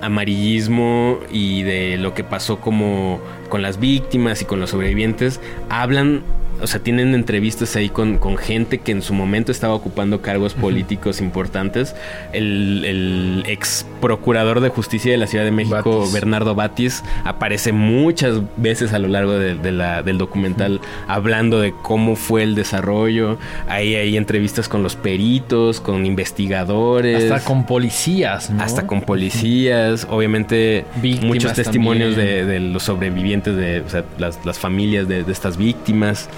amarillismo 0.00 1.18
y 1.30 1.62
de 1.62 1.98
lo 1.98 2.14
que 2.14 2.24
pasó 2.24 2.60
como 2.60 3.20
con 3.50 3.62
las 3.62 3.78
víctimas 3.78 4.40
y 4.40 4.46
con 4.46 4.58
los 4.58 4.70
sobrevivientes. 4.70 5.40
Hablan, 5.68 6.22
o 6.60 6.66
sea, 6.66 6.80
tienen 6.80 7.14
entrevistas 7.14 7.74
ahí 7.76 7.88
con, 7.88 8.18
con 8.18 8.36
gente 8.36 8.78
que 8.78 8.92
en 8.92 9.02
su 9.02 9.14
momento 9.14 9.52
estaba 9.52 9.74
ocupando 9.74 10.20
cargos 10.22 10.54
políticos 10.54 11.20
importantes. 11.20 11.94
El, 12.32 12.84
el 12.84 13.42
ex 13.46 13.86
procurador 14.00 14.60
de 14.60 14.68
justicia 14.68 15.10
de 15.12 15.18
la 15.18 15.26
Ciudad 15.26 15.44
de 15.44 15.50
México, 15.50 15.98
Batis. 16.00 16.12
Bernardo 16.12 16.54
Batis, 16.54 17.02
aparece 17.24 17.72
muchas 17.72 18.40
veces 18.56 18.92
a 18.92 18.98
lo 18.98 19.08
largo 19.08 19.32
de- 19.32 19.54
de 19.54 19.72
la- 19.72 20.02
del 20.02 20.18
documental 20.18 20.80
hablando 21.06 21.60
de 21.60 21.72
cómo 21.82 22.16
fue 22.16 22.42
el 22.42 22.54
desarrollo. 22.54 23.38
Ahí 23.68 23.94
hay 23.94 24.16
entrevistas 24.16 24.68
con 24.68 24.82
los 24.82 24.96
peritos, 24.96 25.80
con 25.80 26.06
investigadores. 26.06 27.30
Hasta 27.30 27.44
con 27.44 27.64
policías, 27.66 28.50
¿no? 28.50 28.62
Hasta 28.62 28.86
con 28.86 29.02
policías, 29.02 30.06
obviamente 30.10 30.84
Víctimas 31.02 31.26
muchos 31.28 31.52
testimonios 31.54 32.16
de, 32.16 32.58
los 32.60 32.82
sobrevivientes, 32.82 33.56
de 33.56 33.80
o 33.80 33.88
sea, 33.88 34.04
las, 34.18 34.44
las 34.44 34.58
familias 34.58 35.08
de 35.08 35.24
estas 35.28 35.56
víctimas. 35.56 36.28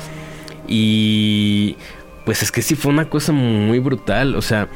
Y 0.70 1.76
pues 2.24 2.42
es 2.42 2.50
que 2.52 2.62
sí 2.62 2.76
fue 2.76 2.92
una 2.92 3.10
cosa 3.10 3.32
muy 3.32 3.80
brutal, 3.80 4.36
o 4.36 4.42
sea, 4.42 4.68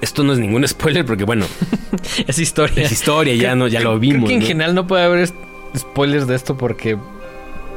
esto 0.00 0.24
no 0.24 0.32
es 0.32 0.38
ningún 0.38 0.66
spoiler 0.68 1.04
porque 1.04 1.24
bueno, 1.24 1.46
Es 2.26 2.38
historia. 2.38 2.84
es 2.84 2.92
historia, 2.92 3.34
ya, 3.34 3.54
no, 3.54 3.68
ya 3.68 3.80
lo 3.80 3.90
Creo 3.90 4.00
vimos. 4.00 4.28
que 4.28 4.34
en 4.34 4.40
¿no? 4.40 4.46
general 4.46 4.74
no 4.74 4.86
puede 4.86 5.04
haber 5.04 5.28
spoilers 5.76 6.26
de 6.26 6.34
esto 6.34 6.56
porque, 6.56 6.96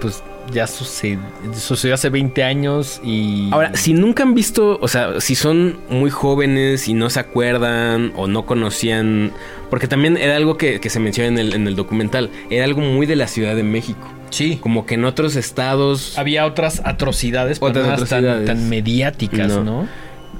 pues, 0.02 0.24
ya 0.54 0.68
sucedió, 0.68 1.20
sucedió 1.60 1.96
hace 1.96 2.10
20 2.10 2.44
años 2.44 3.02
y... 3.04 3.50
Ahora, 3.52 3.76
si 3.76 3.94
nunca 3.94 4.22
han 4.24 4.34
visto, 4.36 4.78
o 4.80 4.88
sea, 4.88 5.20
si 5.20 5.34
son 5.36 5.78
muy 5.90 6.10
jóvenes 6.12 6.88
y 6.88 6.94
no 6.94 7.10
se 7.10 7.20
acuerdan 7.20 8.14
o 8.16 8.28
no 8.28 8.46
conocían, 8.46 9.32
porque 9.72 9.88
también 9.88 10.18
era 10.18 10.36
algo 10.36 10.56
que, 10.58 10.80
que 10.80 10.90
se 10.92 11.00
menciona 11.00 11.28
en 11.30 11.40
el, 11.40 11.54
en 11.54 11.68
el 11.68 11.76
documental, 11.76 12.30
era 12.52 12.64
algo 12.64 12.82
muy 12.82 13.08
de 13.08 13.16
la 13.16 13.28
Ciudad 13.28 13.56
de 13.56 13.64
México. 13.64 14.08
Sí. 14.36 14.58
Como 14.62 14.86
que 14.86 14.96
en 14.96 15.06
otros 15.06 15.36
estados 15.36 16.18
Había 16.18 16.46
otras 16.46 16.82
atrocidades, 16.86 17.60
pero 17.60 17.70
Otras 17.72 17.86
no 17.86 17.94
eran 17.94 18.06
tan- 18.08 18.18
atrocidades. 18.18 18.46
Tan, 18.48 18.70
mediáticas, 18.70 19.48
No. 19.48 19.64
¿no? 19.64 19.88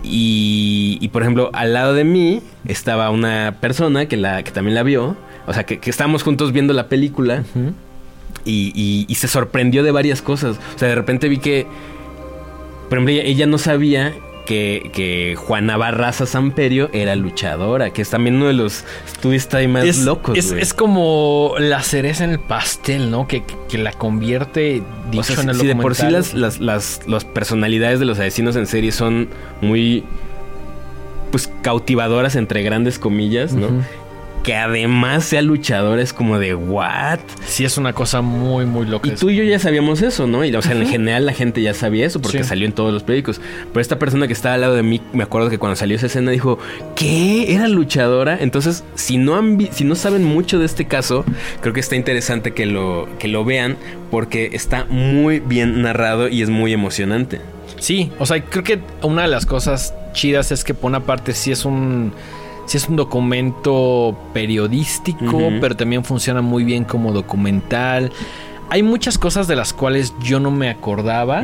Y, 0.04 0.98
y, 1.02 1.08
por 1.08 1.22
ejemplo, 1.24 1.50
al 1.54 1.74
lado 1.74 1.94
de 1.94 2.04
mí 2.04 2.42
estaba 2.68 3.10
una 3.10 3.58
persona 3.62 4.08
que, 4.08 4.18
la, 4.18 4.44
que 4.44 4.52
también 4.52 4.76
la 4.76 4.84
vio. 4.84 5.16
O 5.48 5.54
sea, 5.54 5.64
que, 5.66 5.80
que 5.80 5.90
estábamos 5.90 6.22
juntos 6.24 6.52
viendo 6.52 6.74
la 6.74 6.90
película 6.90 7.44
y, 8.44 8.72
y- 8.76 9.06
y 9.08 9.16
se 9.16 9.28
sorprendió 9.28 9.82
de 9.84 9.92
varias 9.92 10.22
cosas. 10.22 10.58
O 10.76 10.80
sea, 10.80 10.90
de 10.90 10.96
repente 10.96 11.28
vi 11.30 11.38
que, 11.40 11.66
por 12.90 12.98
ejemplo, 13.00 13.14
ella, 13.14 13.24
ella 13.24 13.46
no 13.48 13.58
sabía 13.58 14.14
que, 14.46 14.90
que 14.94 15.36
Juana 15.36 15.78
Barraza 15.78 16.26
Samperio 16.26 16.90
era 16.94 17.16
luchadora, 17.16 17.92
que 17.92 18.02
es 18.02 18.10
también 18.10 18.36
uno 18.36 18.48
de 18.48 18.54
los 18.54 18.86
twists 19.22 19.54
ahí 19.56 19.68
más 19.68 19.84
es, 19.84 20.06
locos. 20.06 20.38
es, 20.38 20.52
es 20.52 20.74
como 20.74 21.56
la 21.60 21.82
cereza 21.82 22.24
en 22.24 22.32
el 22.32 22.40
pastel, 22.40 23.12
¿no? 23.12 23.28
Que, 23.28 23.44
que 23.68 23.78
la 23.78 23.92
convierte, 23.92 24.84
dicho 25.12 25.34
o 25.34 25.36
sea, 25.36 25.44
en 25.44 25.50
el 25.50 25.56
si, 25.56 25.62
si 25.62 25.68
de 25.68 25.76
por 25.76 25.96
sí 25.96 26.10
las, 26.10 26.34
las, 26.34 26.60
las, 26.60 27.02
las 27.08 27.26
personalidades 27.26 28.00
de 28.00 28.06
los 28.06 28.20
asesinos 28.20 28.56
en 28.56 28.68
serie 28.68 28.92
son 28.92 29.30
muy 29.62 30.04
pues 31.32 31.52
cautivadoras 31.62 32.36
entre 32.36 32.64
grandes 32.64 32.98
comillas, 33.00 33.54
¿no? 33.54 33.68
Que 34.46 34.54
además 34.56 35.26
sea 35.26 35.42
luchadora 35.42 36.02
es 36.04 36.14
como 36.14 36.38
de 36.38 36.54
what? 36.54 37.18
Sí, 37.46 37.66
es 37.66 37.80
una 37.80 37.94
cosa 37.94 38.22
muy, 38.22 38.66
muy 38.68 38.86
loca. 38.86 39.10
Y 39.10 39.16
tú 39.16 39.32
y 39.32 39.36
yo 39.38 39.44
ya 39.44 39.58
sabíamos 39.58 40.04
eso, 40.04 40.28
¿no? 40.28 40.46
Y 40.46 40.56
o 40.56 40.62
sea, 40.62 40.74
en 40.74 40.88
general 40.88 41.26
la 41.26 41.34
gente 41.34 41.64
ya 41.64 41.74
sabía 41.74 42.06
eso 42.06 42.22
porque 42.22 42.44
Sí. 42.44 42.44
salió 42.44 42.68
en 42.68 42.74
todos 42.74 42.94
los 42.94 43.02
periódicos. 43.02 43.42
Pero 43.74 43.82
esta 43.82 43.98
persona 43.98 44.28
que 44.28 44.34
estaba 44.34 44.54
al 44.54 44.62
lado 44.62 44.76
de 44.76 44.84
mí, 44.84 45.02
me 45.14 45.24
acuerdo 45.24 45.50
que 45.50 45.58
cuando 45.58 45.76
salió 45.76 45.96
esa 45.98 46.06
escena 46.06 46.30
dijo, 46.30 46.60
¿qué? 46.96 47.56
¿Era 47.56 47.68
luchadora? 47.68 48.38
Entonces, 48.40 48.84
si 48.94 49.18
no 49.18 49.36
han 49.36 49.58
si 49.72 49.84
no 49.84 49.96
saben 49.96 50.24
mucho 50.24 50.60
de 50.60 50.66
este 50.68 50.86
caso, 50.86 51.26
creo 51.62 51.74
que 51.74 51.80
está 51.80 51.96
interesante 51.96 52.52
que 52.54 52.68
lo, 52.68 53.10
que 53.18 53.28
lo 53.28 53.46
vean 53.46 53.78
porque 54.12 54.52
está 54.54 54.86
muy 54.86 55.40
bien 55.40 55.82
narrado 55.82 56.28
y 56.28 56.44
es 56.44 56.52
muy 56.52 56.72
emocionante. 56.72 57.42
Sí, 57.80 58.12
o 58.20 58.28
sea, 58.28 58.44
creo 58.44 58.64
que 58.64 58.80
una 59.02 59.24
de 59.24 59.28
las 59.28 59.48
cosas 59.48 59.96
chidas 60.14 60.52
es 60.52 60.64
que 60.64 60.76
por 60.76 60.90
una 60.90 61.00
parte 61.02 61.34
sí 61.34 61.52
es 61.52 61.66
un 61.66 62.14
sí 62.66 62.78
es 62.78 62.88
un 62.90 62.96
documento 62.96 64.18
periodístico, 64.34 65.52
pero 65.62 65.76
también 65.76 66.04
funciona 66.04 66.42
muy 66.42 66.64
bien 66.64 66.84
como 66.84 67.12
documental. 67.12 68.12
Hay 68.70 68.82
muchas 68.82 69.20
cosas 69.20 69.48
de 69.48 69.56
las 69.56 69.74
cuales 69.74 70.14
yo 70.24 70.40
no 70.40 70.50
me 70.50 70.70
acordaba. 70.70 71.44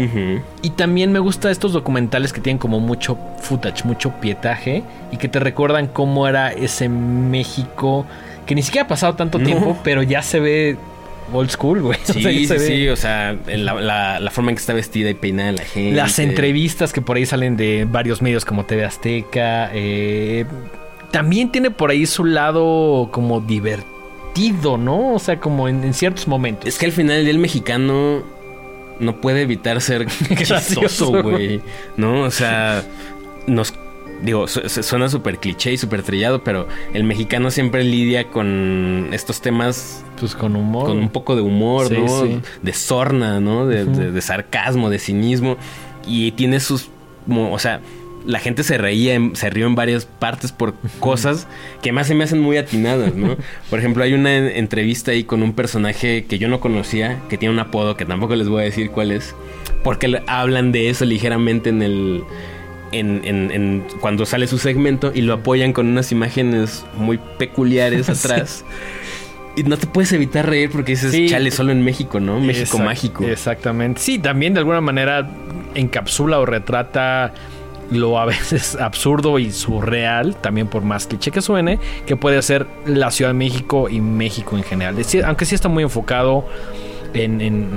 Y 0.61 0.71
también 0.71 1.11
me 1.11 1.19
gusta 1.19 1.51
estos 1.51 1.71
documentales 1.73 2.33
que 2.33 2.41
tienen 2.41 2.57
como 2.57 2.79
mucho 2.79 3.17
footage, 3.41 3.85
mucho 3.85 4.11
pietaje 4.19 4.83
y 5.11 5.17
que 5.17 5.27
te 5.27 5.39
recuerdan 5.39 5.87
cómo 5.87 6.27
era 6.27 6.51
ese 6.51 6.89
México 6.89 8.05
que 8.45 8.55
ni 8.55 8.63
siquiera 8.63 8.85
ha 8.85 8.87
pasado 8.89 9.13
tanto 9.15 9.37
No. 9.37 9.45
tiempo, 9.45 9.77
pero 9.83 10.01
ya 10.01 10.23
se 10.23 10.39
ve 10.39 10.77
old 11.31 11.49
school, 11.51 11.81
güey. 11.81 11.99
O 12.09 12.13
Sí, 12.13 12.23
sea, 12.23 12.31
sí, 12.31 12.47
se 12.47 12.59
sí, 12.59 12.87
o 12.89 12.95
sea, 12.95 13.35
la, 13.47 13.75
la- 13.75 14.19
la 14.19 14.31
forma 14.31 14.49
en 14.49 14.55
que 14.55 14.61
está 14.61 14.73
vestida 14.73 15.09
y 15.11 15.13
peinada 15.13 15.51
la 15.51 15.63
gente. 15.63 15.95
Las 15.95 16.17
entrevistas 16.17 16.91
que 16.91 17.01
por 17.01 17.17
ahí 17.17 17.25
salen 17.27 17.55
de 17.55 17.85
varios 17.89 18.21
medios 18.23 18.45
como 18.45 18.65
TV 18.65 18.83
Azteca. 18.83 19.69
eh, 19.73 20.45
también 21.11 21.51
tiene 21.51 21.71
por 21.71 21.89
ahí 21.91 22.05
su 22.05 22.23
lado 22.25 23.09
como 23.11 23.41
divertido, 23.41 24.77
¿no? 24.77 25.13
O 25.13 25.19
sea, 25.19 25.39
como 25.39 25.67
en, 25.67 25.83
en 25.83 25.93
ciertos 25.93 26.27
momentos. 26.27 26.65
Es 26.67 26.77
que 26.77 26.85
al 26.85 26.91
final 26.91 27.27
el 27.27 27.37
mexicano 27.37 28.23
no 28.99 29.19
puede 29.21 29.41
evitar 29.41 29.81
ser 29.81 30.05
Gracioso, 30.29 31.21
güey. 31.23 31.61
¿No? 31.97 32.21
O 32.23 32.31
sea, 32.31 32.83
nos. 33.47 33.73
Digo, 34.23 34.47
su- 34.47 34.69
su- 34.69 34.83
suena 34.83 35.09
súper 35.09 35.39
cliché 35.39 35.73
y 35.73 35.77
súper 35.77 36.03
trillado, 36.03 36.43
pero 36.43 36.67
el 36.93 37.03
mexicano 37.03 37.49
siempre 37.49 37.83
lidia 37.83 38.27
con 38.27 39.09
estos 39.13 39.41
temas 39.41 40.05
Pues 40.19 40.35
con 40.35 40.55
humor. 40.55 40.85
con 40.85 40.99
un 40.99 41.09
poco 41.09 41.35
de 41.35 41.41
humor, 41.41 41.87
Sí, 41.87 41.95
¿no? 41.97 42.21
sí. 42.25 42.39
De 42.61 42.71
sorna, 42.73 43.39
¿no? 43.39 43.65
De, 43.65 43.83
de- 43.85 44.11
de 44.11 44.21
sarcasmo, 44.21 44.91
de 44.91 44.99
cinismo. 44.99 45.57
Y 46.05 46.33
tiene 46.33 46.59
sus. 46.59 46.89
o 47.27 47.57
sea, 47.57 47.81
la 48.25 48.39
gente 48.39 48.63
se 48.63 48.77
reía, 48.77 49.19
se 49.33 49.49
rió 49.49 49.65
en 49.67 49.75
varias 49.75 50.05
partes 50.05 50.51
por 50.51 50.73
cosas 50.99 51.47
que 51.81 51.91
más 51.91 52.07
se 52.07 52.15
me 52.15 52.23
hacen 52.23 52.39
muy 52.39 52.57
atinadas, 52.57 53.15
¿no? 53.15 53.35
Por 53.69 53.79
ejemplo, 53.79 54.03
hay 54.03 54.13
una 54.13 54.35
en- 54.37 54.47
entrevista 54.57 55.11
ahí 55.11 55.23
con 55.23 55.41
un 55.43 55.53
personaje 55.53 56.25
que 56.25 56.37
yo 56.37 56.47
no 56.47 56.59
conocía, 56.59 57.19
que 57.29 57.37
tiene 57.37 57.53
un 57.53 57.59
apodo 57.59 57.97
que 57.97 58.05
tampoco 58.05 58.35
les 58.35 58.47
voy 58.47 58.61
a 58.61 58.65
decir 58.65 58.91
cuál 58.91 59.11
es, 59.11 59.35
porque 59.83 60.21
hablan 60.27 60.71
de 60.71 60.89
eso 60.89 61.05
ligeramente 61.05 61.69
en 61.69 61.81
el. 61.81 62.23
En, 62.91 63.21
en- 63.23 63.51
en- 63.51 63.83
cuando 64.01 64.25
sale 64.25 64.47
su 64.47 64.57
segmento 64.57 65.11
y 65.15 65.21
lo 65.21 65.33
apoyan 65.33 65.71
con 65.71 65.87
unas 65.87 66.11
imágenes 66.11 66.85
muy 66.97 67.19
peculiares 67.37 68.05
Sí. 68.07 68.11
atrás. 68.11 68.65
Y 69.55 69.63
no 69.63 69.77
te 69.77 69.87
puedes 69.87 70.11
evitar 70.13 70.47
reír 70.47 70.69
porque 70.69 70.91
dices, 70.93 71.11
Sí. 71.11 71.27
chale, 71.29 71.51
solo 71.51 71.71
en 71.71 71.83
México, 71.83 72.19
¿no? 72.19 72.39
México 72.39 72.77
Exact- 72.77 72.83
mágico. 72.85 73.23
Exactamente. 73.25 73.99
Sí, 74.01 74.19
también 74.19 74.53
de 74.53 74.59
alguna 74.59 74.79
manera 74.81 75.29
encapsula 75.73 76.39
o 76.39 76.45
retrata 76.45 77.33
lo 77.91 78.17
a 78.19 78.25
veces 78.25 78.75
absurdo 78.79 79.37
y 79.39 79.51
surreal, 79.51 80.35
también 80.37 80.67
por 80.67 80.83
más 80.83 81.07
cliché 81.07 81.29
que 81.31 81.41
suene, 81.41 81.79
que 82.05 82.15
puede 82.15 82.41
ser 82.41 82.65
la 82.85 83.11
Ciudad 83.11 83.29
de 83.31 83.35
México 83.37 83.89
y 83.89 84.01
México 84.01 84.57
en 84.57 84.63
general. 84.63 84.95
Decir, 84.95 85.23
aunque 85.25 85.45
sí 85.45 85.53
está 85.55 85.67
muy 85.69 85.83
enfocado 85.83 86.45
en, 87.13 87.41
en- 87.41 87.69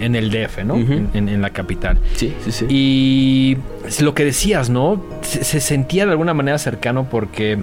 en- 0.00 0.14
el 0.14 0.30
DF, 0.30 0.64
¿no? 0.64 0.76
En, 0.76 1.10
en- 1.14 1.28
en 1.28 1.42
la 1.42 1.50
capital. 1.50 1.98
Sí, 2.14 2.32
sí, 2.44 2.52
sí. 2.52 2.66
Y 2.68 3.56
lo 4.02 4.14
que 4.14 4.24
decías, 4.24 4.70
¿no? 4.70 5.02
Se, 5.22 5.42
se 5.42 5.60
sentía 5.60 6.04
de 6.06 6.12
alguna 6.12 6.32
manera 6.34 6.58
cercano 6.58 7.08
porque 7.10 7.58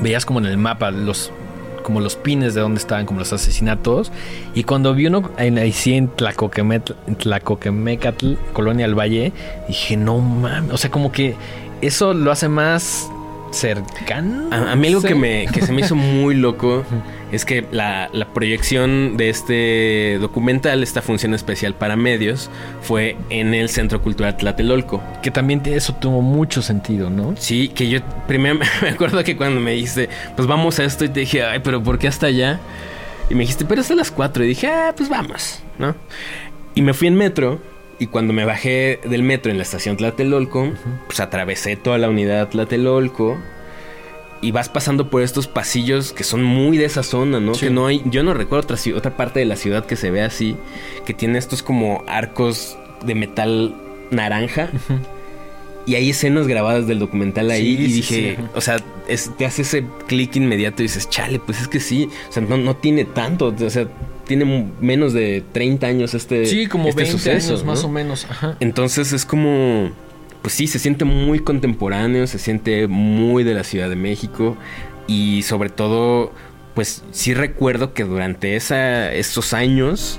veías 0.00 0.26
como 0.26 0.40
en 0.40 0.46
el 0.46 0.58
mapa 0.58 0.90
los 0.90 1.32
como 1.84 2.00
los 2.00 2.16
pines 2.16 2.54
de 2.54 2.62
donde 2.62 2.80
estaban 2.80 3.06
como 3.06 3.20
los 3.20 3.32
asesinatos. 3.32 4.10
Y 4.54 4.64
cuando 4.64 4.92
vi 4.94 5.06
uno 5.06 5.30
en 5.38 5.72
sí 5.72 5.94
en 5.94 6.08
Tlacoquemecatl, 6.08 8.32
Colonia 8.52 8.86
del 8.86 8.98
Valle, 8.98 9.32
dije, 9.68 9.96
"No 9.96 10.18
mames", 10.18 10.72
o 10.72 10.76
sea, 10.76 10.90
como 10.90 11.12
que 11.12 11.36
eso 11.80 12.12
lo 12.14 12.32
hace 12.32 12.48
más 12.48 13.08
cercano. 13.54 14.48
A, 14.50 14.72
a 14.72 14.76
mí 14.76 14.88
algo 14.88 15.00
Sí. 15.00 15.08
que, 15.08 15.14
me, 15.14 15.46
que 15.52 15.60
se 15.62 15.72
me 15.72 15.80
hizo 15.80 15.94
muy 15.96 16.34
loco 16.34 16.84
es 17.32 17.44
que 17.44 17.66
la, 17.72 18.08
la 18.12 18.26
proyección 18.32 19.16
de 19.16 19.28
este 19.30 20.18
documental, 20.20 20.82
esta 20.82 21.02
función 21.02 21.34
especial 21.34 21.74
para 21.74 21.96
medios, 21.96 22.50
fue 22.82 23.16
en 23.30 23.54
el 23.54 23.68
Centro 23.68 24.00
Cultural 24.02 24.36
Tlatelolco. 24.36 25.02
que 25.22 25.30
también 25.30 25.62
eso 25.64 25.94
tuvo 25.94 26.20
mucho 26.20 26.62
sentido, 26.62 27.10
¿no? 27.10 27.34
Sí, 27.38 27.68
que 27.68 27.88
yo 27.88 28.00
primero 28.28 28.58
me 28.82 28.88
acuerdo 28.90 29.24
que 29.24 29.36
cuando 29.36 29.60
me 29.60 29.72
dijiste, 29.72 30.08
pues 30.36 30.46
vamos 30.46 30.78
a 30.78 30.84
esto, 30.84 31.04
y 31.04 31.08
te 31.08 31.20
dije, 31.20 31.42
ay, 31.44 31.60
pero 31.64 31.82
¿por 31.82 31.98
qué 31.98 32.08
hasta 32.08 32.26
allá? 32.26 32.60
Y 33.30 33.34
me 33.34 33.40
dijiste, 33.40 33.64
pero 33.64 33.80
es 33.80 33.90
a 33.90 33.94
las 33.94 34.10
4. 34.10 34.44
Y 34.44 34.48
dije, 34.48 34.66
ah, 34.68 34.92
pues 34.96 35.08
vamos, 35.08 35.62
¿no? 35.78 35.94
Y 36.74 36.82
me 36.82 36.92
fui 36.92 37.08
en 37.08 37.14
metro. 37.14 37.60
Y 38.04 38.06
cuando 38.08 38.34
me 38.34 38.44
bajé 38.44 39.00
del 39.06 39.22
metro 39.22 39.50
en 39.50 39.56
la 39.56 39.62
estación 39.62 39.96
Tlatelolco, 39.96 40.70
pues 41.06 41.20
atravesé 41.20 41.74
toda 41.76 41.96
la 41.96 42.10
unidad 42.10 42.50
Tlatelolco. 42.50 43.38
Y 44.42 44.50
vas 44.52 44.68
pasando 44.68 45.08
por 45.08 45.22
estos 45.22 45.46
pasillos 45.46 46.12
que 46.12 46.22
son 46.22 46.44
muy 46.44 46.76
de 46.76 46.84
esa 46.84 47.02
zona, 47.02 47.40
¿no? 47.40 47.54
Sí. 47.54 47.64
Que 47.68 47.70
no 47.72 47.86
hay, 47.86 48.02
yo 48.04 48.22
no 48.22 48.34
recuerdo 48.34 48.64
otra, 48.74 48.76
otra 48.94 49.16
parte 49.16 49.38
de 49.40 49.46
la 49.46 49.56
ciudad 49.56 49.86
que 49.86 49.96
se 49.96 50.10
ve 50.10 50.20
así, 50.20 50.54
que 51.06 51.14
tiene 51.14 51.38
estos 51.38 51.62
como 51.62 52.04
arcos 52.06 52.76
de 53.06 53.14
metal 53.14 53.74
naranja. 54.10 54.68
Y 55.86 55.94
hay 55.94 56.10
escenas 56.10 56.46
grabadas 56.46 56.86
del 56.86 56.98
documental 56.98 57.50
ahí 57.50 57.74
Sí, 57.78 57.82
y 57.84 57.88
sí, 57.88 57.94
dije, 58.16 58.38
o 58.54 58.60
sea, 58.60 58.76
es- 59.08 59.30
te 59.38 59.46
hace 59.46 59.62
ese 59.62 59.86
clic 60.08 60.36
inmediato 60.36 60.82
y 60.82 60.88
dices, 60.88 61.08
chale, 61.08 61.38
pues 61.38 61.62
es 61.62 61.68
que 61.68 61.80
sí, 61.80 62.10
o 62.28 62.32
sea, 62.32 62.42
no, 62.42 62.58
no 62.58 62.76
tiene 62.76 63.06
tanto, 63.06 63.54
o 63.58 63.70
sea, 63.70 63.88
tiene 64.26 64.70
menos 64.80 65.12
de 65.12 65.42
30 65.52 65.86
años 65.86 66.14
este, 66.14 66.46
Sí, 66.46 66.66
como 66.66 66.88
este 66.88 67.02
20 67.02 67.18
suceso, 67.18 67.48
años 67.52 67.64
más 67.64 67.84
o 67.84 67.88
menos, 67.88 68.26
ajá. 68.28 68.56
Entonces 68.60 69.12
es 69.12 69.24
como, 69.24 69.90
pues 70.42 70.54
sí, 70.54 70.66
se 70.66 70.78
siente 70.78 71.04
muy 71.04 71.38
contemporáneo, 71.38 72.26
se 72.26 72.38
siente 72.38 72.86
muy 72.86 73.44
de 73.44 73.54
la 73.54 73.64
Ciudad 73.64 73.88
de 73.88 73.96
México 73.96 74.56
y 75.06 75.42
sobre 75.42 75.70
todo, 75.70 76.32
pues 76.74 77.04
sí 77.12 77.34
recuerdo 77.34 77.94
que 77.94 78.04
durante 78.04 78.56
esa, 78.56 79.12
esos 79.12 79.52
años 79.52 80.18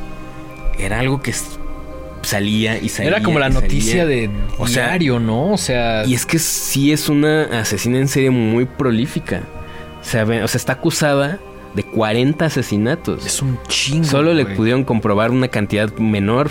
era 0.80 1.00
algo 1.00 1.22
que 1.22 1.34
salía 2.22 2.78
y 2.78 2.90
salía. 2.90 3.12
Era 3.12 3.24
como 3.24 3.40
la 3.40 3.50
noticia 3.50 4.06
de 4.06 4.30
O 4.58 4.68
sea, 4.68 4.98
¿no? 4.98 5.54
O 5.54 5.58
sea, 5.58 6.06
Y 6.06 6.14
es 6.14 6.26
que 6.26 6.40
sí 6.40 6.92
es 6.92 7.10
una 7.10 7.60
asesina 7.60 7.98
en 8.00 8.08
serie 8.08 8.30
muy 8.30 8.66
prolífica. 8.66 9.44
O 10.02 10.04
sea, 10.04 10.24
o 10.24 10.48
sea, 10.48 10.58
está 10.58 10.74
acusada 10.74 11.40
de 11.76 11.84
40 11.84 12.46
asesinatos. 12.46 13.26
es 13.26 13.42
un 13.42 13.58
chingo. 13.68 14.06
Solo 14.06 14.34
le 14.34 14.46
pudieron 14.46 14.84
comprobar 14.84 15.32
una 15.32 15.48
cantidad 15.50 15.92
menor, 15.98 16.50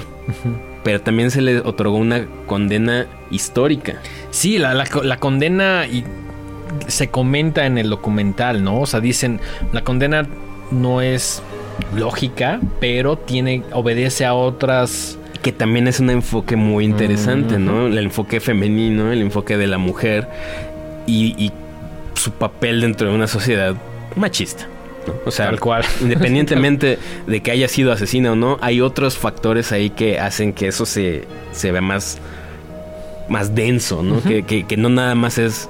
pero 0.82 1.00
también 1.00 1.30
se 1.30 1.40
le 1.40 1.60
otorgó 1.60 1.96
una 1.96 2.26
condena 2.46 3.06
histórica. 3.30 4.00
Sí, 4.30 4.58
la, 4.58 4.74
la 4.74 4.86
co- 4.86 5.02
la 5.02 5.16
condena 5.18 5.86
y 5.86 6.04
se 6.88 7.08
comenta 7.08 7.66
en 7.66 7.78
el 7.78 7.88
documental, 7.88 8.62
¿no? 8.64 8.80
O 8.80 8.86
sea, 8.86 9.00
dicen, 9.00 9.40
la 9.72 9.82
condena 9.82 10.26
no 10.70 11.00
es 11.00 11.42
lógica, 11.96 12.60
pero 12.80 13.16
tiene 13.16 13.62
obedece 13.72 14.24
a 14.26 14.34
otras 14.34 15.18
Que 15.42 15.52
también 15.52 15.88
es 15.88 16.00
un 16.00 16.10
enfoque 16.10 16.56
muy 16.56 16.84
interesante, 16.84 17.58
¿no? 17.58 17.86
El 17.86 17.98
enfoque 17.98 18.40
femenino, 18.40 19.10
el 19.12 19.20
enfoque 19.22 19.56
de 19.56 19.66
la 19.66 19.78
mujer 19.78 20.28
y, 21.06 21.34
y 21.38 21.52
su 22.14 22.30
papel 22.32 22.80
dentro 22.80 23.08
de 23.08 23.14
una 23.14 23.26
sociedad 23.26 23.74
machista. 24.16 24.66
¿No? 25.06 25.14
O 25.26 25.30
sea, 25.30 25.46
Tal 25.46 25.60
cual. 25.60 25.84
Independientemente 26.00 26.98
de 27.26 27.40
que 27.42 27.50
haya 27.50 27.68
sido 27.68 27.92
asesina 27.92 28.32
o 28.32 28.36
no, 28.36 28.58
hay 28.60 28.80
otros 28.80 29.16
factores 29.18 29.72
ahí 29.72 29.90
que 29.90 30.18
hacen 30.18 30.52
que 30.52 30.68
eso 30.68 30.86
se, 30.86 31.24
se 31.52 31.72
vea 31.72 31.80
más, 31.80 32.18
más 33.28 33.54
denso, 33.54 34.02
¿no? 34.02 34.22
que, 34.22 34.42
que- 34.44 34.64
que 34.64 34.76
no 34.76 34.88
nada 34.88 35.14
más 35.14 35.38
es 35.38 35.68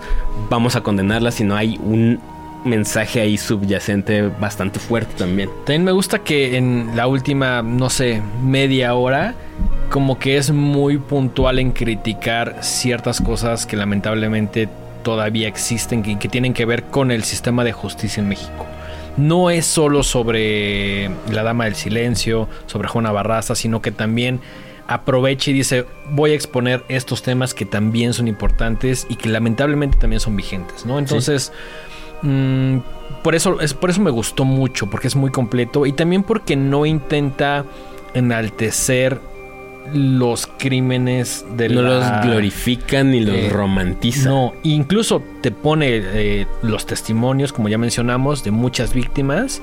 vamos 0.50 0.76
a 0.76 0.82
condenarla, 0.82 1.30
sino 1.30 1.56
hay 1.56 1.78
un 1.82 2.20
mensaje 2.64 3.20
ahí 3.20 3.36
subyacente 3.36 4.22
bastante 4.40 4.78
fuerte 4.80 5.12
también. 5.18 5.50
También 5.66 5.84
me 5.84 5.92
gusta 5.92 6.20
que 6.20 6.56
en 6.56 6.92
la 6.96 7.06
última, 7.06 7.62
no 7.62 7.90
sé, 7.90 8.22
media 8.42 8.94
hora, 8.94 9.34
como 9.90 10.18
que 10.18 10.38
es 10.38 10.50
muy 10.50 10.96
puntual 10.96 11.58
en 11.58 11.72
criticar 11.72 12.56
ciertas 12.62 13.20
cosas 13.20 13.66
que 13.66 13.76
lamentablemente 13.76 14.68
todavía 15.02 15.46
existen 15.46 16.02
y 16.08 16.16
que 16.16 16.28
tienen 16.30 16.54
que 16.54 16.64
ver 16.64 16.84
con 16.84 17.10
el 17.10 17.22
sistema 17.24 17.64
de 17.64 17.72
justicia 17.72 18.22
en 18.22 18.30
México. 18.30 18.66
No 19.16 19.50
es 19.50 19.66
solo 19.66 20.02
sobre 20.02 21.10
la 21.30 21.42
Dama 21.42 21.64
del 21.64 21.74
Silencio, 21.74 22.48
sobre 22.66 22.88
Juana 22.88 23.12
Barraza, 23.12 23.54
sino 23.54 23.80
que 23.80 23.92
también 23.92 24.40
aprovecha 24.86 25.50
y 25.50 25.54
dice, 25.54 25.86
voy 26.10 26.32
a 26.32 26.34
exponer 26.34 26.84
estos 26.88 27.22
temas 27.22 27.54
que 27.54 27.64
también 27.64 28.12
son 28.12 28.28
importantes 28.28 29.06
y 29.08 29.16
que 29.16 29.28
lamentablemente 29.28 29.98
también 29.98 30.20
son 30.20 30.36
vigentes, 30.36 30.84
¿no? 30.86 30.98
Entonces... 30.98 31.52
Mm, 32.22 32.78
por 33.22 33.34
eso 33.34 33.60
es 33.60 33.72
por 33.72 33.90
eso 33.90 34.00
me 34.02 34.10
gustó 34.10 34.44
mucho 34.44 34.88
porque 34.88 35.08
es 35.08 35.16
muy 35.16 35.30
completo 35.30 35.86
y 35.86 35.92
también 35.92 36.22
porque 36.22 36.56
no 36.56 36.84
intenta 36.84 37.64
enaltecer 38.12 39.20
los 39.92 40.46
crímenes 40.46 41.44
de 41.56 41.68
no 41.68 41.82
la- 41.82 41.88
los 42.20 42.26
glorifican 42.26 43.10
ni 43.10 43.20
los 43.20 43.34
eh, 43.36 43.48
romantizan. 43.50 44.24
no 44.24 44.52
incluso 44.62 45.22
te 45.40 45.50
pone 45.50 45.88
eh, 45.92 46.46
los 46.62 46.86
testimonios 46.86 47.52
como 47.52 47.68
ya 47.68 47.76
mencionamos 47.78 48.42
de 48.44 48.50
muchas 48.50 48.94
víctimas 48.94 49.60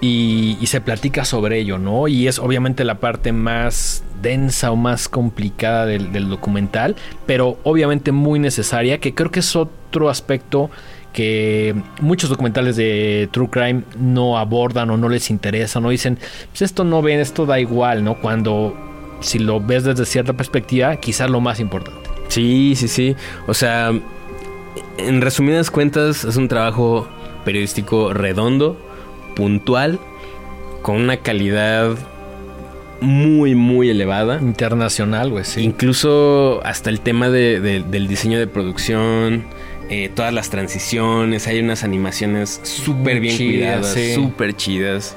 y, 0.00 0.56
y 0.60 0.66
se 0.66 0.80
platica 0.80 1.24
sobre 1.24 1.58
ello 1.58 1.78
no 1.78 2.08
y 2.08 2.28
es 2.28 2.38
obviamente 2.38 2.84
la 2.84 2.96
parte 3.00 3.32
más 3.32 4.04
densa 4.22 4.70
o 4.70 4.76
más 4.76 5.08
complicada 5.08 5.86
del, 5.86 6.12
del 6.12 6.28
documental 6.28 6.94
pero 7.26 7.58
obviamente 7.64 8.12
muy 8.12 8.38
necesaria 8.38 8.98
que 8.98 9.14
creo 9.14 9.30
que 9.30 9.40
es 9.40 9.56
otro 9.56 10.08
aspecto 10.10 10.70
que 11.12 11.74
muchos 12.00 12.28
documentales 12.30 12.76
de 12.76 13.28
True 13.32 13.48
Crime 13.50 13.82
no 13.98 14.38
abordan 14.38 14.90
o 14.90 14.96
no 14.98 15.08
les 15.08 15.30
interesa, 15.30 15.80
no 15.80 15.88
dicen, 15.88 16.18
pues 16.50 16.62
esto 16.62 16.84
no 16.84 17.00
ven, 17.02 17.18
esto 17.18 17.44
da 17.46 17.58
igual, 17.58 18.04
¿no? 18.04 18.20
Cuando 18.20 18.74
si 19.20 19.38
lo 19.38 19.60
ves 19.60 19.84
desde 19.84 20.04
cierta 20.06 20.32
perspectiva, 20.32 20.96
quizás 20.96 21.30
lo 21.30 21.40
más 21.40 21.60
importante. 21.60 22.08
Sí, 22.28 22.74
sí, 22.76 22.88
sí. 22.88 23.16
O 23.46 23.54
sea, 23.54 23.92
en 24.98 25.20
resumidas 25.20 25.70
cuentas, 25.70 26.24
es 26.24 26.36
un 26.36 26.48
trabajo 26.48 27.08
periodístico 27.44 28.12
redondo, 28.12 28.76
puntual, 29.34 29.98
con 30.82 30.96
una 30.96 31.18
calidad 31.18 31.96
muy, 33.00 33.54
muy 33.54 33.90
elevada. 33.90 34.38
Internacional, 34.40 35.30
güey, 35.30 35.44
sí. 35.44 35.62
Incluso 35.62 36.60
hasta 36.64 36.90
el 36.90 37.00
tema 37.00 37.28
de- 37.28 37.60
de- 37.60 37.80
del 37.82 38.08
diseño 38.08 38.38
de 38.38 38.46
producción, 38.48 39.44
eh, 39.88 40.10
todas 40.14 40.34
las 40.34 40.50
transiciones, 40.50 41.46
hay 41.46 41.60
unas 41.60 41.84
animaciones 41.84 42.60
súper 42.64 43.20
bien 43.20 43.36
cuidadas, 43.36 43.92
sí. 43.94 44.14
súper 44.14 44.54
chidas. 44.56 45.16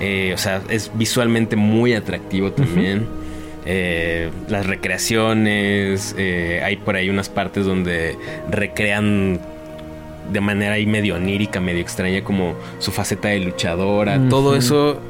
Eh, 0.00 0.32
o 0.34 0.38
sea, 0.38 0.62
es 0.68 0.90
visualmente 0.94 1.56
muy 1.56 1.94
atractivo 1.94 2.52
también. 2.52 3.06
Eh, 3.64 4.30
las 4.48 4.66
recreaciones, 4.66 6.14
eh, 6.18 6.60
hay 6.64 6.76
por 6.76 6.96
ahí 6.96 7.08
unas 7.08 7.28
partes 7.28 7.64
donde 7.64 8.16
recrean 8.50 9.40
de 10.32 10.40
manera 10.40 10.74
ahí 10.74 10.86
medio 10.86 11.16
onírica, 11.16 11.60
medio 11.60 11.80
extraña, 11.80 12.24
como 12.24 12.54
su 12.78 12.90
faceta 12.90 13.28
de 13.28 13.40
luchadora. 13.40 14.28
Todo 14.28 14.56
eso 14.56 15.00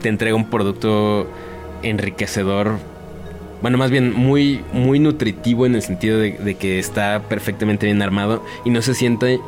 te 0.00 0.08
entrega 0.08 0.34
un 0.34 0.50
producto 0.50 1.30
enriquecedor. 1.82 2.78
Bueno, 3.60 3.78
más 3.78 3.92
bien 3.92 4.12
muy, 4.12 4.62
muy 4.72 4.98
nutritivo 4.98 5.66
en 5.66 5.76
el 5.76 5.82
sentido 5.82 6.18
de, 6.18 6.32
de 6.32 6.54
que 6.56 6.80
está 6.80 7.22
perfectamente 7.28 7.86
bien 7.86 8.02
armado 8.02 8.44
y 8.64 8.70
no 8.70 8.82
se 8.82 8.94
siente 8.94 9.38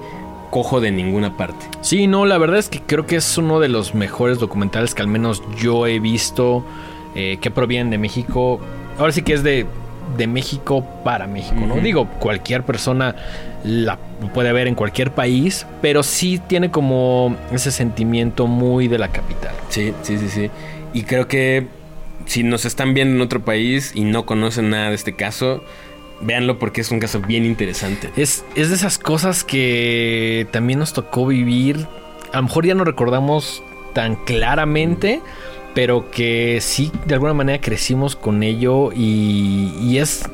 cojo 0.51 0.81
de 0.81 0.93
ninguna 0.93 1.37
parte. 1.37 1.67
Sí, 1.81 2.07
no, 2.07 2.25
la 2.27 2.39
verdad 2.39 2.59
es 2.59 2.69
que 2.69 2.81
creo 2.81 3.07
que 3.07 3.17
es 3.17 3.37
uno 3.39 3.59
de 3.59 3.69
los 3.69 3.97
mejores 3.97 4.39
documentales 4.39 4.95
que 4.95 5.03
al 5.03 5.09
menos 5.09 5.43
yo 5.57 5.89
he 5.89 5.99
visto 5.99 6.65
eh, 7.15 7.39
que 7.41 7.51
provienen 7.51 7.91
de 7.91 7.99
México. 7.99 8.61
Ahora 8.99 9.12
sí 9.12 9.23
que 9.23 9.33
es 9.35 9.43
de, 9.43 9.67
de 10.17 10.27
México 10.27 10.87
para 11.05 11.27
México, 11.27 11.61
¿no? 11.67 11.77
Digo, 11.77 12.09
cualquier 12.19 12.62
persona 12.62 13.17
la 13.65 13.99
puede 14.33 14.53
ver 14.53 14.69
en 14.69 14.75
cualquier 14.75 15.11
país, 15.12 15.67
pero 15.83 16.03
sí 16.03 16.41
tiene 16.47 16.71
como 16.71 17.37
ese 17.53 17.71
sentimiento 17.71 18.47
muy 18.47 18.89
de 18.89 18.99
la 18.99 19.09
capital. 19.09 19.55
Sí, 19.69 19.93
sí, 20.03 20.19
sí, 20.19 20.29
sí. 20.29 20.51
Y 20.93 21.03
creo 21.03 21.27
que 21.27 21.67
si 22.27 22.43
nos 22.43 22.65
están 22.65 22.95
viendo 22.95 23.17
en 23.17 23.21
otro 23.21 23.45
país 23.45 23.93
y 23.95 24.05
no 24.05 24.27
conocen 24.27 24.71
nada 24.71 24.91
de 24.91 24.95
este 24.95 25.15
caso, 25.15 25.62
véanlo 26.21 26.59
porque 26.59 26.81
es 26.81 26.91
un 26.91 27.01
caso 27.01 27.21
bien 27.21 27.45
interesante. 27.45 28.11
Es, 28.17 28.45
es 28.55 28.69
de 28.69 28.77
esas 28.77 28.99
cosas 28.99 29.45
que 29.45 30.47
también 30.51 30.79
nos 30.79 30.93
tocó 30.93 31.27
vivir. 31.27 31.87
A 32.33 32.37
lo 32.37 32.45
mejor 32.45 32.67
ya 32.67 32.75
no 32.75 32.85
recordamos 32.85 33.62
tan 33.93 34.17
claramente, 34.17 35.21
pero 35.75 36.11
que 36.11 36.59
sí, 36.61 36.91
de 37.07 37.14
alguna 37.14 37.35
manera 37.35 37.61
crecimos 37.61 38.16
con 38.16 38.43
ello 38.43 38.91
y, 38.93 39.72
y 39.81 39.99
es 39.99 40.25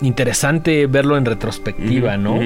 interesante 0.00 0.86
verlo 0.86 1.16
en 1.16 1.24
retrospectiva, 1.24 2.16
¿no? 2.16 2.38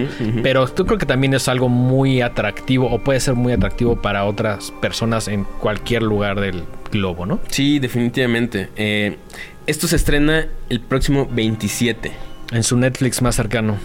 Pero 0.42 0.74
yo 0.74 0.86
creo 0.86 0.98
que 0.98 1.06
también 1.06 1.34
es 1.34 1.48
algo 1.48 1.68
muy 1.68 2.20
atractivo 2.20 2.86
o 2.90 2.98
puede 2.98 3.20
ser 3.20 3.34
muy 3.34 3.52
atractivo 3.52 3.96
para 4.00 4.24
otras 4.24 4.72
personas 4.80 5.28
en 5.28 5.44
cualquier 5.60 6.02
lugar 6.02 6.40
del 6.40 6.64
globo, 6.90 7.26
¿no? 7.26 7.40
Sí, 7.48 7.78
definitivamente. 7.78 8.68
Eh, 8.76 9.18
esto 9.66 9.86
se 9.86 9.96
estrena 9.96 10.46
el 10.68 10.80
próximo 10.80 11.28
27. 11.30 12.12
En 12.52 12.62
su 12.62 12.76
Netflix 12.76 13.22
más 13.22 13.34
cercano. 13.34 13.78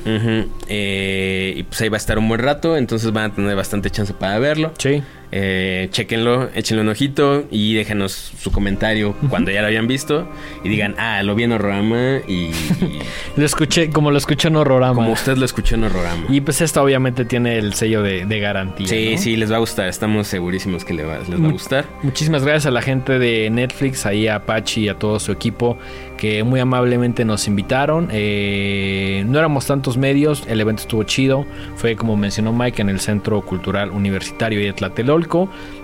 Eh, 0.68 1.54
y 1.56 1.64
pues 1.64 1.80
ahí 1.80 1.90
va 1.90 1.96
a 1.96 2.00
estar 2.00 2.20
un 2.20 2.28
buen 2.28 2.42
rato, 2.42 2.76
entonces 2.76 3.12
van 3.14 3.32
a 3.32 3.34
tener 3.34 3.56
bastante 3.56 3.90
chance 3.90 4.14
para 4.14 4.40
verlo. 4.40 4.74
Sí. 4.78 5.02
Eh, 5.32 5.90
chequenlo, 5.92 6.50
échenle 6.56 6.82
un 6.84 6.90
ojito 6.90 7.46
y 7.52 7.76
déjenos 7.76 8.14
su 8.40 8.52
comentario 8.52 9.14
cuando 9.30 9.52
ya 9.52 9.62
lo 9.62 9.68
hayan 9.68 9.86
visto 9.86 10.26
y 10.64 10.70
digan, 10.70 10.96
ah, 10.98 11.22
lo 11.24 11.36
vi 11.36 11.44
en 11.44 11.52
Horrorama 11.52 12.20
y, 12.28 12.34
y 12.34 12.52
Lo 13.36 13.46
escuché, 13.46 13.90
como 13.90 14.12
lo 14.12 14.18
escuché 14.18 14.48
en 14.48 14.56
Horrorama. 14.56 14.96
como 14.96 15.12
usted 15.12 15.38
lo 15.38 15.46
escuchó 15.46 15.76
en 15.76 15.84
Horrorama. 15.84 16.26
Y 16.30 16.42
pues 16.42 16.62
esta 16.62 16.82
obviamente 16.82 17.26
tiene 17.26 17.58
el 17.58 17.74
sello 17.74 18.02
de, 18.02 18.26
de 18.26 18.40
garantía. 18.40 18.88
Sí, 18.88 19.12
¿no? 19.14 19.18
sí, 19.18 19.36
les 19.36 19.52
va 19.52 19.58
a 19.58 19.60
gustar, 19.60 19.88
estamos 19.90 20.28
segurísimos 20.28 20.86
que 20.86 20.94
les 20.94 21.06
va, 21.06 21.20
les 21.20 21.42
va 21.42 21.48
a 21.48 21.52
gustar. 21.52 21.86
Muchísimas 22.04 22.44
gracias 22.44 22.68
a 22.68 22.72
la 22.72 22.82
gente 22.82 23.20
de 23.20 23.50
Netflix, 23.50 24.06
ahí 24.06 24.28
a 24.28 24.36
Apache 24.36 24.82
y 24.82 24.90
a 24.90 24.96
todo 24.96 25.20
su 25.20 25.32
equipo 25.32 25.78
que 26.18 26.44
muy 26.44 26.60
amablemente 26.60 27.24
nos 27.24 27.48
invitaron. 27.48 28.10
Eh, 28.12 29.24
no 29.28 29.38
éramos 29.38 29.68
tantos 29.68 29.98
medios, 29.98 30.44
el 30.48 30.60
evento 30.60 30.82
estuvo 30.82 31.04
chido. 31.04 31.46
Fue 31.76 31.96
como 31.96 32.18
mencionó 32.18 32.52
Mike 32.52 32.82
en 32.82 32.90
el 32.90 33.00
Centro 33.00 33.42
Cultural 33.42 33.92
Universitario 33.92 34.60
de 34.60 34.74
Tlatelolco. 34.74 35.17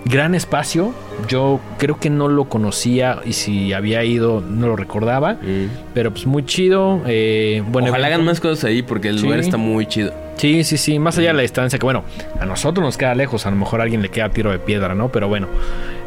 Gran 0.06 0.36
espacio, 0.36 0.94
yo 1.30 1.60
creo 1.78 1.98
que 1.98 2.10
no 2.10 2.28
lo 2.28 2.46
conocía 2.50 3.20
y 3.26 3.34
si 3.34 3.72
había 3.72 4.04
ido 4.04 4.42
no 4.42 4.68
lo 4.68 4.76
recordaba. 4.76 5.34
Mm. 5.36 5.68
Pero 5.94 6.12
pues 6.12 6.26
muy 6.26 6.46
chido. 6.46 7.02
Eh, 7.08 7.64
Ojalá 7.72 7.88
evento. 7.88 8.06
hagan 8.08 8.26
más 8.26 8.40
cosas 8.42 8.66
ahí 8.66 8.82
porque 8.82 9.08
el 9.10 9.18
Sí. 9.20 9.24
lugar 9.24 9.40
está 9.40 9.58
muy 9.58 9.86
chido. 9.86 10.14
Sí, 10.36 10.64
sí, 10.64 10.78
sí, 10.78 10.98
más 11.00 11.18
allá 11.20 11.28
de 11.28 11.36
la 11.36 11.42
distancia, 11.44 11.78
que 11.78 11.86
bueno, 11.86 12.04
a 12.40 12.46
nosotros 12.46 12.84
nos 12.84 12.98
queda 12.98 13.14
lejos, 13.14 13.46
a 13.46 13.52
lo 13.52 13.56
mejor 13.56 13.80
a 13.80 13.84
alguien 13.84 14.02
le 14.02 14.10
queda 14.10 14.30
tiro 14.30 14.52
de 14.52 14.58
piedra, 14.58 14.96
¿no? 14.96 15.10
Pero 15.10 15.28
bueno, 15.30 15.48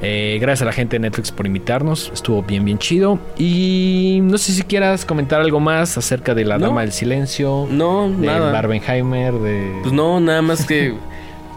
eh, 0.03 0.37
gracias 0.41 0.63
a 0.63 0.65
la 0.67 0.73
gente 0.73 0.97
de 0.97 1.01
Netflix 1.01 1.31
por 1.31 1.47
invitarnos, 1.47 2.11
estuvo 2.13 2.43
bien, 2.43 2.65
bien 2.65 2.77
chido. 2.79 3.21
Y 3.39 4.19
no 4.25 4.37
sé 4.37 4.53
si 4.53 4.63
quieras 4.65 5.05
comentar 5.05 5.41
algo 5.41 5.61
más 5.61 5.97
acerca 5.97 6.35
de 6.35 6.45
La 6.45 6.59
No. 6.59 6.67
Dama 6.67 6.81
del 6.83 6.93
Silencio, 6.93 7.69
No, 7.71 8.11
de 8.11 8.27
nada. 8.27 8.51
Barbenheimer, 8.53 9.33
de... 9.35 9.79
Pues 9.83 9.95
no, 9.95 10.19
nada 10.19 10.43
más 10.43 10.67
que 10.67 10.93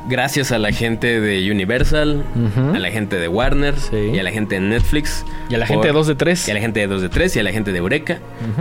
gracias 0.09 0.51
a 0.51 0.57
la 0.57 0.71
gente 0.71 1.21
de 1.21 1.49
Universal, 1.51 2.23
a 2.73 2.79
la 2.79 2.91
gente 2.91 3.17
de 3.17 3.27
Warner 3.27 3.75
Sí. 3.77 3.95
y 4.13 4.19
a 4.19 4.23
la 4.23 4.31
gente 4.31 4.55
de 4.55 4.61
Netflix. 4.61 5.23
Y 5.49 5.55
a 5.55 5.57
la 5.59 5.65
por- 5.65 5.75
gente 5.75 5.87
de 5.87 5.93
2 5.93 6.07
de 6.07 6.15
3. 6.15 6.47
Y 6.47 6.51
a 6.51 6.53
la 6.55 6.59
gente 6.59 6.79
de 6.79 6.87
2 6.87 7.01
de 7.01 7.09
3 7.09 7.35
y 7.35 7.39
a 7.39 7.43
la 7.43 7.51
gente 7.51 7.71
de 7.71 7.77
Eureka 7.77 8.19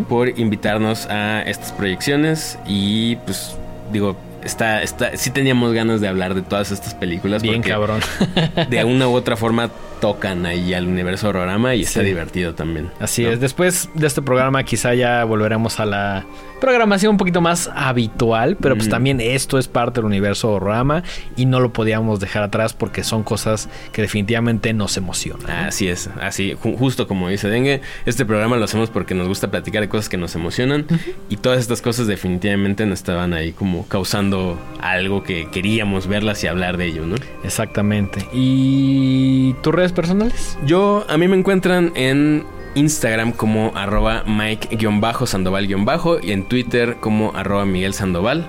por 0.09 0.29
invitarnos 0.39 1.07
a 1.07 1.43
estas 1.43 1.73
proyecciones. 1.73 2.59
Y 2.67 3.17
pues 3.17 3.57
digo, 3.93 4.17
está, 4.45 4.83
está, 4.83 5.17
sí 5.17 5.31
teníamos 5.31 5.73
ganas 5.73 6.01
de 6.01 6.09
hablar 6.09 6.35
de 6.35 6.43
todas 6.43 6.71
estas 6.71 6.95
películas. 6.95 7.43
Bien 7.43 7.57
porque 7.57 7.71
cabrón. 7.71 8.01
De 8.71 8.85
una 8.85 9.09
u 9.09 9.13
otra 9.15 9.37
forma 9.37 9.71
tocan 10.01 10.47
ahí 10.47 10.75
al 10.75 10.87
universo 10.87 11.29
horrorama 11.31 11.75
y 11.75 11.83
está 11.83 12.01
divertido 12.03 12.55
también. 12.55 12.91
Así 13.01 13.25
¿no? 13.25 13.31
es, 13.33 13.41
después 13.41 13.89
de 13.95 14.07
este 14.07 14.23
programa 14.23 14.63
quizá 14.63 14.95
ya 14.95 15.25
volveremos 15.25 15.81
a 15.81 15.87
la 15.87 16.25
programación 16.61 17.13
un 17.13 17.17
poquito 17.19 17.41
más 17.41 17.71
habitual, 17.75 18.57
pero 18.61 18.75
pues 18.75 18.89
Mm. 18.89 18.91
también 18.91 19.21
esto 19.21 19.59
es 19.59 19.69
parte 19.69 20.01
del 20.01 20.07
universo 20.07 20.51
Horrorama 20.51 21.03
y 21.37 21.47
no 21.47 21.61
lo 21.61 21.73
podíamos 21.73 22.21
dejar 22.21 22.43
atrás 22.43 22.73
porque 22.75 23.05
son 23.05 23.23
cosas 23.23 23.69
que 23.93 24.03
definitivamente 24.03 24.73
nos 24.73 24.97
emocionan. 24.97 25.51
Así 25.67 25.89
es, 25.89 26.09
así, 26.21 26.55
ju- 26.55 26.77
justo 26.77 27.07
como 27.09 27.29
dice 27.29 27.49
Dengue, 27.49 27.81
este 28.07 28.25
programa 28.27 28.57
lo 28.57 28.65
hacemos 28.65 28.91
porque 28.91 29.15
nos 29.15 29.29
gusta 29.29 29.51
platicar 29.51 29.83
de 29.83 29.89
cosas 29.89 30.09
que 30.09 30.17
nos 30.17 30.35
emocionan 30.35 30.87
y 31.29 31.37
todas 31.37 31.59
estas 31.61 31.83
cosas 31.83 32.07
definitivamente 32.07 32.85
nos 32.87 32.99
estaban 32.99 33.33
ahí 33.35 33.53
como 33.53 33.87
causando 33.87 34.59
algo 34.81 35.23
que 35.23 35.49
queríamos 35.51 36.07
verlas 36.07 36.43
y 36.45 36.47
hablar 36.47 36.77
de 36.77 36.87
ello, 36.87 37.07
¿no? 37.07 37.17
Exactamente. 37.45 38.27
¿Y 38.33 39.55
tus 39.63 39.75
redes 39.75 39.93
personales? 39.93 40.59
Yo, 40.67 41.05
a 41.09 41.17
mí 41.19 41.29
me 41.29 41.37
encuentran 41.37 41.93
en 41.95 42.45
Instagram 42.75 43.33
como 43.33 43.73
arroba 43.75 44.25
Mike-Sandoval- 44.27 46.21
y 46.23 46.33
en 46.33 46.45
Twitter 46.45 46.97
como 47.01 47.33
arroba 47.35 47.65
Miguel 47.65 47.95
Sandoval. 47.95 48.47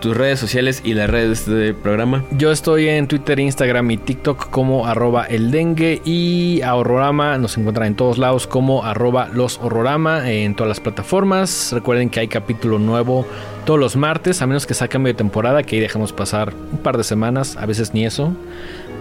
Tus 0.00 0.14
redes 0.14 0.38
sociales 0.38 0.82
y 0.84 0.92
las 0.92 1.08
redes 1.08 1.46
de 1.46 1.70
este 1.70 1.80
programa. 1.80 2.24
Yo 2.32 2.52
estoy 2.52 2.88
en 2.88 3.08
Twitter, 3.08 3.40
Instagram 3.40 3.90
y 3.90 3.96
TikTok 3.96 4.50
como 4.50 4.86
arroba 4.86 5.24
el 5.24 5.50
dengue 5.50 6.02
y 6.04 6.60
a 6.60 6.74
Horrorama 6.74 7.38
nos 7.38 7.56
encuentran 7.56 7.86
en 7.86 7.94
todos 7.94 8.18
lados 8.18 8.46
como 8.46 8.84
arroba 8.84 9.28
los 9.32 9.58
Horrorama 9.62 10.30
en 10.30 10.54
todas 10.56 10.68
las 10.68 10.80
plataformas. 10.80 11.70
Recuerden 11.72 12.10
que 12.10 12.20
hay 12.20 12.28
capítulo 12.28 12.78
nuevo 12.78 13.26
todos 13.64 13.80
los 13.80 13.96
martes, 13.96 14.42
a 14.42 14.46
menos 14.46 14.66
que 14.66 14.74
sea 14.74 14.88
cambio 14.88 15.16
temporada, 15.16 15.62
que 15.62 15.76
ahí 15.76 15.80
dejamos 15.80 16.12
pasar 16.12 16.52
un 16.72 16.78
par 16.78 16.98
de 16.98 17.04
semanas, 17.04 17.56
a 17.56 17.64
veces 17.64 17.94
ni 17.94 18.04
eso. 18.04 18.34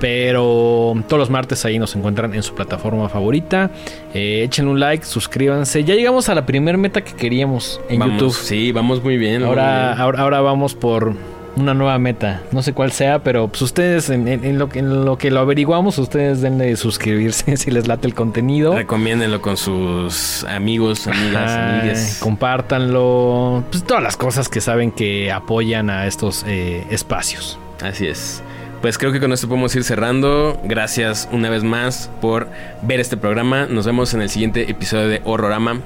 Pero 0.04 0.94
todos 1.08 1.18
los 1.18 1.30
martes 1.30 1.64
ahí 1.64 1.80
nos 1.80 1.96
encuentran 1.96 2.34
en 2.36 2.44
su 2.44 2.54
plataforma 2.54 3.08
favorita. 3.08 3.72
Eh, 4.14 4.44
échenle 4.44 4.72
un 4.72 4.80
like, 4.82 5.06
suscríbanse. 5.06 5.86
Ya 5.86 5.96
llegamos 5.96 6.28
a 6.28 6.36
la 6.36 6.46
primer 6.46 6.78
meta 6.78 7.02
que 7.06 7.14
queríamos 7.14 7.80
en 7.88 8.00
Vamos, 8.00 8.20
YouTube. 8.20 8.36
Sí, 8.36 8.74
vamos 8.74 9.02
muy 9.02 9.16
bien. 9.18 9.40
muy 9.40 9.48
Ahora, 9.50 9.88
bien. 9.92 10.02
ahora, 10.02 10.22
ahora 10.22 10.42
vamos 10.42 10.76
por 10.76 11.14
una 11.56 11.74
nueva 11.74 11.98
meta. 12.00 12.42
No 12.52 12.62
sé 12.62 12.74
cuál 12.74 12.92
sea, 12.92 13.24
pero 13.24 13.48
pues 13.48 13.62
ustedes, 13.62 14.10
en, 14.10 14.28
en- 14.28 14.44
en 14.44 14.60
lo, 14.60 14.68
que- 14.68 14.80
en 14.80 15.06
lo 15.06 15.18
que 15.18 15.32
lo 15.32 15.40
averiguamos, 15.40 15.98
ustedes 15.98 16.42
denle 16.42 16.76
suscribirse 16.76 17.56
si 17.58 17.72
les 17.72 17.88
late 17.88 18.06
el 18.06 18.14
contenido. 18.14 18.76
Recomiéndenlo 18.76 19.42
con 19.42 19.56
sus 19.56 20.44
amigos, 20.44 21.08
amigas, 21.08 21.50
Ajá, 21.50 21.80
amigues. 21.80 22.20
compártanlo. 22.22 23.64
Pues 23.72 23.84
todas 23.86 24.04
las 24.04 24.18
cosas 24.18 24.50
que 24.50 24.60
saben 24.60 24.92
que 24.92 25.32
apoyan 25.32 25.90
a 25.90 26.08
estos 26.08 26.44
eh, 26.46 26.84
espacios. 26.90 27.58
Así 27.82 28.06
es. 28.08 28.44
Pues 28.84 28.98
creo 28.98 29.14
que 29.14 29.22
con 29.22 29.32
esto 29.32 29.48
podemos 29.48 29.74
ir 29.78 29.86
cerrando. 29.86 30.60
Gracias 30.66 31.30
una 31.32 31.50
vez 31.50 31.64
más 31.64 32.10
por 32.20 32.50
ver 32.82 33.00
este 33.00 33.16
programa. 33.16 33.66
Nos 33.66 33.86
vemos 33.86 34.14
en 34.14 34.22
el 34.22 34.30
siguiente 34.30 34.70
episodio 34.70 35.08
de 35.08 35.22
Horrorama. 35.24 35.80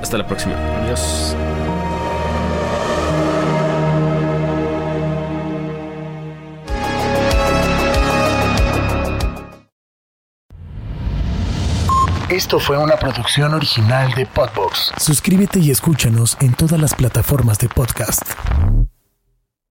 Hasta 0.00 0.18
la 0.18 0.24
próxima. 0.28 0.54
Adiós. 0.84 1.34
Esto 12.28 12.60
fue 12.60 12.78
una 12.78 12.94
producción 12.94 13.52
original 13.52 14.12
de 14.14 14.26
Podbox. 14.26 14.92
Suscríbete 14.98 15.58
y 15.58 15.72
escúchanos 15.72 16.36
en 16.40 16.54
todas 16.54 16.80
las 16.80 16.94
plataformas 16.94 17.58
de 17.58 17.68
podcast. 17.68 18.22